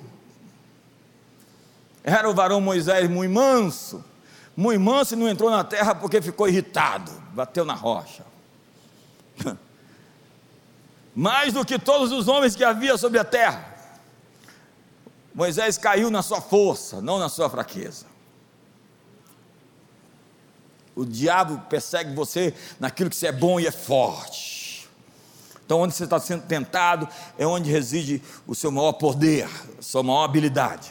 Era 2.05 2.29
o 2.29 2.35
varão 2.35 2.61
Moisés 2.61 3.09
muito 3.11 3.33
manso, 3.33 4.05
muito 4.57 4.81
manso 4.81 5.15
e 5.15 5.17
não 5.17 5.29
entrou 5.29 5.51
na 5.51 5.63
terra 5.65 5.95
porque 5.95 6.23
ficou 6.23 6.49
irritado, 6.49 7.11
bateu 7.35 7.65
na 7.65 7.75
rocha. 7.75 8.25
Mais 11.15 11.53
do 11.53 11.65
que 11.65 11.79
todos 11.79 12.13
os 12.13 12.29
homens 12.29 12.55
que 12.55 12.65
havia 12.65 12.97
sobre 12.97 13.19
a 13.19 13.25
terra. 13.25 13.77
Moisés 15.35 15.77
caiu 15.77 16.11
na 16.11 16.23
sua 16.23 16.41
força, 16.41 17.01
não 17.01 17.19
na 17.19 17.29
sua 17.29 17.51
fraqueza. 17.51 18.07
O 20.97 21.05
diabo 21.05 21.61
persegue 21.69 22.13
você 22.13 22.53
naquilo 22.81 23.09
que 23.09 23.15
você 23.15 23.29
é 23.29 23.33
bom 23.33 23.61
e 23.61 23.67
é 23.67 23.71
forte. 23.71 24.58
Então, 25.69 25.81
onde 25.81 25.95
você 25.95 26.05
está 26.05 26.19
sendo 26.19 26.45
tentado, 26.45 27.07
é 27.37 27.47
onde 27.47 27.71
reside 27.71 28.23
o 28.47 28.55
seu 28.55 28.71
maior 28.71 28.93
poder, 28.93 29.47
a 29.79 29.83
sua 29.83 30.03
maior 30.03 30.25
habilidade. 30.25 30.89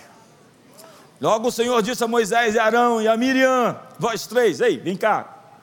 Logo 1.20 1.48
o 1.48 1.52
Senhor 1.52 1.82
disse 1.82 2.04
a 2.04 2.08
Moisés 2.08 2.54
e 2.54 2.60
Arão 2.60 3.02
e 3.02 3.08
a 3.08 3.18
Miriam: 3.18 3.76
Vós 3.98 4.28
três, 4.28 4.62
ei, 4.62 4.78
vem 4.78 4.96
cá. 4.96 5.56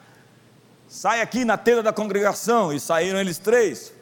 Sai 0.89 1.21
aqui 1.21 1.45
na 1.45 1.55
tenda 1.55 1.81
da 1.81 1.93
congregação. 1.93 2.73
E 2.73 2.79
saíram 2.79 3.17
eles 3.17 3.37
três. 3.37 3.93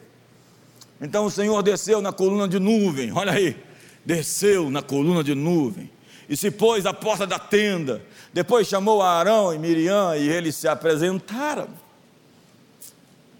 Então 1.00 1.26
o 1.26 1.30
Senhor 1.30 1.62
desceu 1.62 2.02
na 2.02 2.12
coluna 2.12 2.48
de 2.48 2.58
nuvem. 2.58 3.12
Olha 3.12 3.34
aí. 3.34 3.56
Desceu 4.04 4.68
na 4.68 4.82
coluna 4.82 5.22
de 5.22 5.36
nuvem. 5.36 5.92
E 6.28 6.36
se 6.36 6.50
pôs 6.50 6.86
à 6.86 6.92
porta 6.92 7.24
da 7.24 7.38
tenda. 7.38 8.02
Depois 8.32 8.66
chamou 8.66 9.00
a 9.00 9.12
Arão 9.12 9.54
e 9.54 9.60
Miriam 9.60 10.16
e 10.16 10.28
eles 10.28 10.56
se 10.56 10.66
apresentaram. 10.66 11.83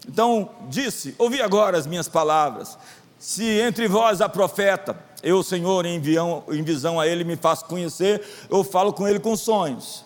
Então 0.07 0.49
disse: 0.69 1.15
Ouvi 1.17 1.41
agora 1.41 1.77
as 1.77 1.87
minhas 1.87 2.07
palavras. 2.07 2.77
Se 3.17 3.43
entre 3.43 3.87
vós 3.87 4.21
há 4.21 4.29
profeta, 4.29 4.97
eu, 5.23 5.41
Senhor, 5.41 5.85
em, 5.85 5.95
em 5.97 6.63
visão 6.63 6.99
a 6.99 7.07
ele 7.07 7.23
me 7.23 7.35
faço 7.35 7.65
conhecer, 7.65 8.23
eu 8.49 8.63
falo 8.63 8.93
com 8.93 9.07
ele 9.07 9.19
com 9.19 9.35
sonhos. 9.35 10.05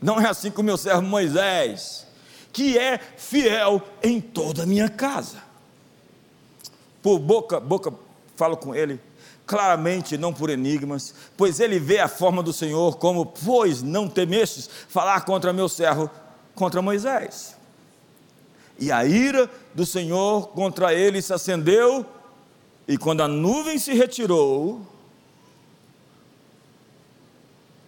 Não 0.00 0.20
é 0.20 0.28
assim 0.28 0.50
com 0.50 0.62
meu 0.62 0.76
servo 0.76 1.02
Moisés, 1.02 2.06
que 2.52 2.78
é 2.78 2.98
fiel 3.16 3.82
em 4.02 4.20
toda 4.20 4.62
a 4.62 4.66
minha 4.66 4.88
casa. 4.88 5.42
Por 7.02 7.18
boca, 7.18 7.58
boca 7.58 7.92
falo 8.36 8.56
com 8.56 8.74
ele 8.74 9.00
claramente, 9.48 10.18
não 10.18 10.32
por 10.32 10.50
enigmas, 10.50 11.14
pois 11.34 11.58
ele 11.58 11.80
vê 11.80 11.98
a 11.98 12.06
forma 12.06 12.42
do 12.42 12.52
Senhor, 12.52 12.98
como, 12.98 13.24
pois 13.24 13.82
não 13.82 14.06
temestes 14.06 14.68
falar 14.88 15.24
contra 15.24 15.54
meu 15.54 15.70
servo, 15.70 16.08
contra 16.54 16.82
Moisés. 16.82 17.57
E 18.78 18.92
a 18.92 19.04
ira 19.04 19.50
do 19.74 19.84
Senhor 19.84 20.48
contra 20.48 20.94
ele 20.94 21.20
se 21.20 21.32
acendeu, 21.32 22.06
e 22.86 22.96
quando 22.96 23.22
a 23.22 23.28
nuvem 23.28 23.78
se 23.78 23.92
retirou, 23.92 24.80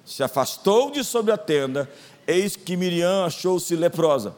se 0.04 0.22
afastou 0.22 0.90
de 0.90 1.04
sobre 1.04 1.32
a 1.32 1.38
tenda, 1.38 1.88
eis 2.26 2.56
que 2.56 2.76
Miriam 2.76 3.24
achou-se 3.24 3.74
leprosa, 3.76 4.34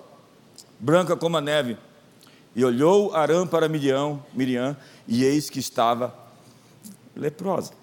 branca 0.79 1.17
como 1.17 1.37
a 1.37 1.41
neve, 1.41 1.79
e 2.55 2.65
olhou 2.65 3.15
Arã 3.15 3.47
para 3.47 3.69
Miriam, 3.69 4.23
Miriam, 4.35 4.77
e 5.09 5.25
eis 5.25 5.49
que 5.49 5.59
estava 5.59 6.15
leprosa. 7.17 7.82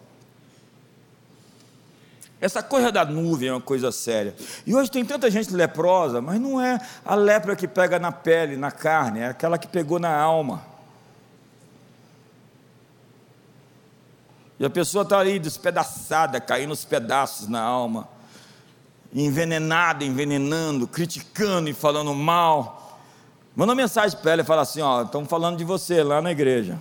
Essa 2.42 2.64
coisa 2.64 2.92
da 2.92 3.04
nuvem 3.04 3.50
é 3.50 3.54
uma 3.54 3.62
coisa 3.62 3.92
séria. 3.92 4.34
E 4.66 4.74
hoje 4.74 4.90
tem 4.90 5.04
tanta 5.04 5.30
gente 5.30 5.54
leprosa, 5.54 6.22
mas 6.22 6.40
não 6.40 6.60
é 6.62 6.80
a 7.04 7.14
lepra 7.14 7.56
que 7.56 7.68
pega 7.68 8.00
na 8.00 8.12
pele, 8.12 8.56
na 8.56 8.72
carne, 8.72 9.20
é 9.20 9.28
aquela 9.28 9.58
que 9.58 9.68
pegou 9.68 10.00
na 10.00 10.16
alma. 10.16 10.64
E 14.58 14.66
a 14.66 14.70
pessoa 14.70 15.04
está 15.04 15.20
aí 15.20 15.40
despedaçada, 15.40 16.40
caindo 16.40 16.72
os 16.72 16.84
pedaços 16.86 17.48
na 17.48 17.62
alma, 17.62 18.08
envenenada, 19.14 20.04
envenenando, 20.04 20.88
criticando 20.88 21.70
e 21.70 21.74
falando 21.74 22.14
mal. 22.14 23.00
Manda 23.56 23.72
uma 23.72 23.82
mensagem 23.82 24.18
para 24.20 24.32
ela 24.32 24.42
e 24.42 24.46
fala 24.46 24.62
assim: 24.62 24.82
Ó, 24.82 25.04
estamos 25.04 25.30
falando 25.30 25.58
de 25.58 25.64
você 25.64 26.04
lá 26.04 26.22
na 26.22 26.32
igreja. 26.32 26.78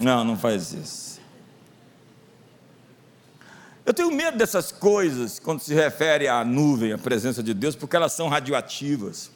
Não, 0.00 0.22
não 0.22 0.36
faz 0.36 0.72
isso. 0.72 1.03
Eu 3.86 3.92
tenho 3.92 4.10
medo 4.10 4.38
dessas 4.38 4.72
coisas 4.72 5.38
quando 5.38 5.60
se 5.60 5.74
refere 5.74 6.26
à 6.26 6.42
nuvem, 6.42 6.92
à 6.92 6.98
presença 6.98 7.42
de 7.42 7.52
Deus, 7.52 7.76
porque 7.76 7.94
elas 7.94 8.12
são 8.12 8.28
radioativas. 8.28 9.30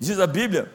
Diz 0.00 0.18
a 0.18 0.26
Bíblia 0.26 0.72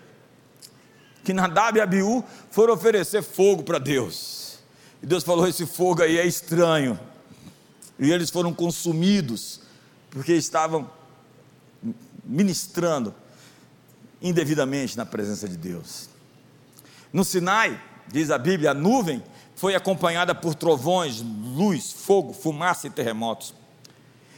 que 1.24 1.34
Nadab 1.34 1.78
e 1.78 1.82
Abiú 1.82 2.24
foram 2.50 2.74
oferecer 2.74 3.22
fogo 3.22 3.62
para 3.62 3.78
Deus. 3.78 4.60
E 5.04 5.06
Deus 5.06 5.24
falou: 5.26 5.46
esse 5.46 5.66
fogo 5.66 6.02
aí 6.02 6.18
é 6.18 6.26
estranho. 6.26 6.98
E 8.00 8.12
eles 8.12 8.30
foram 8.30 8.54
consumidos, 8.54 9.60
porque 10.10 10.34
estavam 10.34 10.90
ministrando 12.24 13.14
indevidamente 14.22 14.96
na 14.96 15.06
presença 15.06 15.48
de 15.48 15.58
Deus. 15.58 16.10
No 17.12 17.26
Sinai, 17.26 17.82
diz 18.08 18.32
a 18.32 18.38
Bíblia, 18.38 18.72
a 18.72 18.74
nuvem 18.74 19.22
foi 19.58 19.74
acompanhada 19.74 20.36
por 20.36 20.54
trovões, 20.54 21.26
luz, 21.56 21.92
fogo, 21.92 22.32
fumaça 22.32 22.86
e 22.86 22.92
terremotos. 22.92 23.56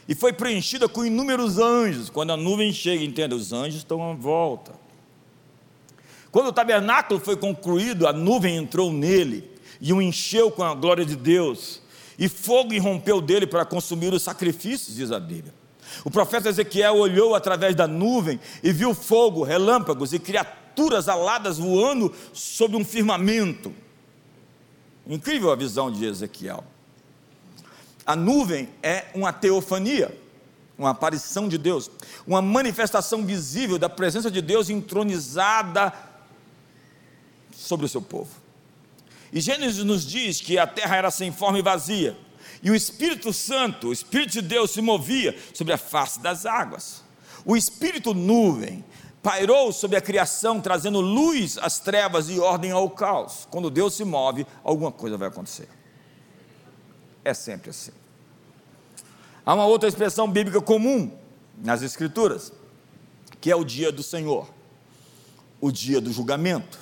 E 0.07 0.15
foi 0.15 0.31
preenchida 0.31 0.87
com 0.87 1.05
inúmeros 1.05 1.59
anjos. 1.59 2.09
Quando 2.09 2.31
a 2.31 2.37
nuvem 2.37 2.71
chega, 2.71 3.03
entenda, 3.03 3.35
os 3.35 3.51
anjos 3.51 3.79
estão 3.79 4.01
à 4.09 4.13
volta. 4.13 4.71
Quando 6.31 6.47
o 6.47 6.53
tabernáculo 6.53 7.19
foi 7.19 7.35
concluído, 7.35 8.07
a 8.07 8.13
nuvem 8.13 8.55
entrou 8.55 8.93
nele 8.93 9.51
e 9.81 9.91
o 9.91 10.01
encheu 10.01 10.49
com 10.49 10.63
a 10.63 10.73
glória 10.73 11.05
de 11.05 11.17
Deus. 11.17 11.81
E 12.17 12.29
fogo 12.29 12.73
irrompeu 12.73 13.19
dele 13.19 13.45
para 13.45 13.65
consumir 13.65 14.13
os 14.13 14.23
sacrifícios, 14.23 14.95
diz 14.95 15.11
a 15.11 15.19
Bíblia. 15.19 15.53
O 16.05 16.09
profeta 16.09 16.47
Ezequiel 16.47 16.95
olhou 16.95 17.35
através 17.35 17.75
da 17.75 17.87
nuvem 17.87 18.39
e 18.63 18.71
viu 18.71 18.95
fogo, 18.95 19.43
relâmpagos 19.43 20.13
e 20.13 20.19
criaturas 20.19 21.09
aladas 21.09 21.57
voando 21.57 22.13
sobre 22.31 22.77
um 22.77 22.85
firmamento. 22.85 23.73
Incrível 25.09 25.51
a 25.51 25.55
visão 25.55 25.91
de 25.91 26.05
Ezequiel. 26.05 26.63
A 28.05 28.15
nuvem 28.15 28.69
é 28.83 29.07
uma 29.15 29.33
teofania, 29.33 30.15
uma 30.77 30.91
aparição 30.91 31.47
de 31.47 31.57
Deus, 31.57 31.89
uma 32.27 32.43
manifestação 32.43 33.25
visível 33.25 33.79
da 33.79 33.89
presença 33.89 34.29
de 34.29 34.39
Deus 34.39 34.69
entronizada 34.69 35.91
sobre 37.51 37.87
o 37.87 37.89
seu 37.89 38.03
povo. 38.03 38.29
E 39.33 39.41
Gênesis 39.41 39.83
nos 39.83 40.05
diz 40.05 40.39
que 40.41 40.59
a 40.59 40.67
terra 40.67 40.95
era 40.95 41.11
sem 41.11 41.31
forma 41.31 41.57
e 41.57 41.63
vazia, 41.63 42.15
e 42.61 42.69
o 42.69 42.75
Espírito 42.75 43.33
Santo, 43.33 43.87
o 43.87 43.93
Espírito 43.93 44.33
de 44.33 44.41
Deus, 44.41 44.71
se 44.71 44.81
movia 44.81 45.35
sobre 45.53 45.73
a 45.73 45.77
face 45.77 46.19
das 46.19 46.45
águas. 46.45 47.03
O 47.45 47.55
Espírito 47.55 48.13
nuvem 48.13 48.83
pairou 49.21 49.71
sobre 49.71 49.97
a 49.97 50.01
criação, 50.01 50.61
trazendo 50.61 50.99
luz 51.01 51.57
às 51.57 51.79
trevas 51.79 52.29
e 52.29 52.39
ordem 52.39 52.71
ao 52.71 52.89
caos. 52.89 53.47
Quando 53.49 53.69
Deus 53.69 53.93
se 53.93 54.03
move, 54.03 54.45
alguma 54.63 54.91
coisa 54.91 55.17
vai 55.17 55.27
acontecer. 55.27 55.67
É 57.23 57.33
sempre 57.33 57.69
assim. 57.69 57.91
Há 59.45 59.53
uma 59.53 59.65
outra 59.65 59.89
expressão 59.89 60.29
bíblica 60.29 60.61
comum 60.61 61.11
nas 61.57 61.81
Escrituras, 61.81 62.53
que 63.41 63.51
é 63.51 63.55
o 63.55 63.63
dia 63.63 63.91
do 63.91 64.03
Senhor, 64.03 64.47
o 65.59 65.71
dia 65.71 65.99
do 65.99 66.11
julgamento. 66.11 66.79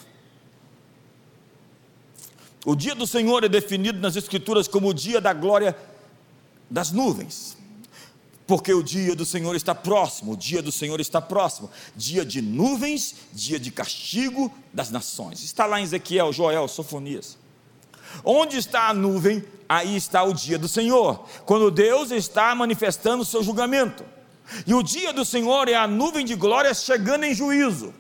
O 2.66 2.76
dia 2.76 2.94
do 2.94 3.08
Senhor 3.08 3.44
é 3.44 3.50
definido 3.50 4.00
nas 4.00 4.16
Escrituras 4.16 4.68
como 4.68 4.90
o 4.90 4.94
dia 4.94 5.22
da 5.22 5.34
glória 5.34 5.76
das 6.70 6.92
nuvens 6.92 7.58
porque 8.48 8.74
o 8.74 8.82
dia 8.82 9.14
do 9.14 9.26
Senhor 9.26 9.56
está 9.58 9.76
próximo, 9.76 10.32
o 10.32 10.38
dia 10.38 10.62
do 10.62 10.72
Senhor 10.72 11.02
está 11.02 11.22
próximo, 11.22 11.70
dia 11.96 12.26
de 12.26 12.42
nuvens, 12.42 13.16
dia 13.34 13.60
de 13.60 13.70
castigo 13.70 14.52
das 14.74 14.90
nações. 14.90 15.44
Está 15.44 15.66
lá 15.66 15.82
em 15.82 15.84
Ezequiel, 15.84 16.32
Joel, 16.32 16.66
Sofonias. 16.70 17.38
Onde 18.24 18.58
está 18.58 18.88
a 18.88 18.94
nuvem, 18.94 19.44
aí 19.68 19.98
está 19.98 20.24
o 20.24 20.34
dia 20.34 20.58
do 20.58 20.70
Senhor, 20.70 21.28
quando 21.46 21.70
Deus 21.70 22.10
está 22.12 22.56
manifestando 22.56 23.24
o 23.24 23.26
seu 23.26 23.44
julgamento. 23.44 24.06
E 24.66 24.74
o 24.74 24.82
dia 24.82 25.12
do 25.12 25.26
Senhor 25.26 25.68
é 25.68 25.76
a 25.76 25.86
nuvem 25.86 26.26
de 26.26 26.34
glória 26.34 26.74
chegando 26.74 27.26
em 27.26 27.36
juízo. 27.36 27.94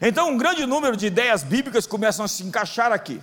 Então, 0.00 0.30
um 0.30 0.38
grande 0.38 0.64
número 0.66 0.96
de 0.96 1.06
ideias 1.06 1.42
bíblicas 1.42 1.84
começam 1.84 2.24
a 2.24 2.28
se 2.28 2.44
encaixar 2.44 2.92
aqui. 2.92 3.20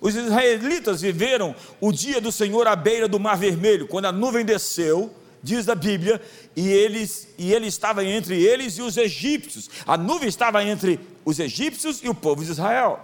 Os 0.00 0.14
israelitas 0.14 1.02
viveram 1.02 1.54
o 1.80 1.92
dia 1.92 2.20
do 2.20 2.32
Senhor 2.32 2.66
à 2.66 2.74
beira 2.74 3.06
do 3.06 3.20
Mar 3.20 3.36
Vermelho, 3.36 3.86
quando 3.86 4.06
a 4.06 4.12
nuvem 4.12 4.44
desceu, 4.44 5.14
diz 5.42 5.68
a 5.68 5.74
Bíblia, 5.74 6.20
e, 6.56 6.68
eles, 6.68 7.28
e 7.36 7.52
ele 7.52 7.66
estava 7.66 8.04
entre 8.04 8.42
eles 8.42 8.78
e 8.78 8.82
os 8.82 8.96
egípcios. 8.96 9.68
A 9.86 9.96
nuvem 9.96 10.28
estava 10.28 10.64
entre 10.64 10.98
os 11.24 11.38
egípcios 11.38 12.00
e 12.02 12.08
o 12.08 12.14
povo 12.14 12.44
de 12.44 12.50
Israel. 12.50 13.00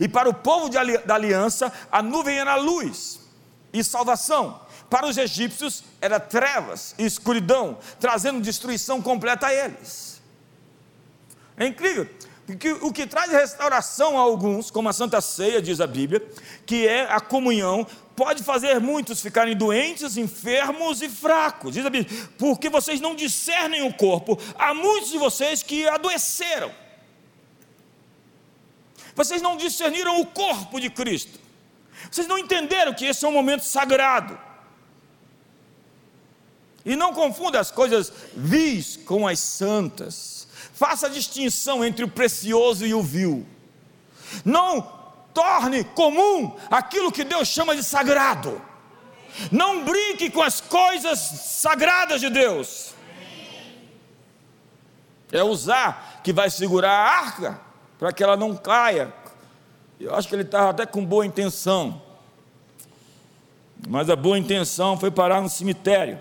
E 0.00 0.08
para 0.08 0.28
o 0.28 0.34
povo 0.34 0.70
de, 0.70 0.78
da 0.98 1.14
aliança, 1.14 1.72
a 1.92 2.02
nuvem 2.02 2.38
era 2.38 2.56
luz 2.56 3.20
e 3.72 3.84
salvação. 3.84 4.60
Para 4.88 5.06
os 5.06 5.18
egípcios, 5.18 5.84
era 6.00 6.20
trevas 6.20 6.94
e 6.98 7.04
escuridão, 7.04 7.78
trazendo 7.98 8.40
destruição 8.40 9.02
completa 9.02 9.48
a 9.48 9.54
eles. 9.54 10.22
É 11.56 11.66
incrível. 11.66 12.08
Porque 12.46 12.72
o 12.72 12.92
que 12.92 13.06
traz 13.06 13.30
restauração 13.30 14.18
a 14.18 14.20
alguns, 14.20 14.70
como 14.70 14.88
a 14.88 14.92
Santa 14.92 15.20
Ceia, 15.20 15.62
diz 15.62 15.80
a 15.80 15.86
Bíblia, 15.86 16.22
que 16.66 16.86
é 16.86 17.10
a 17.10 17.18
comunhão, 17.18 17.86
pode 18.14 18.42
fazer 18.42 18.78
muitos 18.80 19.22
ficarem 19.22 19.56
doentes, 19.56 20.16
enfermos 20.16 21.00
e 21.00 21.08
fracos. 21.08 21.74
Diz 21.74 21.86
a 21.86 21.90
Bíblia, 21.90 22.28
porque 22.36 22.68
vocês 22.68 23.00
não 23.00 23.14
discernem 23.14 23.86
o 23.86 23.94
corpo. 23.94 24.38
Há 24.58 24.74
muitos 24.74 25.10
de 25.10 25.18
vocês 25.18 25.62
que 25.62 25.88
adoeceram. 25.88 26.70
Vocês 29.14 29.40
não 29.40 29.56
discerniram 29.56 30.20
o 30.20 30.26
corpo 30.26 30.78
de 30.78 30.90
Cristo. 30.90 31.38
Vocês 32.10 32.26
não 32.26 32.36
entenderam 32.36 32.92
que 32.92 33.06
esse 33.06 33.24
é 33.24 33.28
um 33.28 33.32
momento 33.32 33.64
sagrado. 33.64 34.38
E 36.84 36.94
não 36.94 37.14
confunda 37.14 37.58
as 37.58 37.70
coisas 37.70 38.12
vis 38.36 38.98
com 38.98 39.26
as 39.26 39.38
santas. 39.38 40.43
Faça 40.74 41.08
distinção 41.08 41.84
entre 41.84 42.04
o 42.04 42.08
precioso 42.08 42.84
e 42.84 42.92
o 42.92 43.00
vil. 43.00 43.46
Não 44.44 44.82
torne 45.32 45.84
comum 45.84 46.56
aquilo 46.68 47.12
que 47.12 47.22
Deus 47.22 47.46
chama 47.46 47.76
de 47.76 47.84
sagrado. 47.84 48.60
Não 49.52 49.84
brinque 49.84 50.30
com 50.30 50.42
as 50.42 50.60
coisas 50.60 51.18
sagradas 51.18 52.20
de 52.20 52.28
Deus. 52.28 52.92
É 55.30 55.42
usar 55.44 56.20
que 56.24 56.32
vai 56.32 56.50
segurar 56.50 56.90
a 56.90 57.18
arca 57.18 57.60
para 57.96 58.12
que 58.12 58.22
ela 58.22 58.36
não 58.36 58.56
caia. 58.56 59.14
Eu 59.98 60.12
acho 60.12 60.28
que 60.28 60.34
ele 60.34 60.42
estava 60.42 60.70
até 60.70 60.84
com 60.84 61.04
boa 61.04 61.24
intenção. 61.24 62.02
Mas 63.88 64.10
a 64.10 64.16
boa 64.16 64.36
intenção 64.36 64.98
foi 64.98 65.10
parar 65.10 65.40
no 65.40 65.48
cemitério. 65.48 66.20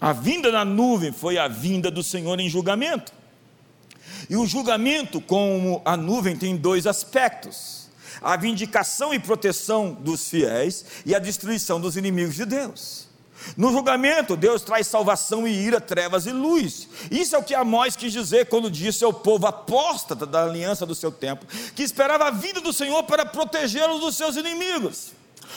A 0.00 0.12
vinda 0.12 0.50
da 0.50 0.64
nuvem 0.64 1.12
foi 1.12 1.36
a 1.36 1.46
vinda 1.46 1.90
do 1.90 2.02
Senhor 2.02 2.40
em 2.40 2.48
julgamento. 2.48 3.12
E 4.30 4.36
o 4.36 4.46
julgamento, 4.46 5.20
como 5.20 5.82
a 5.84 5.96
nuvem, 5.96 6.36
tem 6.36 6.56
dois 6.56 6.86
aspectos: 6.86 7.90
a 8.22 8.36
vindicação 8.36 9.12
e 9.12 9.18
proteção 9.18 9.92
dos 9.92 10.28
fiéis 10.28 10.84
e 11.04 11.14
a 11.14 11.18
destruição 11.18 11.78
dos 11.78 11.96
inimigos 11.96 12.34
de 12.34 12.46
Deus. 12.46 13.10
No 13.56 13.72
julgamento, 13.72 14.36
Deus 14.36 14.62
traz 14.62 14.86
salvação 14.86 15.48
e 15.48 15.52
ira, 15.52 15.80
trevas 15.80 16.26
e 16.26 16.32
luz. 16.32 16.88
Isso 17.10 17.34
é 17.34 17.38
o 17.38 17.42
que 17.42 17.54
Amós 17.54 17.96
quis 17.96 18.12
dizer 18.12 18.46
quando 18.46 18.70
disse 18.70 19.02
ao 19.02 19.12
povo 19.12 19.46
apóstata 19.46 20.26
da 20.26 20.44
aliança 20.44 20.84
do 20.84 20.94
seu 20.94 21.10
tempo, 21.10 21.46
que 21.74 21.82
esperava 21.82 22.26
a 22.26 22.30
vinda 22.30 22.60
do 22.60 22.72
Senhor 22.72 23.02
para 23.04 23.24
protegê-los 23.24 24.00
dos 24.00 24.16
seus 24.16 24.36
inimigos. 24.36 25.12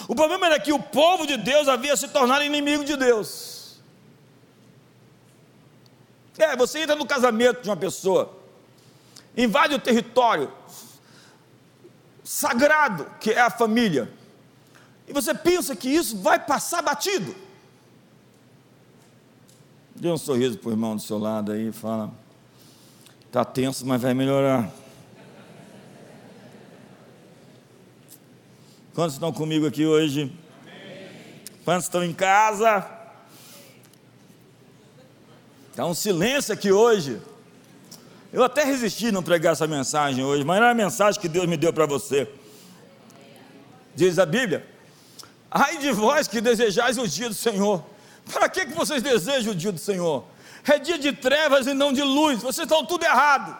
O 0.08 0.16
problema 0.16 0.48
era 0.48 0.60
que 0.60 0.72
o 0.72 0.80
povo 0.80 1.28
de 1.28 1.38
Deus 1.38 1.68
havia 1.68 1.96
se 1.96 2.08
tornado 2.08 2.44
inimigo 2.44 2.86
de 2.86 2.96
Deus. 2.96 3.53
É, 6.38 6.56
você 6.56 6.80
entra 6.80 6.96
no 6.96 7.06
casamento 7.06 7.62
de 7.62 7.70
uma 7.70 7.78
pessoa, 7.78 8.38
invade 9.38 9.76
o 9.76 9.80
território 9.80 10.52
sagrado 12.24 13.06
que 13.20 13.32
é 13.32 13.42
a 13.42 13.50
família, 13.50 14.12
e 15.08 15.14
você 15.14 15.34
pensa 15.34 15.76
que 15.76 15.90
isso 15.90 16.18
vai 16.18 16.40
passar 16.40 16.82
batido. 16.82 17.36
Dê 19.96 20.10
um 20.10 20.18
sorriso 20.18 20.58
para 20.58 20.70
o 20.70 20.72
irmão 20.72 20.96
do 20.96 21.02
seu 21.02 21.20
lado 21.20 21.52
aí 21.52 21.68
e 21.68 21.72
fala: 21.72 22.12
está 23.28 23.46
tenso, 23.46 23.86
mas 23.86 24.02
vai 24.02 24.14
melhorar. 24.14 24.72
Quantos 28.94 29.14
estão 29.14 29.32
comigo 29.32 29.68
aqui 29.68 29.86
hoje? 29.86 30.32
Quantos 31.66 31.86
estão 31.86 32.04
em 32.04 32.14
casa? 32.14 33.03
Está 35.74 35.88
um 35.88 35.96
silêncio 35.96 36.54
aqui 36.54 36.72
hoje. 36.72 37.20
Eu 38.32 38.44
até 38.44 38.64
resisti 38.64 39.12
não 39.12 39.24
pregar 39.24 39.54
essa 39.54 39.66
mensagem 39.66 40.24
hoje, 40.24 40.44
mas 40.44 40.60
não 40.60 40.68
é 40.68 40.70
a 40.70 40.76
mensagem 40.76 41.20
que 41.20 41.28
Deus 41.28 41.48
me 41.48 41.58
deu 41.58 41.74
para 41.74 41.88
você. 41.88 42.32
Diz 43.96 44.20
a 44.20 44.26
Bíblia: 44.28 44.68
Ai 45.50 45.80
de 45.80 45.92
vós 45.92 46.28
que 46.28 46.40
desejais 46.40 47.00
o 47.00 47.08
dia 47.08 47.28
do 47.28 47.34
Senhor. 47.34 47.84
Para 48.32 48.48
que, 48.50 48.68
que 48.68 48.74
vocês 48.74 49.02
desejam 49.02 49.52
o 49.52 49.56
dia 49.56 49.72
do 49.72 49.80
Senhor? 49.80 50.24
É 50.64 50.78
dia 50.78 51.00
de 51.00 51.12
trevas 51.12 51.66
e 51.66 51.74
não 51.74 51.92
de 51.92 52.04
luz. 52.04 52.44
Vocês 52.44 52.68
estão 52.68 52.86
tudo 52.86 53.04
errado. 53.04 53.58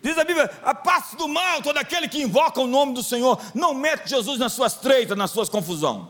Diz 0.00 0.16
a 0.16 0.22
Bíblia: 0.22 0.48
a 0.62 0.76
parte 0.76 1.16
do 1.16 1.26
mal, 1.26 1.60
todo 1.60 1.76
aquele 1.76 2.06
que 2.06 2.22
invoca 2.22 2.60
o 2.60 2.68
nome 2.68 2.94
do 2.94 3.02
Senhor, 3.02 3.42
não 3.52 3.74
mete 3.74 4.10
Jesus 4.10 4.38
nas 4.38 4.52
suas 4.52 4.74
treitas, 4.74 5.18
nas 5.18 5.32
suas 5.32 5.48
confusões. 5.48 6.06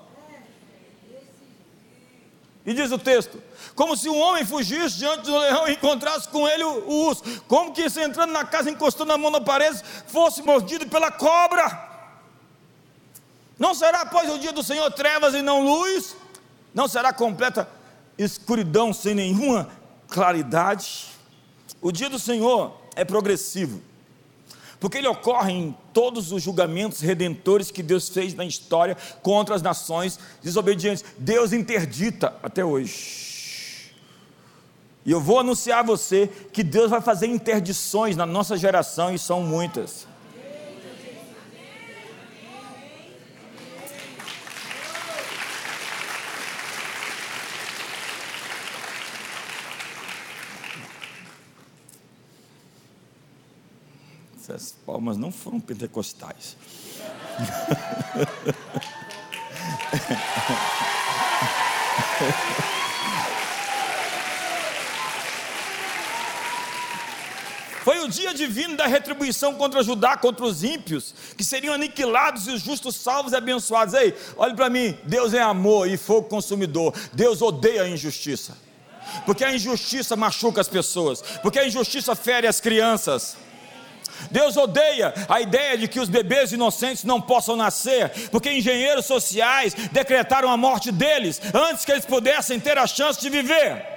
E 2.67 2.75
diz 2.75 2.93
o 2.93 2.99
texto: 2.99 3.39
como 3.75 3.97
se 3.97 4.09
um 4.09 4.19
homem 4.19 4.45
fugisse 4.45 4.99
diante 4.99 5.23
do 5.23 5.37
leão 5.37 5.69
e 5.69 5.73
encontrasse 5.73 6.29
com 6.29 6.47
ele 6.49 6.63
o, 6.63 6.89
urso, 7.07 7.23
como 7.49 7.73
que 7.73 7.91
se 7.91 8.01
entrando 8.01 8.33
na 8.33 8.45
casa, 8.45 8.71
encostando 8.71 9.13
a 9.13 9.19
mão 9.19 9.31
na 9.31 9.41
parede, 9.41 9.83
fosse 10.07 10.43
mordido 10.43 10.87
pela 10.89 11.11
cobra. 11.11 11.93
Não 13.59 13.75
será, 13.75 14.07
pois, 14.07 14.31
o 14.31 14.39
dia 14.39 14.53
do 14.53 14.63
Senhor 14.63 14.91
trevas 14.93 15.35
e 15.35 15.43
não 15.43 15.65
luz? 15.65 16.17
Não 16.73 16.89
será 16.89 17.13
completa 17.13 17.69
escuridão 18.17 18.93
sem 18.93 19.15
nenhuma 19.15 19.69
claridade? 20.09 21.07
O 21.81 21.91
dia 21.91 22.09
do 22.09 22.19
Senhor 22.19 22.77
é 22.95 23.05
progressivo 23.05 23.81
porque 24.85 24.99
ele 24.99 25.09
ocorre 25.09 25.51
em 25.51 25.75
todos 25.95 26.31
os 26.31 26.43
julgamentos 26.43 27.01
redentores 27.01 27.71
que 27.71 27.83
Deus 27.83 28.11
fez 28.11 28.35
na 28.35 28.45
história 28.45 28.95
contra 29.23 29.55
as 29.55 29.63
nações 29.63 30.19
desobedientes. 30.43 31.03
Deus 31.17 31.55
interdita 31.55 32.35
até 32.43 32.63
hoje. 32.63 33.34
E 35.07 35.11
eu 35.11 35.21
vou 35.21 35.39
anunciar 35.39 35.81
a 35.81 35.83
você 35.83 36.29
que 36.53 36.63
Deus 36.63 36.91
vai 36.91 37.01
fazer 37.01 37.27
interdições 37.27 38.17
na 38.17 38.25
nossa 38.25 38.57
geração, 38.57 39.15
e 39.15 39.19
são 39.19 39.43
muitas. 39.43 40.07
Essas 54.41 54.73
palmas 54.87 55.19
não 55.19 55.31
foram 55.31 55.61
pentecostais. 55.61 56.57
Foi 67.85 68.01
o 68.01 68.09
dia 68.09 68.33
divino 68.33 68.79
da 68.79 68.87
retribuição 68.87 69.57
contra 69.57 69.83
Judá, 69.83 70.17
contra 70.17 70.47
os 70.47 70.65
ímpios, 70.65 71.15
que 71.37 71.45
seriam 71.45 71.75
aniquilados 71.75 72.47
e 72.47 72.53
os 72.53 72.63
justos 72.63 72.97
salvos 72.97 73.35
e 73.35 73.37
abençoados. 73.37 73.93
Ei, 73.93 74.17
olhe 74.39 74.55
para 74.55 74.71
mim: 74.71 74.97
Deus 75.05 75.35
é 75.35 75.43
amor 75.43 75.87
e 75.87 75.99
fogo 75.99 76.27
consumidor. 76.27 76.95
Deus 77.13 77.43
odeia 77.43 77.83
a 77.83 77.89
injustiça, 77.89 78.57
porque 79.27 79.45
a 79.45 79.55
injustiça 79.55 80.17
machuca 80.17 80.63
as 80.63 80.69
pessoas, 80.69 81.21
porque 81.43 81.59
a 81.59 81.67
injustiça 81.67 82.17
fere 82.17 82.47
as 82.47 82.59
crianças. 82.59 83.37
Deus 84.31 84.57
odeia 84.57 85.13
a 85.29 85.43
ideia 85.43 85.77
de 85.77 85.87
que 85.87 86.01
os 86.01 86.09
bebês 86.09 86.53
inocentes 86.53 87.05
não 87.05 87.21
possam 87.21 87.55
nascer, 87.55 88.31
porque 88.31 88.51
engenheiros 88.51 89.05
sociais 89.05 89.75
decretaram 89.93 90.49
a 90.49 90.57
morte 90.57 90.91
deles 90.91 91.39
antes 91.53 91.85
que 91.85 91.93
eles 91.93 92.07
pudessem 92.07 92.59
ter 92.59 92.79
a 92.79 92.87
chance 92.87 93.21
de 93.21 93.29
viver. 93.29 93.94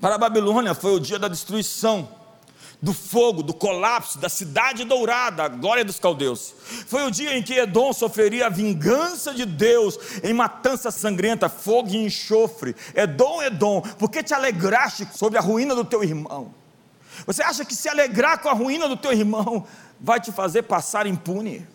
Para 0.00 0.14
a 0.14 0.18
Babilônia 0.18 0.74
foi 0.74 0.94
o 0.94 1.00
dia 1.00 1.18
da 1.18 1.26
destruição, 1.26 2.08
do 2.80 2.94
fogo, 2.94 3.42
do 3.42 3.52
colapso 3.52 4.18
da 4.18 4.28
cidade 4.28 4.84
dourada, 4.84 5.42
a 5.42 5.48
glória 5.48 5.84
dos 5.84 5.98
caldeus. 5.98 6.54
Foi 6.86 7.04
o 7.04 7.10
dia 7.10 7.36
em 7.36 7.42
que 7.42 7.54
Edom 7.54 7.92
sofreria 7.92 8.46
a 8.46 8.50
vingança 8.50 9.34
de 9.34 9.44
Deus 9.44 9.98
em 10.22 10.32
matança 10.32 10.92
sangrenta, 10.92 11.48
fogo 11.48 11.88
e 11.90 11.96
enxofre. 11.96 12.76
Edom, 12.94 13.42
Edom, 13.42 13.80
por 13.80 14.08
que 14.08 14.22
te 14.22 14.32
alegraste 14.32 15.08
sobre 15.12 15.36
a 15.36 15.42
ruína 15.42 15.74
do 15.74 15.84
teu 15.84 16.04
irmão? 16.04 16.54
Você 17.26 17.42
acha 17.42 17.64
que 17.64 17.74
se 17.74 17.88
alegrar 17.88 18.40
com 18.40 18.48
a 18.48 18.52
ruína 18.52 18.86
do 18.88 18.96
teu 18.96 19.12
irmão 19.12 19.66
vai 20.00 20.20
te 20.20 20.30
fazer 20.30 20.62
passar 20.62 21.08
impune? 21.08 21.66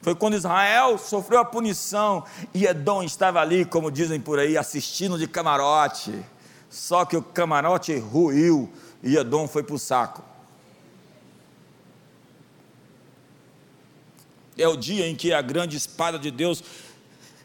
Foi 0.00 0.14
quando 0.14 0.34
Israel 0.34 0.96
sofreu 0.96 1.40
a 1.40 1.44
punição 1.44 2.24
e 2.54 2.64
Edom 2.64 3.02
estava 3.02 3.40
ali, 3.40 3.66
como 3.66 3.90
dizem 3.90 4.18
por 4.18 4.38
aí, 4.38 4.56
assistindo 4.56 5.18
de 5.18 5.26
camarote 5.26 6.24
só 6.70 7.04
que 7.04 7.16
o 7.16 7.22
camarote 7.22 7.96
ruiu 7.96 8.70
e 9.02 9.16
Edom 9.16 9.46
foi 9.46 9.62
para 9.62 9.74
o 9.74 9.78
saco. 9.78 10.24
É 14.58 14.66
o 14.66 14.76
dia 14.76 15.06
em 15.06 15.14
que 15.14 15.32
a 15.32 15.42
grande 15.42 15.76
espada 15.76 16.18
de 16.18 16.30
Deus 16.30 16.62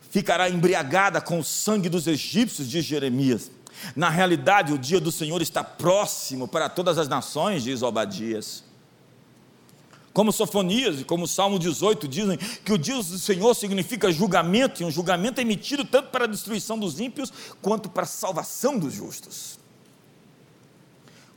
ficará 0.10 0.50
embriagada 0.50 1.22
com 1.22 1.40
o 1.40 1.44
sangue 1.44 1.90
dos 1.90 2.08
egípcios, 2.08 2.70
diz 2.70 2.84
Jeremias. 2.84 3.52
Na 3.96 4.10
realidade, 4.10 4.74
o 4.74 4.78
dia 4.78 5.00
do 5.00 5.12
Senhor 5.12 5.42
está 5.42 5.64
próximo 5.64 6.48
para 6.48 6.70
todas 6.70 6.98
as 6.98 7.08
nações, 7.08 7.64
diz 7.64 7.82
Obadias. 7.82 8.64
Como 10.14 10.32
Sofonias 10.32 11.00
e 11.00 11.06
como 11.06 11.26
Salmo 11.26 11.58
18 11.58 12.08
dizem 12.08 12.38
que 12.38 12.74
o 12.74 12.78
dia 12.78 12.96
do 12.96 13.04
Senhor 13.04 13.54
significa 13.54 14.12
julgamento, 14.12 14.82
e 14.82 14.86
um 14.86 14.92
julgamento 14.92 15.40
emitido 15.40 15.86
tanto 15.86 16.10
para 16.10 16.26
a 16.26 16.28
destruição 16.28 16.78
dos 16.78 17.00
ímpios 17.00 17.32
quanto 17.62 17.90
para 17.90 18.04
a 18.04 18.08
salvação 18.08 18.78
dos 18.78 18.94
justos. 18.94 19.58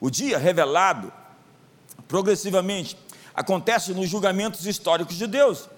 O 0.01 0.11
dia 0.11 0.39
revelado, 0.39 1.13
progressivamente, 2.09 2.97
acontece 3.33 3.93
nos 3.95 4.09
julgamentos 4.09 4.67
históricos 4.67 5.17
de 5.17 5.27
Deus. 5.27 5.69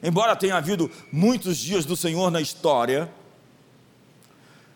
Embora 0.00 0.36
tenha 0.36 0.56
havido 0.56 0.88
muitos 1.10 1.58
dias 1.58 1.84
do 1.84 1.96
Senhor 1.96 2.30
na 2.30 2.40
história, 2.40 3.12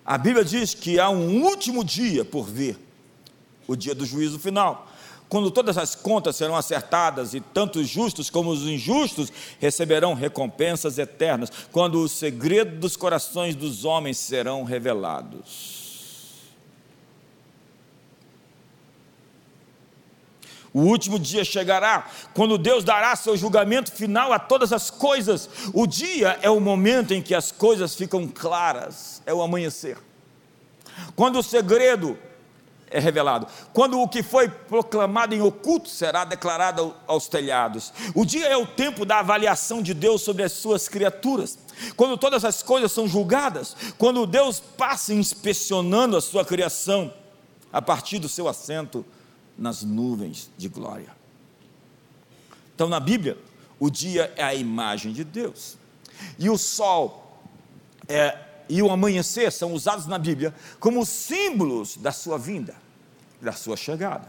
a 0.05 0.19
Bíblia 0.19 0.45
diz 0.45 0.75
que 0.75 0.99
há 0.99 1.09
um 1.09 1.45
último 1.45 1.85
dia 1.85 2.25
por 2.25 2.45
vir, 2.45 2.77
o 3.69 3.77
dia 3.77 3.95
do 3.95 4.05
juízo 4.05 4.41
final 4.41 4.89
quando 5.33 5.51
todas 5.51 5.79
as 5.79 5.95
contas 5.95 6.37
serão 6.37 6.55
acertadas 6.55 7.33
e 7.33 7.41
tanto 7.41 7.79
os 7.79 7.89
justos 7.89 8.29
como 8.29 8.51
os 8.51 8.67
injustos 8.67 9.33
receberão 9.59 10.13
recompensas 10.13 10.99
eternas, 10.99 11.51
quando 11.73 12.03
os 12.03 12.13
segredos 12.13 12.79
dos 12.79 12.97
corações 12.99 13.55
dos 13.55 13.87
homens 13.87 14.19
serão 14.19 14.63
revelados. 14.63 16.43
O 20.71 20.81
último 20.81 21.19
dia 21.19 21.47
chegará, 21.47 22.11
quando 22.35 22.59
Deus 22.59 22.85
dará 22.85 23.17
seu 23.17 23.35
julgamento 23.35 23.91
final 23.91 24.35
a 24.35 24.39
todas 24.39 24.71
as 24.71 24.91
coisas. 24.91 25.49
O 25.73 25.87
dia 25.87 26.39
é 26.43 26.51
o 26.51 26.61
momento 26.61 27.15
em 27.15 27.23
que 27.23 27.35
as 27.35 27.51
coisas 27.51 27.95
ficam 27.95 28.29
claras, 28.29 29.23
é 29.25 29.33
o 29.33 29.41
amanhecer. 29.41 29.97
Quando 31.17 31.39
o 31.39 31.43
segredo 31.43 32.19
é 32.93 33.01
revelado. 33.01 33.47
Quando 33.73 33.99
o 34.01 34.09
que 34.09 34.23
foi 34.23 34.49
proclamado 34.49 35.35
em 35.35 35.41
oculto 35.41 35.89
será 35.89 36.25
declarado 36.25 36.95
aos 37.07 37.27
telhados. 37.27 37.93
O 38.15 38.25
dia 38.25 38.47
é 38.47 38.57
o 38.57 38.67
tempo 38.67 39.05
da 39.05 39.19
avaliação 39.19 39.83
de 39.83 39.95
Deus 39.95 40.23
sobre 40.23 40.43
as 40.43 40.53
suas 40.53 40.89
criaturas. 40.89 41.59
Quando 41.97 42.17
todas 42.17 42.45
as 42.45 42.63
coisas 42.63 42.93
são 42.93 43.09
julgadas, 43.09 43.75
quando 43.99 44.27
Deus 44.27 44.61
passa 44.61 45.15
inspecionando 45.15 46.17
a 46.17 46.21
sua 46.21 46.45
criação 46.45 47.13
a 47.73 47.81
partir 47.81 48.19
do 48.19 48.29
seu 48.29 48.47
assento 48.47 49.05
nas 49.57 49.83
nuvens 49.83 50.51
de 50.57 50.69
glória. 50.69 51.11
Então, 52.75 52.89
na 52.89 53.01
Bíblia, 53.01 53.39
o 53.81 53.91
dia 53.91 54.33
é 54.37 54.45
a 54.45 54.55
imagem 54.55 55.13
de 55.13 55.25
Deus. 55.25 55.77
E 56.39 56.51
o 56.51 56.59
sol 56.59 57.41
é, 58.07 58.37
e 58.69 58.83
o 58.83 58.91
amanhecer 58.91 59.51
são 59.53 59.73
usados 59.73 60.07
na 60.07 60.19
Bíblia 60.19 60.55
como 60.79 61.05
símbolos 61.05 61.97
da 61.97 62.13
sua 62.13 62.39
vinda 62.39 62.75
da 63.43 63.53
sua 63.53 63.77
chegada. 63.77 64.29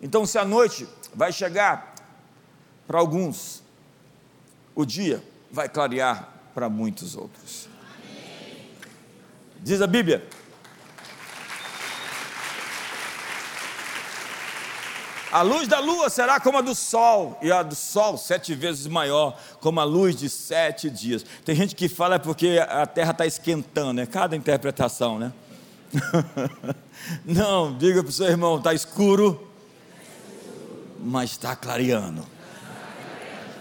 Então, 0.00 0.26
se 0.26 0.38
a 0.38 0.44
noite 0.44 0.86
vai 1.14 1.32
chegar 1.32 1.94
para 2.86 2.98
alguns, 2.98 3.62
o 4.74 4.84
dia 4.84 5.24
vai 5.50 5.68
clarear 5.68 6.28
para 6.54 6.68
muitos 6.68 7.16
outros. 7.16 7.68
Diz 9.62 9.80
a 9.80 9.86
Bíblia. 9.86 10.28
A 15.32 15.40
luz 15.40 15.66
da 15.66 15.80
lua 15.80 16.10
será 16.10 16.38
como 16.38 16.58
a 16.58 16.60
do 16.60 16.74
sol, 16.74 17.38
e 17.40 17.50
a 17.50 17.62
do 17.62 17.74
sol 17.74 18.18
sete 18.18 18.54
vezes 18.54 18.86
maior, 18.86 19.34
como 19.60 19.80
a 19.80 19.84
luz 19.84 20.14
de 20.14 20.28
sete 20.28 20.90
dias. 20.90 21.24
Tem 21.42 21.56
gente 21.56 21.74
que 21.74 21.88
fala 21.88 22.16
é 22.16 22.18
porque 22.18 22.62
a 22.68 22.84
terra 22.84 23.12
está 23.12 23.24
esquentando, 23.24 24.02
é 24.02 24.06
cada 24.06 24.36
interpretação, 24.36 25.18
né? 25.18 25.32
Não, 27.24 27.76
diga 27.78 28.02
para 28.02 28.10
o 28.10 28.12
seu 28.12 28.26
irmão: 28.26 28.58
está 28.58 28.74
escuro, 28.74 29.48
mas 31.00 31.30
está 31.30 31.56
clareando. 31.56 32.26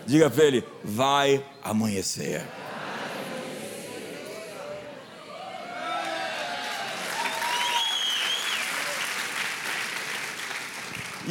Diga 0.05 0.29
para 0.29 0.43
ele: 0.43 0.67
vai 0.83 1.41
amanhecer. 1.63 2.45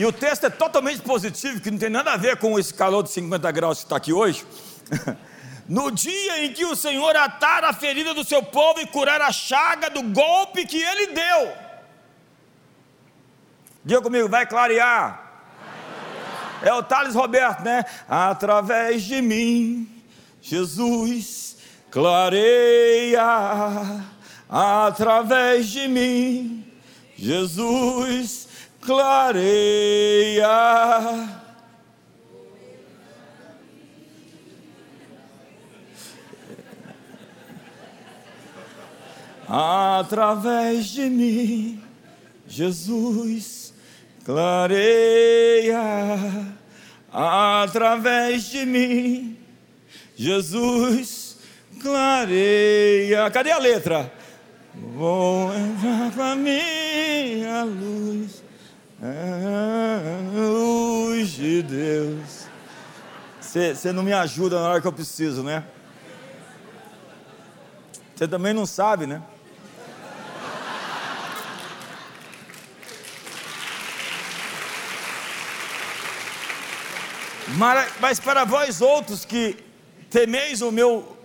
E 0.01 0.07
o 0.07 0.11
texto 0.11 0.45
é 0.45 0.49
totalmente 0.49 1.03
positivo, 1.03 1.61
que 1.61 1.71
não 1.71 1.77
tem 1.77 1.91
nada 1.91 2.15
a 2.15 2.17
ver 2.17 2.39
com 2.39 2.59
esse 2.59 2.73
calor 2.73 3.03
de 3.03 3.11
50 3.11 3.53
graus 3.53 3.81
que 3.81 3.85
está 3.85 3.97
aqui 3.97 4.15
hoje. 4.15 4.47
no 5.69 5.91
dia 5.91 6.43
em 6.43 6.55
que 6.55 6.65
o 6.65 6.75
Senhor 6.75 7.15
atar 7.15 7.65
a 7.65 7.75
ferida 7.75 8.15
do 8.15 8.25
seu 8.25 8.43
povo 8.43 8.81
e 8.81 8.87
curar 8.87 9.21
a 9.21 9.31
chaga 9.31 9.91
do 9.91 10.03
golpe 10.05 10.65
que 10.65 10.81
ele 10.81 11.09
deu. 11.09 11.53
Diga 13.85 14.01
comigo, 14.01 14.27
vai 14.27 14.47
clarear. 14.47 15.45
É 16.63 16.73
o 16.73 16.83
Thales 16.83 17.15
Roberto, 17.15 17.63
né? 17.63 17.85
Através 18.09 19.03
de 19.03 19.21
mim, 19.21 20.03
Jesus 20.41 21.59
clareia. 21.91 23.23
Através 24.49 25.69
de 25.69 25.87
mim, 25.89 26.73
Jesus 27.19 28.49
clareia. 28.91 30.49
através 39.53 40.87
de 40.87 41.11
mim, 41.11 41.83
Jesus 42.47 43.75
clareia, 44.25 45.81
através 47.13 48.45
de 48.45 48.65
mim, 48.65 49.37
Jesus 50.17 51.37
clareia. 51.81 53.31
Cadê 53.31 53.53
a 53.53 53.59
letra? 53.59 54.13
Vou 54.75 55.53
entrar 55.53 56.37
mim 56.37 57.45
a 57.45 57.65
luz, 57.65 58.40
a 58.40 58.40
luz 60.35 61.31
de 61.31 61.63
Deus. 61.63 62.47
Você 63.41 63.93
não 63.93 64.03
me 64.03 64.13
ajuda 64.13 64.61
na 64.61 64.69
hora 64.69 64.81
que 64.81 64.87
eu 64.87 64.93
preciso, 64.93 65.43
né? 65.43 65.65
Você 68.15 68.29
também 68.29 68.53
não 68.53 68.67
sabe, 68.67 69.07
né? 69.07 69.23
Mas 78.01 78.21
para 78.21 78.45
vós 78.45 78.81
outros 78.81 79.25
que 79.25 79.57
temeis 80.11 80.61
o 80.61 80.71
meu. 80.71 81.17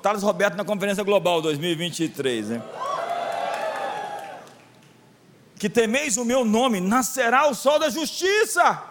Thales 0.00 0.22
Roberto 0.22 0.56
na 0.56 0.64
Conferência 0.64 1.04
Global 1.04 1.42
2023, 1.42 2.48
né? 2.48 2.62
Que 5.58 5.70
temeis 5.70 6.16
o 6.16 6.24
meu 6.24 6.44
nome, 6.44 6.80
nascerá 6.80 7.48
o 7.48 7.54
sol 7.54 7.78
da 7.78 7.88
justiça, 7.88 8.82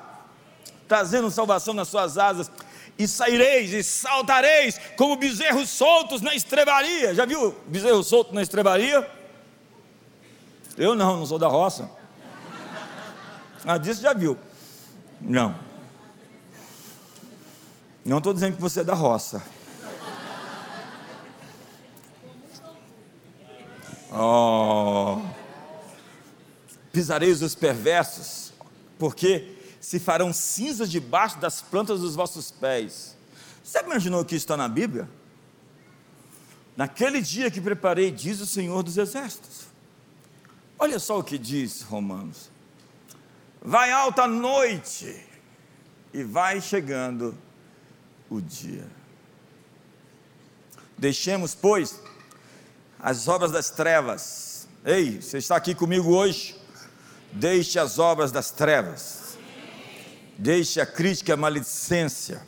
trazendo 0.88 1.30
salvação 1.30 1.74
nas 1.74 1.88
suas 1.88 2.18
asas, 2.18 2.50
e 2.98 3.08
saireis 3.08 3.72
e 3.74 3.84
saltareis 3.84 4.80
como 4.98 5.16
bezerros 5.16 5.70
soltos 5.70 6.22
na 6.22 6.34
estrebaria. 6.34 7.14
Já 7.14 7.26
viu 7.26 7.56
bezerro 7.68 8.04
solto 8.04 8.34
na 8.34 8.42
estrebaria? 8.42 9.08
Eu 10.78 10.96
não, 10.96 11.18
não 11.18 11.26
sou 11.26 11.38
da 11.38 11.48
roça. 11.48 11.90
Ah, 13.66 13.78
disso 13.78 14.02
já 14.02 14.14
viu. 14.14 14.38
Não. 15.22 15.56
Não 18.04 18.20
estou 18.20 18.34
dizendo 18.34 18.56
que 18.56 18.62
você 18.62 18.82
é 18.82 18.84
da 18.84 18.94
roça. 18.94 19.42
Oh. 24.12 25.20
Pisareis 26.96 27.42
os 27.42 27.54
perversos, 27.54 28.54
porque 28.98 29.58
se 29.82 30.00
farão 30.00 30.32
cinzas 30.32 30.90
debaixo 30.90 31.38
das 31.40 31.62
plantas 31.62 32.00
dos 32.00 32.16
vossos 32.16 32.52
pés. 32.52 33.18
Você 33.62 33.82
imaginou 33.82 34.24
que 34.24 34.34
isso 34.34 34.46
está 34.46 34.56
na 34.56 34.70
Bíblia? 34.70 35.10
Naquele 36.78 37.22
dia 37.22 37.52
que 37.52 37.60
preparei, 37.60 38.12
diz 38.12 38.40
o 38.40 38.46
Senhor 38.46 38.82
dos 38.82 38.98
Exércitos. 38.98 39.66
Olha 40.80 40.98
só 40.98 41.20
o 41.20 41.24
que 41.24 41.38
diz 41.38 41.82
Romanos: 41.82 42.50
Vai 43.62 43.92
alta 43.92 44.26
noite 44.26 45.22
e 46.14 46.24
vai 46.24 46.62
chegando 46.62 47.38
o 48.30 48.40
dia. 48.40 48.88
Deixemos, 50.98 51.54
pois, 51.54 52.00
as 52.98 53.28
obras 53.28 53.52
das 53.52 53.70
trevas. 53.70 54.66
Ei, 54.86 55.22
você 55.22 55.40
está 55.40 55.58
aqui 55.58 55.76
comigo 55.76 56.16
hoje? 56.16 56.55
Deixe 57.36 57.78
as 57.78 58.00
obras 58.00 58.32
das 58.32 58.50
trevas. 58.50 59.38
Deixe 60.38 60.82
a 60.82 60.86
crítica, 60.86 61.34
a 61.34 61.38
maledicência, 61.38 62.42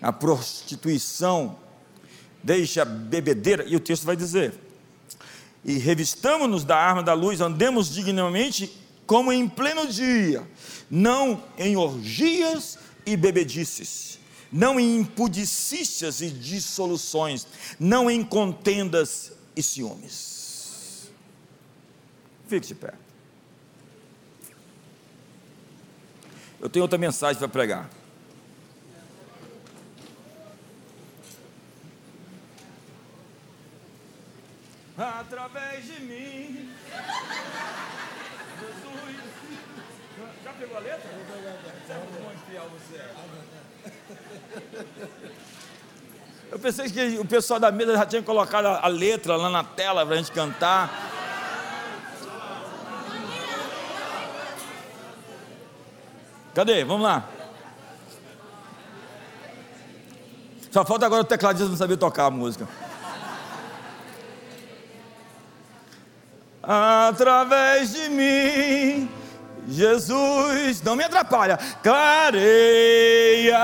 a 0.00 0.12
prostituição. 0.12 1.58
Deixe 2.42 2.80
a 2.80 2.84
bebedeira. 2.84 3.64
E 3.66 3.74
o 3.74 3.80
texto 3.80 4.04
vai 4.04 4.16
dizer: 4.16 4.54
E 5.64 5.78
revistamos-nos 5.78 6.64
da 6.64 6.76
arma 6.76 7.02
da 7.02 7.12
luz, 7.12 7.40
andemos 7.40 7.92
dignamente 7.92 8.78
como 9.06 9.32
em 9.32 9.48
pleno 9.48 9.88
dia, 9.88 10.46
não 10.88 11.42
em 11.58 11.76
orgias 11.76 12.78
e 13.04 13.16
bebedices 13.16 14.10
não 14.52 14.80
em 14.80 14.96
impudicícias 14.96 16.20
e 16.20 16.30
dissoluções, 16.30 17.46
não 17.78 18.10
em 18.10 18.24
contendas 18.24 19.32
e 19.54 19.62
ciúmes. 19.62 21.10
Fique 22.48 22.66
de 22.66 22.74
pé. 22.74 22.94
Eu 26.60 26.68
tenho 26.68 26.84
outra 26.84 26.98
mensagem 26.98 27.38
para 27.38 27.48
pregar. 27.48 27.88
Através 34.98 35.86
de 35.86 36.00
mim, 36.02 36.70
Jesus. 38.60 39.16
Já 40.44 40.52
pegou 40.52 40.76
a 40.76 40.80
letra? 40.80 41.10
Você 41.86 41.92
é 41.92 41.96
fiel. 42.46 42.70
Eu 46.52 46.58
pensei 46.58 46.90
que 46.90 47.18
o 47.18 47.24
pessoal 47.24 47.58
da 47.58 47.70
mesa 47.70 47.96
já 47.96 48.04
tinha 48.04 48.22
colocado 48.22 48.66
a 48.66 48.86
letra 48.88 49.36
lá 49.36 49.48
na 49.48 49.64
tela 49.64 50.04
para 50.04 50.16
a 50.16 50.18
gente 50.18 50.32
cantar. 50.32 51.09
Cadê? 56.60 56.84
Vamos 56.84 57.04
lá. 57.04 57.26
Só 60.70 60.84
falta 60.84 61.06
agora 61.06 61.22
o 61.22 61.24
tecladista 61.24 61.66
não 61.66 61.74
saber 61.74 61.96
tocar 61.96 62.26
a 62.26 62.30
música. 62.30 62.68
Através 66.62 67.94
de 67.94 68.10
mim 68.10 69.10
Jesus, 69.66 70.82
não 70.82 70.96
me 70.96 71.04
atrapalha, 71.04 71.56
clareia. 71.82 73.58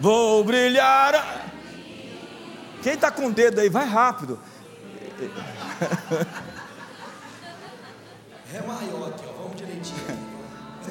Vou 0.00 0.42
brilhar. 0.42 1.44
Quem 2.82 2.94
está 2.94 3.12
com 3.12 3.26
o 3.26 3.32
dedo 3.32 3.60
aí, 3.60 3.68
vai 3.68 3.86
rápido. 3.86 4.40
É 8.52 8.62
maior 8.62 9.12
direitinho. 9.12 9.27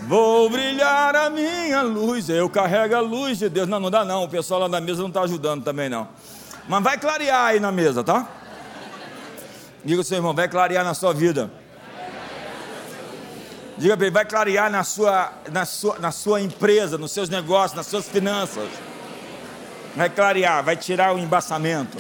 Vou 0.08 0.50
brilhar 0.50 1.16
a 1.16 1.30
minha 1.30 1.82
luz, 1.82 2.30
eu 2.30 2.50
carrego 2.50 2.96
a 2.96 3.00
luz 3.02 3.40
de 3.40 3.50
Deus. 3.50 3.68
Não, 3.68 3.80
não 3.80 3.92
dá 3.92 4.06
não, 4.06 4.24
o 4.24 4.30
pessoal 4.30 4.62
lá 4.62 4.70
na 4.70 4.80
mesa 4.80 5.02
não 5.02 5.10
está 5.10 5.22
ajudando 5.22 5.64
também 5.64 5.90
não. 5.90 6.08
Mas 6.68 6.84
vai 6.84 6.98
clarear 6.98 7.48
aí 7.48 7.60
na 7.60 7.72
mesa, 7.72 8.04
tá? 8.04 8.28
Diga 9.84 10.00
ao 10.00 10.04
seu 10.04 10.18
irmão, 10.18 10.34
vai 10.34 10.48
clarear 10.48 10.84
na 10.84 10.94
sua 10.94 11.14
vida. 11.14 11.52
Diga 13.78 13.96
para 13.96 14.08
ele, 14.08 14.14
vai 14.14 14.26
clarear 14.26 14.72
na 14.72 14.84
sua, 14.84 15.32
na, 15.52 15.66
sua, 15.66 16.00
na 16.00 16.12
sua 16.12 16.42
empresa, 16.42 16.98
nos 16.98 17.12
seus 17.12 17.30
negócios, 17.30 17.76
nas 17.76 17.86
suas 17.86 18.08
finanças. 18.08 18.68
Vai 19.96 20.10
clarear, 20.10 20.64
vai 20.64 20.76
tirar 20.76 21.14
o 21.14 21.20
embaçamento. 21.20 21.98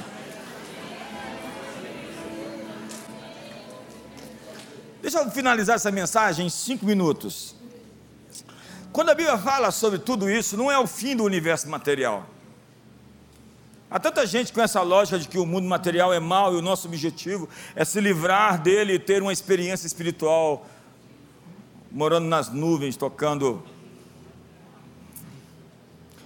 Deixa 5.07 5.19
eu 5.19 5.31
finalizar 5.31 5.77
essa 5.77 5.89
mensagem 5.89 6.47
em 6.47 6.49
cinco 6.49 6.85
minutos. 6.85 7.55
Quando 8.91 9.07
a 9.07 9.15
Bíblia 9.15 9.37
fala 9.37 9.71
sobre 9.71 9.99
tudo 9.99 10.29
isso, 10.29 10.57
não 10.57 10.69
é 10.69 10.77
o 10.77 10.85
fim 10.85 11.15
do 11.15 11.23
universo 11.23 11.69
material. 11.69 12.27
Há 13.89 14.01
tanta 14.01 14.27
gente 14.27 14.51
com 14.51 14.61
essa 14.61 14.81
lógica 14.81 15.17
de 15.17 15.25
que 15.29 15.39
o 15.39 15.45
mundo 15.45 15.65
material 15.65 16.13
é 16.13 16.19
mau 16.19 16.53
e 16.53 16.57
o 16.57 16.61
nosso 16.61 16.89
objetivo 16.89 17.47
é 17.73 17.85
se 17.85 18.01
livrar 18.01 18.61
dele 18.61 18.95
e 18.95 18.99
ter 18.99 19.21
uma 19.21 19.31
experiência 19.31 19.87
espiritual, 19.87 20.67
morando 21.89 22.27
nas 22.27 22.49
nuvens, 22.49 22.97
tocando. 22.97 23.63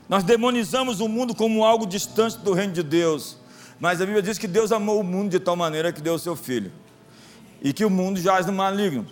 Nós 0.10 0.24
demonizamos 0.24 1.02
o 1.02 1.08
mundo 1.08 1.36
como 1.36 1.64
algo 1.64 1.86
distante 1.86 2.40
do 2.40 2.52
reino 2.52 2.74
de 2.74 2.82
Deus, 2.82 3.38
mas 3.80 4.02
a 4.02 4.06
Bíblia 4.06 4.24
diz 4.24 4.40
que 4.40 4.48
Deus 4.48 4.72
amou 4.72 5.00
o 5.00 5.04
mundo 5.04 5.30
de 5.30 5.40
tal 5.40 5.56
maneira 5.56 5.94
que 5.94 6.02
deu 6.02 6.16
o 6.16 6.20
seu 6.20 6.36
filho, 6.36 6.72
e 7.62 7.72
que 7.72 7.86
o 7.86 7.90
mundo 7.90 8.20
jaz 8.20 8.46
no 8.46 8.54
maligno. 8.54 9.06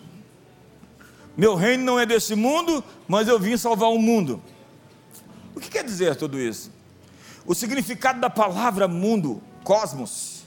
Meu 1.37 1.55
reino 1.55 1.83
não 1.83 1.99
é 1.99 2.05
desse 2.05 2.35
mundo, 2.35 2.83
mas 3.07 3.27
eu 3.27 3.39
vim 3.39 3.55
salvar 3.55 3.89
o 3.89 3.99
mundo. 3.99 4.41
O 5.55 5.59
que 5.59 5.69
quer 5.69 5.83
dizer 5.83 6.15
tudo 6.15 6.39
isso? 6.39 6.71
O 7.45 7.55
significado 7.55 8.19
da 8.19 8.29
palavra 8.29 8.87
mundo, 8.87 9.41
cosmos, 9.63 10.43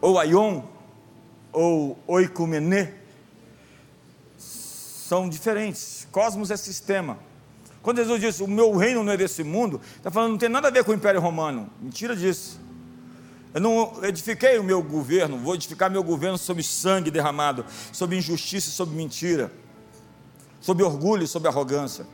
ou 0.00 0.18
aion, 0.18 0.62
ou 1.52 1.98
oikumenê, 2.06 2.92
são 4.36 5.28
diferentes. 5.28 6.06
Cosmos 6.10 6.50
é 6.50 6.56
sistema. 6.56 7.18
Quando 7.82 7.98
Jesus 7.98 8.20
disse, 8.20 8.42
o 8.42 8.48
meu 8.48 8.76
reino 8.76 9.02
não 9.02 9.12
é 9.12 9.16
desse 9.16 9.42
mundo, 9.42 9.80
está 9.96 10.10
falando, 10.10 10.32
não 10.32 10.38
tem 10.38 10.48
nada 10.48 10.68
a 10.68 10.70
ver 10.70 10.84
com 10.84 10.90
o 10.90 10.94
Império 10.94 11.20
Romano. 11.20 11.70
Mentira 11.80 12.14
disso. 12.14 12.60
Eu 13.54 13.60
não 13.60 14.04
edifiquei 14.04 14.58
o 14.58 14.64
meu 14.64 14.82
governo, 14.82 15.38
vou 15.38 15.54
edificar 15.54 15.90
meu 15.90 16.02
governo 16.02 16.36
sobre 16.36 16.62
sangue 16.62 17.10
derramado, 17.10 17.64
sobre 17.92 18.16
injustiça, 18.16 18.70
sobre 18.70 18.94
mentira, 18.94 19.50
sobre 20.60 20.84
orgulho, 20.84 21.26
sobre 21.26 21.48
arrogância. 21.48 22.06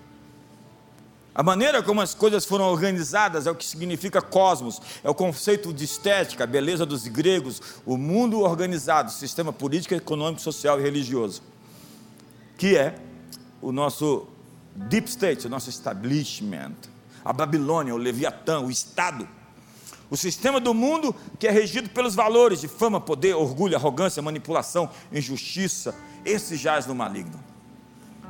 A 1.34 1.42
maneira 1.42 1.82
como 1.82 2.00
as 2.00 2.14
coisas 2.14 2.44
foram 2.44 2.66
organizadas 2.66 3.48
é 3.48 3.50
o 3.50 3.56
que 3.56 3.66
significa 3.66 4.22
cosmos, 4.22 4.80
é 5.02 5.10
o 5.10 5.14
conceito 5.14 5.72
de 5.72 5.84
estética, 5.84 6.44
a 6.44 6.46
beleza 6.46 6.86
dos 6.86 7.08
gregos, 7.08 7.60
o 7.84 7.96
mundo 7.96 8.40
organizado, 8.40 9.10
sistema 9.10 9.52
político, 9.52 9.94
econômico, 9.94 10.40
social 10.40 10.78
e 10.78 10.82
religioso, 10.84 11.42
que 12.56 12.76
é 12.76 12.94
o 13.60 13.72
nosso 13.72 14.28
deep 14.76 15.10
state, 15.10 15.48
o 15.48 15.50
nosso 15.50 15.68
establishment, 15.68 16.76
a 17.24 17.32
Babilônia, 17.32 17.92
o 17.92 17.98
Leviatã, 17.98 18.60
o 18.60 18.70
Estado. 18.70 19.26
O 20.10 20.16
sistema 20.16 20.60
do 20.60 20.74
mundo 20.74 21.14
que 21.38 21.46
é 21.46 21.50
regido 21.50 21.88
pelos 21.88 22.14
valores 22.14 22.60
de 22.60 22.68
fama, 22.68 23.00
poder, 23.00 23.34
orgulho, 23.34 23.76
arrogância, 23.76 24.22
manipulação, 24.22 24.90
injustiça, 25.12 25.94
esse 26.24 26.56
jaz 26.56 26.86
no 26.86 26.94
maligno. 26.94 27.42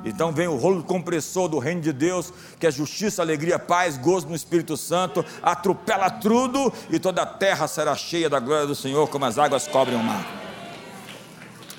Então 0.05 0.31
vem 0.31 0.47
o 0.47 0.57
rolo 0.57 0.85
compressor 0.85 1.49
do 1.49 1.59
reino 1.59 1.81
de 1.81 1.93
Deus, 1.93 2.33
que 2.61 2.67
é 2.67 2.71
justiça, 2.71 3.23
alegria, 3.23 3.59
paz, 3.59 3.97
gozo 3.97 4.29
no 4.29 4.35
Espírito 4.35 4.77
Santo, 4.77 5.25
atropela 5.43 6.11
tudo 6.11 6.73
e 6.91 6.99
toda 6.99 7.23
a 7.23 7.27
terra 7.27 7.67
será 7.67 7.97
cheia 7.97 8.29
da 8.29 8.39
glória 8.39 8.67
do 8.67 8.75
Senhor, 8.75 9.09
como 9.09 9.25
as 9.25 9.39
águas 9.39 9.67
cobrem 9.67 9.99
o 9.99 10.03
mar. 10.03 10.27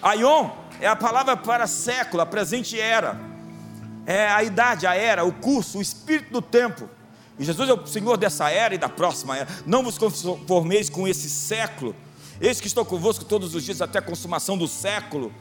Aion 0.02 0.50
é 0.82 0.88
a 0.88 0.96
palavra 0.96 1.38
para 1.38 1.68
século, 1.68 2.22
a 2.22 2.26
presente 2.26 2.80
era, 2.80 3.20
é 4.08 4.28
a 4.28 4.44
idade, 4.44 4.88
a 4.88 4.96
era, 4.96 5.24
o 5.24 5.32
curso, 5.32 5.78
o 5.78 5.82
espírito 5.82 6.32
do 6.32 6.42
tempo. 6.42 6.90
E 7.38 7.44
Jesus 7.44 7.70
é 7.70 7.74
o 7.74 7.86
Senhor 7.86 8.18
dessa 8.18 8.50
era 8.50 8.74
e 8.74 8.78
da 8.78 8.90
próxima 8.90 9.38
era. 9.38 9.48
Não 9.66 9.84
vos 9.84 9.98
conformeis 9.98 10.90
com 10.90 11.08
esse 11.08 11.30
século. 11.30 11.96
Eis 12.40 12.60
que 12.60 12.68
estou 12.68 12.86
convosco 12.86 13.26
todos 13.26 13.56
os 13.56 13.64
dias 13.64 13.82
até 13.82 14.00
a 14.00 14.02
consumação 14.02 14.58
do 14.58 14.68
século. 14.68 15.34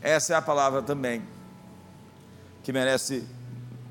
Essa 0.00 0.34
é 0.34 0.36
a 0.36 0.42
palavra 0.42 0.82
também 0.82 1.22
que 2.62 2.72
merece 2.72 3.24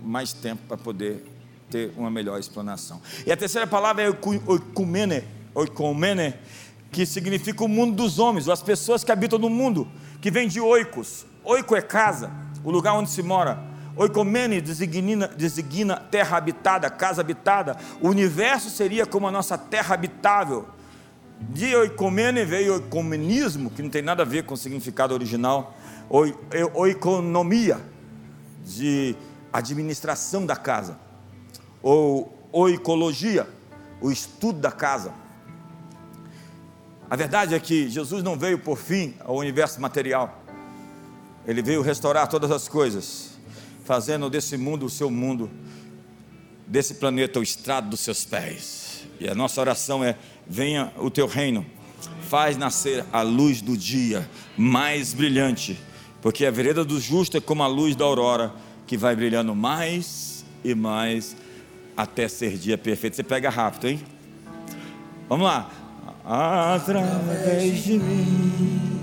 mais 0.01 0.33
tempo 0.33 0.63
para 0.67 0.77
poder 0.77 1.23
ter 1.69 1.93
uma 1.95 2.11
melhor 2.11 2.39
explanação. 2.39 3.01
E 3.25 3.31
a 3.31 3.37
terceira 3.37 3.67
palavra 3.67 4.03
é 4.03 4.07
oikumene, 4.09 5.23
oikumene, 5.53 6.33
que 6.91 7.05
significa 7.05 7.63
o 7.63 7.67
mundo 7.67 7.95
dos 7.95 8.19
homens, 8.19 8.49
as 8.49 8.61
pessoas 8.61 9.03
que 9.03 9.11
habitam 9.11 9.39
no 9.39 9.49
mundo, 9.49 9.87
que 10.21 10.29
vem 10.29 10.47
de 10.47 10.59
oikos. 10.59 11.25
Oiko 11.43 11.75
é 11.75 11.81
casa, 11.81 12.31
o 12.63 12.71
lugar 12.71 12.93
onde 12.93 13.09
se 13.09 13.21
mora. 13.21 13.72
Oikomene 13.95 14.59
designa, 14.59 15.27
designa 15.27 15.97
terra 15.97 16.37
habitada, 16.37 16.89
casa 16.89 17.21
habitada. 17.21 17.77
O 18.01 18.09
universo 18.09 18.69
seria 18.69 19.05
como 19.05 19.27
a 19.27 19.31
nossa 19.31 19.57
terra 19.57 19.93
habitável. 19.93 20.67
De 21.39 21.75
oikomene 21.75 22.45
veio 22.45 22.73
oikomenismo, 22.73 23.69
que 23.69 23.83
não 23.83 23.89
tem 23.89 24.01
nada 24.01 24.23
a 24.23 24.25
ver 24.25 24.43
com 24.43 24.53
o 24.53 24.57
significado 24.57 25.13
original. 25.13 25.75
Oikonomia, 26.73 27.79
de 28.65 29.15
administração 29.51 30.45
da 30.45 30.55
casa, 30.55 30.97
ou 31.81 32.33
oicologia, 32.51 33.47
o 34.01 34.11
estudo 34.11 34.59
da 34.59 34.71
casa. 34.71 35.13
A 37.09 37.15
verdade 37.15 37.53
é 37.53 37.59
que 37.59 37.89
Jesus 37.89 38.23
não 38.23 38.37
veio 38.37 38.57
por 38.57 38.77
fim 38.77 39.15
ao 39.19 39.35
universo 39.35 39.79
material, 39.81 40.41
ele 41.45 41.61
veio 41.61 41.81
restaurar 41.81 42.27
todas 42.27 42.49
as 42.51 42.67
coisas, 42.67 43.32
fazendo 43.83 44.29
desse 44.29 44.57
mundo 44.57 44.85
o 44.85 44.89
seu 44.89 45.09
mundo, 45.09 45.49
desse 46.67 46.95
planeta 46.95 47.39
o 47.39 47.43
estrado 47.43 47.89
dos 47.89 47.99
seus 47.99 48.25
pés. 48.25 49.05
E 49.19 49.27
a 49.27 49.35
nossa 49.35 49.59
oração 49.61 50.03
é: 50.03 50.17
venha 50.47 50.91
o 50.97 51.09
teu 51.09 51.27
reino, 51.27 51.65
faz 52.29 52.57
nascer 52.57 53.05
a 53.11 53.21
luz 53.21 53.61
do 53.61 53.77
dia 53.77 54.29
mais 54.57 55.13
brilhante 55.13 55.77
porque 56.23 56.45
a 56.45 56.51
vereda 56.51 56.85
do 56.85 57.01
justo 57.01 57.35
é 57.35 57.41
como 57.41 57.63
a 57.63 57.67
luz 57.67 57.97
da 57.97 58.05
aurora, 58.05 58.53
que 58.87 58.95
vai 58.95 59.13
brilhando 59.13 59.53
mais 59.53 60.45
e 60.63 60.73
mais 60.73 61.35
até 61.97 62.29
ser 62.29 62.57
dia 62.57 62.77
perfeito. 62.77 63.17
Você 63.17 63.23
pega 63.23 63.49
rápido, 63.49 63.89
hein? 63.89 63.99
Vamos 65.27 65.45
lá. 65.45 65.69
Através 66.23 67.83
de 67.83 67.99
mim 67.99 69.02